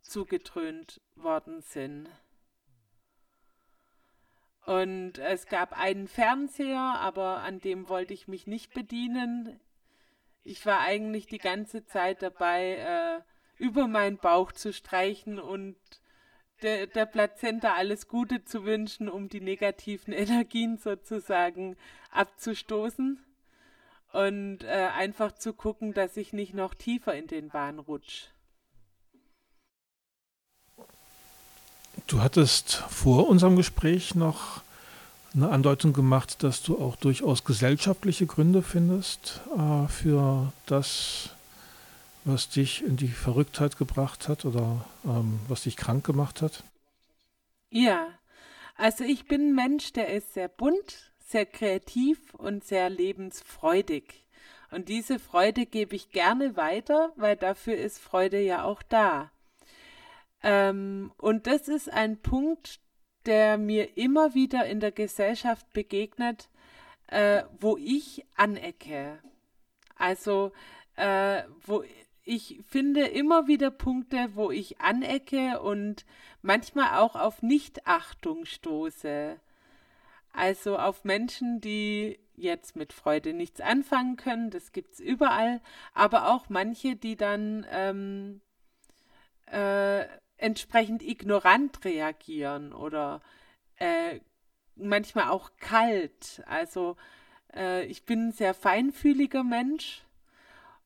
zugetrönt 0.00 1.00
worden 1.14 1.60
sind. 1.62 2.08
Und 4.64 5.18
es 5.18 5.46
gab 5.46 5.78
einen 5.78 6.06
Fernseher, 6.06 6.78
aber 6.78 7.38
an 7.38 7.58
dem 7.58 7.88
wollte 7.88 8.14
ich 8.14 8.28
mich 8.28 8.46
nicht 8.46 8.72
bedienen. 8.72 9.58
Ich 10.44 10.64
war 10.66 10.80
eigentlich 10.80 11.26
die 11.26 11.38
ganze 11.38 11.84
Zeit 11.84 12.22
dabei, 12.22 12.76
äh, 12.76 13.20
über 13.62 13.86
meinen 13.88 14.18
Bauch 14.18 14.52
zu 14.52 14.72
streichen 14.72 15.38
und 15.38 15.76
der, 16.62 16.86
der 16.86 17.06
Plazenta 17.06 17.74
alles 17.74 18.08
Gute 18.08 18.44
zu 18.44 18.64
wünschen, 18.64 19.08
um 19.08 19.28
die 19.28 19.40
negativen 19.40 20.12
Energien 20.12 20.78
sozusagen 20.78 21.76
abzustoßen. 22.10 23.24
Und 24.12 24.62
äh, 24.64 24.88
einfach 24.94 25.32
zu 25.32 25.52
gucken, 25.54 25.94
dass 25.94 26.16
ich 26.16 26.32
nicht 26.32 26.54
noch 26.54 26.74
tiefer 26.74 27.14
in 27.14 27.26
den 27.26 27.52
Wahn 27.52 27.78
rutsche. 27.78 28.26
Du 32.06 32.20
hattest 32.20 32.74
vor 32.74 33.28
unserem 33.28 33.56
Gespräch 33.56 34.14
noch 34.14 34.62
eine 35.34 35.48
Andeutung 35.48 35.92
gemacht, 35.92 36.42
dass 36.42 36.62
du 36.62 36.78
auch 36.78 36.96
durchaus 36.96 37.44
gesellschaftliche 37.44 38.26
Gründe 38.26 38.62
findest 38.62 39.40
äh, 39.56 39.88
für 39.88 40.52
das, 40.66 41.30
was 42.24 42.50
dich 42.50 42.84
in 42.84 42.96
die 42.96 43.08
Verrücktheit 43.08 43.78
gebracht 43.78 44.28
hat 44.28 44.44
oder 44.44 44.84
ähm, 45.04 45.40
was 45.48 45.62
dich 45.62 45.76
krank 45.76 46.04
gemacht 46.04 46.42
hat. 46.42 46.64
Ja, 47.70 48.08
also 48.76 49.04
ich 49.04 49.26
bin 49.26 49.48
ein 49.48 49.54
Mensch, 49.54 49.92
der 49.92 50.12
ist 50.12 50.34
sehr 50.34 50.48
bunt, 50.48 51.11
sehr 51.32 51.46
kreativ 51.46 52.34
und 52.34 52.64
sehr 52.64 52.88
lebensfreudig. 52.88 54.22
Und 54.70 54.88
diese 54.88 55.18
Freude 55.18 55.66
gebe 55.66 55.96
ich 55.96 56.10
gerne 56.10 56.56
weiter, 56.56 57.12
weil 57.16 57.36
dafür 57.36 57.76
ist 57.76 57.98
Freude 57.98 58.40
ja 58.40 58.64
auch 58.64 58.82
da. 58.82 59.30
Ähm, 60.42 61.12
und 61.18 61.46
das 61.46 61.68
ist 61.68 61.92
ein 61.92 62.18
Punkt, 62.18 62.80
der 63.26 63.58
mir 63.58 63.96
immer 63.96 64.34
wieder 64.34 64.66
in 64.66 64.80
der 64.80 64.92
Gesellschaft 64.92 65.70
begegnet, 65.72 66.48
äh, 67.08 67.42
wo 67.60 67.76
ich 67.76 68.24
anecke. 68.36 69.18
Also, 69.96 70.52
äh, 70.96 71.42
wo 71.66 71.84
ich 72.24 72.60
finde 72.68 73.06
immer 73.06 73.46
wieder 73.46 73.70
Punkte, 73.70 74.30
wo 74.34 74.50
ich 74.50 74.80
anecke 74.80 75.60
und 75.60 76.06
manchmal 76.40 76.98
auch 76.98 77.14
auf 77.16 77.42
Nichtachtung 77.42 78.44
stoße. 78.44 79.38
Also 80.32 80.78
auf 80.78 81.04
Menschen, 81.04 81.60
die 81.60 82.18
jetzt 82.34 82.74
mit 82.76 82.92
Freude 82.92 83.34
nichts 83.34 83.60
anfangen 83.60 84.16
können, 84.16 84.50
das 84.50 84.72
gibt's 84.72 84.98
überall, 84.98 85.60
aber 85.92 86.32
auch 86.32 86.48
manche, 86.48 86.96
die 86.96 87.16
dann 87.16 87.66
ähm, 87.70 88.40
äh, 89.46 90.06
entsprechend 90.38 91.02
ignorant 91.02 91.84
reagieren 91.84 92.72
oder 92.72 93.20
äh, 93.76 94.20
manchmal 94.74 95.28
auch 95.28 95.50
kalt. 95.60 96.42
Also 96.46 96.96
äh, 97.54 97.84
ich 97.86 98.04
bin 98.04 98.28
ein 98.28 98.32
sehr 98.32 98.54
feinfühliger 98.54 99.44
Mensch 99.44 100.02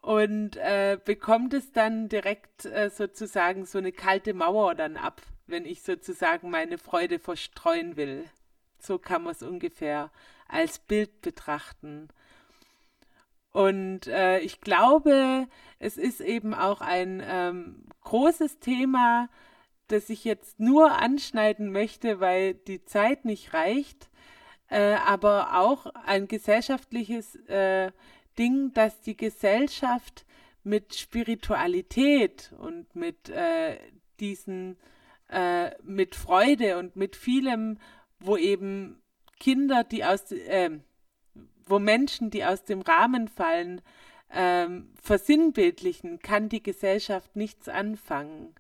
und 0.00 0.56
äh, 0.56 0.98
bekommt 1.04 1.54
es 1.54 1.72
dann 1.72 2.08
direkt 2.08 2.64
äh, 2.64 2.90
sozusagen 2.90 3.64
so 3.64 3.78
eine 3.78 3.92
kalte 3.92 4.34
Mauer 4.34 4.74
dann 4.74 4.96
ab, 4.96 5.22
wenn 5.46 5.64
ich 5.64 5.82
sozusagen 5.82 6.50
meine 6.50 6.78
Freude 6.78 7.18
verstreuen 7.18 7.96
will. 7.96 8.24
So 8.86 8.98
kann 8.98 9.24
man 9.24 9.32
es 9.32 9.42
ungefähr 9.42 10.10
als 10.48 10.78
Bild 10.78 11.20
betrachten. 11.20 12.08
Und 13.52 14.06
äh, 14.06 14.40
ich 14.40 14.60
glaube, 14.60 15.48
es 15.78 15.96
ist 15.96 16.20
eben 16.20 16.54
auch 16.54 16.80
ein 16.80 17.22
ähm, 17.26 17.86
großes 18.02 18.58
Thema, 18.58 19.28
das 19.88 20.10
ich 20.10 20.24
jetzt 20.24 20.60
nur 20.60 20.92
anschneiden 20.92 21.72
möchte, 21.72 22.20
weil 22.20 22.54
die 22.54 22.84
Zeit 22.84 23.24
nicht 23.24 23.54
reicht, 23.54 24.10
äh, 24.68 24.94
aber 24.94 25.58
auch 25.58 25.86
ein 26.04 26.28
gesellschaftliches 26.28 27.36
äh, 27.46 27.92
Ding, 28.38 28.72
dass 28.74 29.00
die 29.00 29.16
Gesellschaft 29.16 30.26
mit 30.62 30.94
Spiritualität 30.94 32.52
und 32.58 32.94
mit 32.94 33.30
äh, 33.30 33.78
diesen, 34.20 34.76
äh, 35.30 35.70
mit 35.82 36.14
Freude 36.14 36.78
und 36.78 36.96
mit 36.96 37.16
vielem, 37.16 37.78
wo 38.20 38.36
eben 38.36 39.00
Kinder, 39.38 39.84
die 39.84 40.04
aus, 40.04 40.30
äh, 40.32 40.70
wo 41.66 41.78
Menschen, 41.78 42.30
die 42.30 42.44
aus 42.44 42.64
dem 42.64 42.80
Rahmen 42.80 43.28
fallen, 43.28 43.80
ähm, 44.30 44.92
versinnbildlichen, 45.02 46.18
kann 46.20 46.48
die 46.48 46.62
Gesellschaft 46.62 47.36
nichts 47.36 47.68
anfangen. 47.68 48.54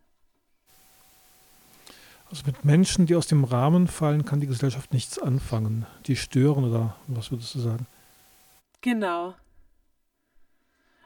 Also 2.30 2.42
mit 2.46 2.64
Menschen, 2.64 3.06
die 3.06 3.14
aus 3.14 3.28
dem 3.28 3.44
Rahmen 3.44 3.86
fallen, 3.86 4.24
kann 4.24 4.40
die 4.40 4.48
Gesellschaft 4.48 4.92
nichts 4.92 5.18
anfangen. 5.18 5.86
Die 6.06 6.16
stören 6.16 6.64
oder 6.64 6.96
was 7.06 7.30
würdest 7.30 7.54
du 7.54 7.60
sagen? 7.60 7.86
Genau. 8.80 9.34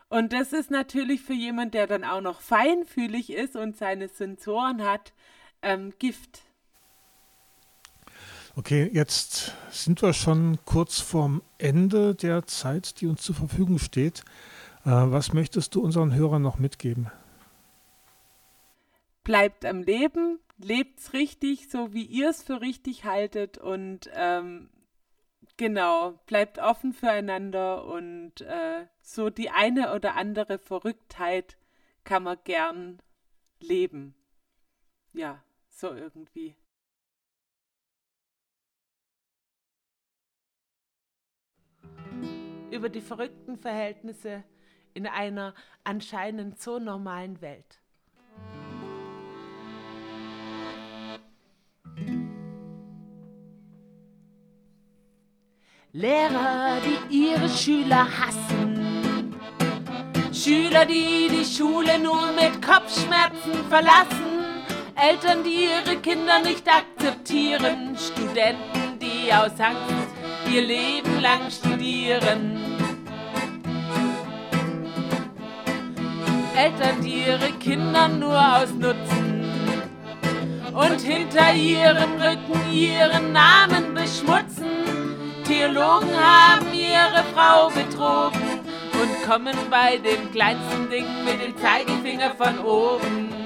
Und 0.09 0.33
das 0.33 0.53
ist 0.53 0.71
natürlich 0.71 1.21
für 1.21 1.35
jemanden, 1.35 1.73
der 1.73 1.87
dann 1.87 2.05
auch 2.05 2.21
noch 2.21 2.41
feinfühlig 2.41 3.31
ist 3.31 3.55
und 3.55 3.77
seine 3.77 4.09
Sensoren 4.09 4.83
hat, 4.83 5.13
ähm, 5.63 5.93
Gift. 5.99 6.43
Okay, 8.57 8.91
jetzt 8.93 9.55
sind 9.71 10.03
wir 10.03 10.13
schon 10.13 10.59
kurz 10.65 10.99
vorm 10.99 11.41
Ende 11.59 12.17
der 12.17 12.47
Zeit, 12.47 13.01
die 13.01 13.07
uns 13.07 13.23
zur 13.23 13.37
Verfügung 13.37 13.79
steht. 13.79 14.25
Äh, 14.85 14.91
was 14.91 15.33
möchtest 15.33 15.75
du 15.75 15.83
unseren 15.83 16.15
Hörern 16.15 16.43
noch 16.43 16.59
mitgeben? 16.59 17.13
Bleibt 19.23 19.65
am 19.65 19.83
Leben, 19.83 20.41
lebt's 20.59 21.13
richtig, 21.13 21.71
so 21.71 21.93
wie 21.93 22.05
ihr 22.05 22.31
es 22.31 22.43
für 22.43 22.61
richtig 22.61 23.05
haltet 23.05 23.57
und 23.57 24.11
ähm, 24.15 24.69
genau, 25.57 26.19
bleibt 26.27 26.59
offen 26.59 26.93
füreinander 26.93 27.85
und 27.85 28.41
äh, 28.41 28.87
so 29.01 29.31
die 29.31 29.51
eine 29.51 29.95
oder 29.95 30.17
andere 30.17 30.59
Verrücktheit 30.59 31.57
kann 32.03 32.25
man 32.25 32.39
gern 32.43 33.01
leben. 33.61 34.15
Ja, 35.13 35.41
so 35.69 35.93
irgendwie. 35.93 36.57
Über 42.71 42.89
die 42.89 43.01
verrückten 43.01 43.57
Verhältnisse 43.59 44.45
in 44.95 45.07
einer 45.07 45.55
anscheinend 45.85 46.61
so 46.61 46.79
normalen 46.79 47.41
Welt. 47.41 47.81
Lehrer, 55.93 56.79
die 57.11 57.29
ihre 57.31 57.49
Schüler 57.49 58.07
hassen. 58.07 59.35
Schüler, 60.33 60.87
die 60.87 61.29
die 61.29 61.45
Schule 61.45 61.99
nur 61.99 62.31
mit 62.33 62.63
Kopfschmerzen 62.65 63.55
verlassen. 63.69 64.63
Eltern, 64.95 65.43
die 65.43 65.65
ihre 65.65 65.97
Kinder 66.01 66.39
nicht 66.41 66.67
akzeptieren. 66.69 67.97
Studenten, 67.97 69.01
die 69.01 69.33
aus 69.33 69.59
Angst 69.59 70.00
ihr 70.53 70.63
Leben 70.63 71.21
lang 71.21 71.51
studieren. 71.51 72.59
Eltern, 76.57 77.01
die 77.03 77.25
ihre 77.27 77.53
Kinder 77.61 78.09
nur 78.09 78.37
ausnutzen 78.37 79.45
und 80.73 81.01
hinter 81.01 81.55
ihrem 81.55 82.21
Rücken 82.21 82.73
ihren 82.73 83.33
Namen 83.33 83.95
beschmutzen. 83.95 84.67
Theologen 85.45 86.11
haben 86.17 86.67
ihre 86.75 87.25
Frau 87.35 87.69
betrogen 87.71 88.61
und 89.01 89.29
kommen 89.29 89.57
bei 89.71 89.99
dem 89.99 90.31
kleinsten 90.33 90.91
Ding 90.91 91.07
mit 91.25 91.41
dem 91.43 91.57
Zeigefinger 91.59 92.35
von 92.35 92.59
oben. 92.59 93.40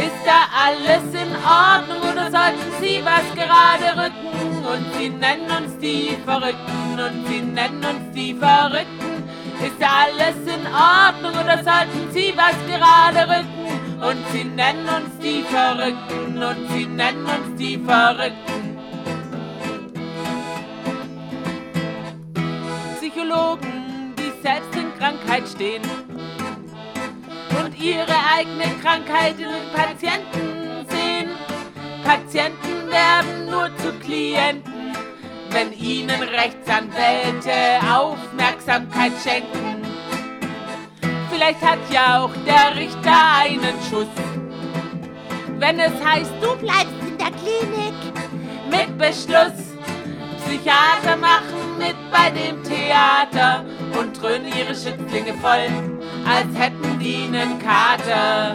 Ist 0.00 0.24
da 0.24 0.48
alles 0.64 1.12
in 1.12 1.32
Ordnung 1.44 2.00
oder 2.10 2.30
sollten 2.30 2.72
Sie 2.80 3.02
was 3.04 3.26
gerade 3.34 4.02
rücken? 4.02 4.64
Und 4.64 4.94
Sie 4.94 5.10
nennen 5.10 5.50
uns 5.50 5.76
die 5.78 6.16
Verrückten 6.24 6.98
und 6.98 7.26
Sie 7.28 7.42
nennen 7.42 7.84
uns 7.84 8.14
die 8.14 8.32
Verrückten. 8.32 9.28
Ist 9.62 9.78
da 9.78 9.88
alles 10.06 10.36
in 10.46 10.66
Ordnung 10.72 11.32
oder 11.32 11.62
sollten 11.62 12.10
Sie 12.12 12.32
was 12.34 12.56
gerade 12.66 13.28
rücken? 13.28 14.02
Und 14.02 14.26
Sie 14.32 14.44
nennen 14.44 14.88
uns 14.88 15.18
die 15.22 15.42
Verrückten 15.42 16.42
und 16.42 16.70
Sie 16.70 16.86
nennen 16.86 17.26
uns 17.26 17.58
die 17.58 17.76
Verrückten. 17.76 18.78
Psychologen, 22.96 24.14
die 24.16 24.42
selbst 24.42 24.74
in 24.74 24.98
Krankheit 24.98 25.46
stehen 25.46 25.82
und 27.58 27.78
ihre 27.78 28.14
eigene 28.36 28.66
Krankheit 28.82 29.34
in 29.38 29.48
den 29.48 29.72
Patienten 29.74 30.86
sehen. 30.88 31.30
Patienten 32.04 32.90
werden 32.90 33.46
nur 33.46 33.76
zu 33.78 33.92
Klienten, 34.04 34.92
wenn 35.50 35.72
ihnen 35.72 36.22
Rechtsanwälte 36.22 37.52
Aufmerksamkeit 37.92 39.12
schenken. 39.22 39.82
Vielleicht 41.30 41.62
hat 41.62 41.78
ja 41.90 42.22
auch 42.22 42.30
der 42.46 42.76
Richter 42.76 43.16
einen 43.38 43.74
Schuss. 43.88 44.08
Wenn 45.58 45.78
es 45.78 45.92
heißt, 46.04 46.32
du 46.40 46.56
bleibst 46.56 46.94
in 47.06 47.18
der 47.18 47.30
Klinik 47.32 47.94
mit 48.70 48.96
Beschluss. 48.98 49.70
Psychiater 50.44 51.16
machen 51.16 51.78
mit 51.78 51.96
bei 52.10 52.30
dem 52.30 52.62
Theater 52.64 53.64
und 53.98 54.20
dröhnen 54.20 54.48
ihre 54.48 54.74
Schützlinge 54.74 55.34
voll, 55.34 55.99
als 56.26 56.56
hätten 56.56 56.98
die 56.98 57.24
einen 57.24 57.58
Kater. 57.58 58.54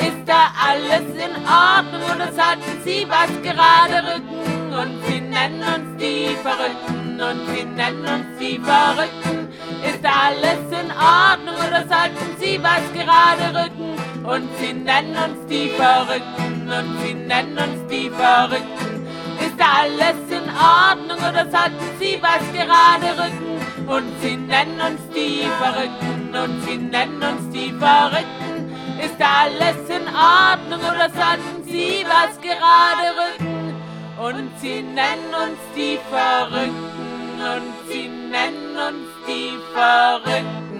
Ist 0.00 0.26
da 0.26 0.52
alles 0.68 1.06
in 1.14 1.34
Ordnung 1.46 2.02
oder 2.14 2.32
sollten 2.32 2.82
sie 2.84 3.06
was 3.08 3.30
gerade 3.42 4.06
rücken? 4.08 4.72
Und 4.72 5.04
sie 5.06 5.20
nennen 5.20 5.60
uns 5.60 6.00
die 6.00 6.36
Verrückten 6.42 7.20
und 7.20 7.54
sie 7.54 7.64
nennen 7.64 8.04
uns 8.04 8.38
die 8.40 8.58
Verrückten. 8.58 9.48
Ist 9.84 10.04
alles 10.04 10.62
in 10.70 10.90
Ordnung 10.90 11.54
oder 11.56 11.84
sollten 11.86 12.36
sie 12.40 12.60
was 12.62 12.82
gerade 12.94 13.64
rücken? 13.64 13.92
Und 14.24 14.48
sie 14.58 14.72
nennen 14.72 15.16
uns 15.16 15.46
die 15.48 15.68
Verrückten 15.70 16.70
und 16.70 17.00
sie 17.02 17.14
nennen 17.14 17.58
uns 17.58 17.86
die 17.90 18.08
Verrückten. 18.10 18.91
Ist 19.40 19.58
alles 19.58 20.16
in 20.30 20.48
Ordnung 20.50 21.18
oder 21.18 21.44
sollten 21.50 21.98
sie 21.98 22.18
was 22.20 22.42
gerade 22.52 23.08
rücken? 23.22 23.88
Und 23.88 24.20
sie 24.20 24.36
nennen 24.36 24.80
uns 24.80 25.00
die 25.14 25.46
Verrückten 25.58 26.34
und 26.34 26.64
sie 26.64 26.76
nennen 26.76 27.22
uns 27.22 27.50
die 27.50 27.72
Verrückten. 27.72 28.72
Ist 28.98 29.20
alles 29.20 29.88
in 29.88 30.06
Ordnung 30.08 30.80
oder 30.80 31.10
sollten 31.10 31.64
sie 31.64 32.04
was 32.06 32.40
gerade 32.40 33.06
rücken? 33.20 33.74
Und 34.18 34.50
sie 34.60 34.82
nennen 34.82 35.34
uns 35.34 35.58
die 35.74 35.98
Verrückten 36.10 37.40
und 37.40 37.90
sie 37.90 38.08
nennen 38.08 38.76
uns 38.76 39.08
die 39.26 39.58
Verrückten. 39.74 40.72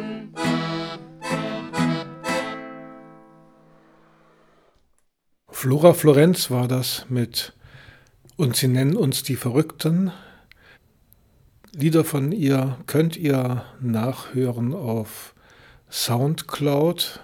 Flora 5.51 5.93
Florenz 5.93 6.51
war 6.51 6.67
das 6.67 7.07
mit 7.09 7.53
Und 8.37 8.57
sie 8.57 8.69
nennen 8.69 8.97
uns 8.97 9.23
die 9.23 9.37
Verrückten. 9.37 10.11
Lieder 11.75 12.05
von 12.05 12.33
ihr 12.33 12.79
könnt 12.87 13.17
ihr 13.17 13.65
nachhören 13.81 14.75
auf 14.75 15.35
Soundcloud. 15.91 17.21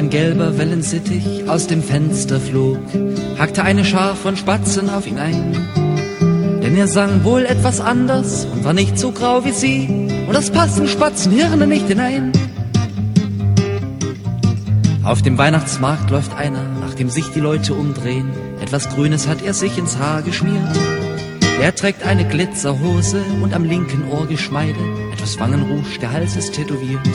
Mein 0.00 0.08
gelber 0.08 0.56
Wellensittich 0.56 1.46
aus 1.46 1.66
dem 1.66 1.82
Fenster 1.82 2.40
flog, 2.40 2.78
hackte 3.38 3.64
eine 3.64 3.84
Schar 3.84 4.16
von 4.16 4.34
Spatzen 4.34 4.88
auf 4.88 5.06
ihn 5.06 5.18
ein. 5.18 5.52
Denn 6.62 6.74
er 6.74 6.88
sang 6.88 7.22
wohl 7.22 7.44
etwas 7.44 7.82
anders 7.82 8.46
und 8.46 8.64
war 8.64 8.72
nicht 8.72 8.98
so 8.98 9.12
grau 9.12 9.44
wie 9.44 9.52
sie, 9.52 9.88
und 10.26 10.32
das 10.32 10.50
passen 10.50 10.88
Spatzenhirne 10.88 11.66
nicht 11.66 11.86
hinein. 11.86 12.32
Auf 15.02 15.20
dem 15.20 15.36
Weihnachtsmarkt 15.36 16.08
läuft 16.08 16.32
einer, 16.34 16.64
nachdem 16.80 17.10
sich 17.10 17.26
die 17.34 17.40
Leute 17.40 17.74
umdrehen. 17.74 18.30
Etwas 18.62 18.88
Grünes 18.88 19.28
hat 19.28 19.42
er 19.42 19.52
sich 19.52 19.76
ins 19.76 19.98
Haar 19.98 20.22
geschmiert. 20.22 20.78
Er 21.60 21.74
trägt 21.74 22.06
eine 22.06 22.26
Glitzerhose 22.26 23.22
und 23.42 23.52
am 23.52 23.64
linken 23.64 24.10
Ohr 24.10 24.26
Geschmeide. 24.26 24.80
Etwas 25.12 25.38
Wangenrouge, 25.38 25.98
der 26.00 26.12
Hals 26.12 26.36
ist 26.36 26.54
tätowiert. 26.54 27.06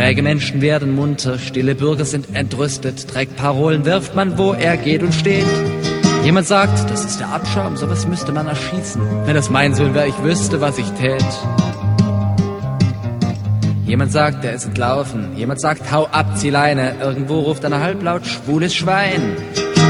Träge 0.00 0.22
Menschen 0.22 0.62
werden 0.62 0.94
munter, 0.94 1.38
stille 1.38 1.74
Bürger 1.74 2.06
sind 2.06 2.34
entrüstet, 2.34 3.06
trägt 3.06 3.36
Parolen 3.36 3.84
wirft 3.84 4.14
man, 4.14 4.38
wo 4.38 4.54
er 4.54 4.78
geht 4.78 5.02
und 5.02 5.12
steht. 5.12 5.44
Jemand 6.24 6.46
sagt, 6.46 6.90
das 6.90 7.04
ist 7.04 7.20
der 7.20 7.28
Abschaum, 7.28 7.76
sowas 7.76 8.06
müsste 8.06 8.32
man 8.32 8.46
erschießen. 8.46 9.02
Wenn 9.26 9.34
das 9.34 9.50
mein 9.50 9.74
Sohn 9.74 9.92
wäre, 9.92 10.08
ich 10.08 10.22
wüsste, 10.22 10.62
was 10.62 10.78
ich 10.78 10.90
tät. 10.92 11.22
Jemand 13.84 14.10
sagt, 14.10 14.42
der 14.42 14.54
ist 14.54 14.64
entlaufen. 14.64 15.36
Jemand 15.36 15.60
sagt, 15.60 15.92
hau 15.92 16.06
ab, 16.06 16.38
zieh 16.38 16.48
Leine. 16.48 16.94
Irgendwo 17.02 17.40
ruft 17.40 17.62
einer 17.66 17.80
halblaut, 17.80 18.26
schwules 18.26 18.74
Schwein. 18.74 19.36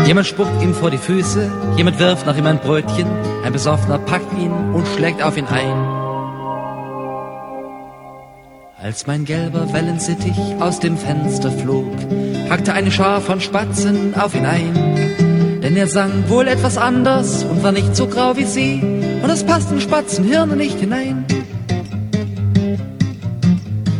Jemand 0.06 0.26
spuckt 0.26 0.60
ihm 0.60 0.74
vor 0.74 0.90
die 0.90 0.98
Füße. 0.98 1.48
Jemand 1.76 2.00
wirft 2.00 2.26
nach 2.26 2.36
ihm 2.36 2.46
ein 2.46 2.58
Brötchen. 2.58 3.06
Ein 3.44 3.52
Besoffener 3.52 3.98
packt 3.98 4.36
ihn 4.36 4.50
und 4.50 4.88
schlägt 4.88 5.22
auf 5.22 5.36
ihn 5.36 5.46
ein. 5.46 5.99
Als 8.82 9.06
mein 9.06 9.26
gelber 9.26 9.70
Wellensittich 9.74 10.38
aus 10.58 10.80
dem 10.80 10.96
Fenster 10.96 11.50
flog, 11.50 11.92
hackte 12.48 12.72
eine 12.72 12.90
Schar 12.90 13.20
von 13.20 13.38
Spatzen 13.38 14.14
auf 14.14 14.34
ihn 14.34 14.46
ein. 14.46 15.60
Denn 15.62 15.76
er 15.76 15.86
sang 15.86 16.24
wohl 16.28 16.48
etwas 16.48 16.78
anders 16.78 17.44
und 17.44 17.62
war 17.62 17.72
nicht 17.72 17.94
so 17.94 18.06
grau 18.06 18.38
wie 18.38 18.46
sie, 18.46 18.80
und 19.22 19.28
es 19.28 19.44
passten 19.44 19.82
Spatzenhirne 19.82 20.56
nicht 20.56 20.80
hinein. 20.80 21.26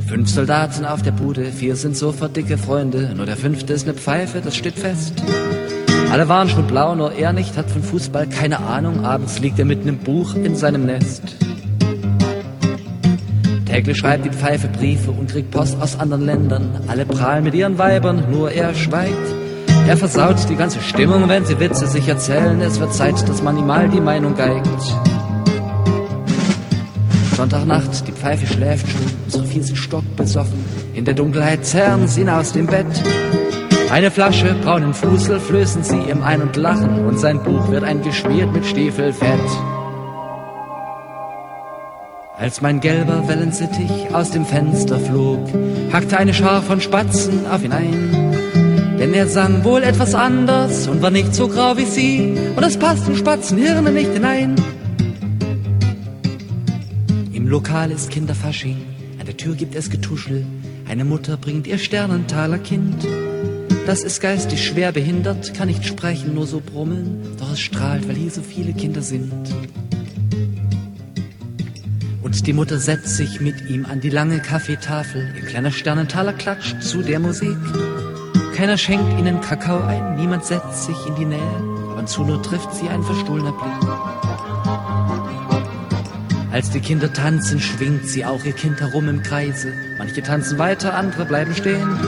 Fünf 0.08 0.30
Soldaten 0.30 0.86
auf 0.86 1.02
der 1.02 1.12
Bude, 1.12 1.52
vier 1.52 1.76
sind 1.76 1.94
sofort 1.94 2.34
dicke 2.34 2.56
Freunde, 2.56 3.12
nur 3.14 3.26
der 3.26 3.36
fünfte 3.36 3.74
ist 3.74 3.86
ne 3.86 3.92
Pfeife, 3.92 4.40
das 4.40 4.56
steht 4.56 4.78
fest. 4.78 5.22
Alle 6.10 6.26
waren 6.28 6.48
schon 6.48 6.66
blau, 6.66 6.94
nur 6.94 7.12
er 7.12 7.34
nicht, 7.34 7.58
hat 7.58 7.70
von 7.70 7.82
Fußball 7.82 8.28
keine 8.28 8.60
Ahnung, 8.60 9.04
abends 9.04 9.40
liegt 9.40 9.58
er 9.58 9.66
mit 9.66 9.84
nem 9.84 9.98
Buch 9.98 10.34
in 10.36 10.56
seinem 10.56 10.86
Nest. 10.86 11.49
Täglich 13.80 13.96
schreibt 13.96 14.26
die 14.26 14.30
Pfeife 14.30 14.68
Briefe 14.68 15.10
und 15.10 15.30
kriegt 15.30 15.52
Post 15.52 15.80
aus 15.80 15.98
anderen 15.98 16.26
Ländern. 16.26 16.80
Alle 16.86 17.06
prahlen 17.06 17.42
mit 17.42 17.54
ihren 17.54 17.78
Weibern, 17.78 18.30
nur 18.30 18.52
er 18.52 18.74
schweigt. 18.74 19.16
Er 19.88 19.96
versaut 19.96 20.36
die 20.50 20.54
ganze 20.54 20.82
Stimmung, 20.82 21.30
wenn 21.30 21.46
sie 21.46 21.58
Witze 21.58 21.86
sich 21.86 22.06
erzählen. 22.06 22.60
Es 22.60 22.78
wird 22.78 22.92
Zeit, 22.92 23.26
dass 23.26 23.42
man 23.42 23.56
ihm 23.56 23.66
mal 23.66 23.88
die 23.88 24.02
Meinung 24.02 24.36
geigt. 24.36 24.68
Sonntagnacht, 27.34 28.06
die 28.06 28.12
Pfeife 28.12 28.46
schläft 28.46 28.86
schon, 28.86 29.00
unsere 29.24 29.44
vier 29.46 29.62
sind 29.62 29.78
stockbesoffen. 29.78 30.62
In 30.92 31.06
der 31.06 31.14
Dunkelheit 31.14 31.64
zerren 31.64 32.06
sie 32.06 32.20
ihn 32.20 32.28
aus 32.28 32.52
dem 32.52 32.66
Bett. 32.66 32.84
Eine 33.90 34.10
Flasche 34.10 34.54
braunen 34.62 34.92
Fusel 34.92 35.40
flößen 35.40 35.84
sie 35.84 35.96
ihm 35.96 36.22
ein 36.22 36.42
und 36.42 36.54
lachen 36.56 37.06
und 37.06 37.18
sein 37.18 37.42
Buch 37.42 37.70
wird 37.70 37.84
eingeschmiert 37.84 38.52
mit 38.52 38.66
Stiefelfett. 38.66 39.40
Als 42.40 42.62
mein 42.62 42.80
gelber 42.80 43.28
Wellensittich 43.28 44.14
aus 44.14 44.30
dem 44.30 44.46
Fenster 44.46 44.98
flog, 44.98 45.46
hackte 45.92 46.16
eine 46.16 46.32
Schar 46.32 46.62
von 46.62 46.80
Spatzen 46.80 47.46
auf 47.46 47.62
ihn 47.62 47.72
ein. 47.72 48.96
Denn 48.98 49.12
er 49.12 49.26
sang 49.28 49.62
wohl 49.62 49.82
etwas 49.82 50.14
anders 50.14 50.88
und 50.88 51.02
war 51.02 51.10
nicht 51.10 51.34
so 51.34 51.48
grau 51.48 51.76
wie 51.76 51.84
sie, 51.84 52.38
und 52.56 52.62
es 52.62 52.78
passten 52.78 53.14
Spatzenhirne 53.14 53.92
nicht 53.92 54.14
hinein. 54.14 54.56
Im 57.34 57.46
Lokal 57.46 57.90
ist 57.90 58.08
Kinderfasching, 58.08 58.78
an 59.18 59.26
der 59.26 59.36
Tür 59.36 59.54
gibt 59.54 59.74
es 59.74 59.90
Getuschel, 59.90 60.46
eine 60.88 61.04
Mutter 61.04 61.36
bringt 61.36 61.66
ihr 61.66 61.76
Sternentaler 61.76 62.58
Kind. 62.58 63.06
Das 63.86 64.02
ist 64.02 64.22
geistig 64.22 64.66
schwer 64.66 64.92
behindert, 64.92 65.52
kann 65.52 65.68
nicht 65.68 65.84
sprechen, 65.84 66.34
nur 66.34 66.46
so 66.46 66.62
brummeln, 66.64 67.20
doch 67.38 67.52
es 67.52 67.60
strahlt, 67.60 68.08
weil 68.08 68.16
hier 68.16 68.30
so 68.30 68.40
viele 68.40 68.72
Kinder 68.72 69.02
sind. 69.02 69.30
Und 72.30 72.46
die 72.46 72.52
Mutter 72.52 72.78
setzt 72.78 73.16
sich 73.16 73.40
mit 73.40 73.68
ihm 73.68 73.86
an 73.86 73.98
die 73.98 74.08
lange 74.08 74.38
Kaffeetafel. 74.38 75.34
Ihr 75.34 75.46
kleiner 75.46 75.72
Sternentaler 75.72 76.32
klatscht 76.32 76.80
zu 76.80 77.02
der 77.02 77.18
Musik. 77.18 77.58
Keiner 78.54 78.78
schenkt 78.78 79.18
ihnen 79.18 79.40
Kakao 79.40 79.82
ein, 79.82 80.14
niemand 80.14 80.44
setzt 80.44 80.84
sich 80.84 80.96
in 81.08 81.16
die 81.16 81.24
Nähe. 81.24 81.40
Ab 81.40 81.98
und 81.98 82.08
zu 82.08 82.22
nur 82.22 82.40
trifft 82.40 82.72
sie 82.72 82.88
ein 82.88 83.02
verstohlener 83.02 83.50
Blick. 83.50 83.90
Als 86.52 86.70
die 86.70 86.78
Kinder 86.78 87.12
tanzen, 87.12 87.58
schwingt 87.58 88.06
sie 88.06 88.24
auch 88.24 88.44
ihr 88.44 88.52
Kind 88.52 88.80
herum 88.80 89.08
im 89.08 89.24
Kreise. 89.24 89.72
Manche 89.98 90.22
tanzen 90.22 90.56
weiter, 90.56 90.94
andere 90.94 91.24
bleiben 91.24 91.52
stehen. 91.56 91.98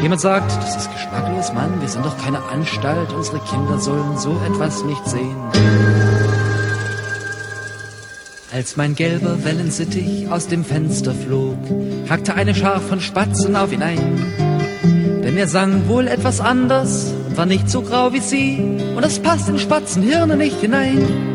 Jemand 0.00 0.20
sagt, 0.20 0.52
das 0.62 0.76
ist 0.76 0.92
geschmacklos, 0.92 1.52
Mann, 1.54 1.80
wir 1.80 1.88
sind 1.88 2.06
doch 2.06 2.16
keine 2.18 2.40
Anstalt, 2.44 3.12
unsere 3.12 3.40
Kinder 3.40 3.80
sollen 3.80 4.16
so 4.16 4.40
etwas 4.46 4.84
nicht 4.84 5.04
sehen. 5.08 5.89
Als 8.52 8.76
mein 8.76 8.96
gelber 8.96 9.44
Wellensittich 9.44 10.28
aus 10.28 10.48
dem 10.48 10.64
Fenster 10.64 11.14
flog, 11.14 11.56
hackte 12.08 12.34
eine 12.34 12.52
Schar 12.52 12.80
von 12.80 13.00
Spatzen 13.00 13.54
auf 13.54 13.72
ihn 13.72 13.82
ein. 13.82 15.20
Denn 15.22 15.36
er 15.36 15.46
sang 15.46 15.86
wohl 15.86 16.08
etwas 16.08 16.40
anders 16.40 17.14
und 17.28 17.36
war 17.36 17.46
nicht 17.46 17.70
so 17.70 17.82
grau 17.82 18.12
wie 18.12 18.18
sie, 18.18 18.58
und 18.96 19.04
es 19.04 19.20
passt 19.20 19.48
in 19.48 19.60
Spatzenhirne 19.60 20.36
nicht 20.36 20.60
hinein. 20.60 21.29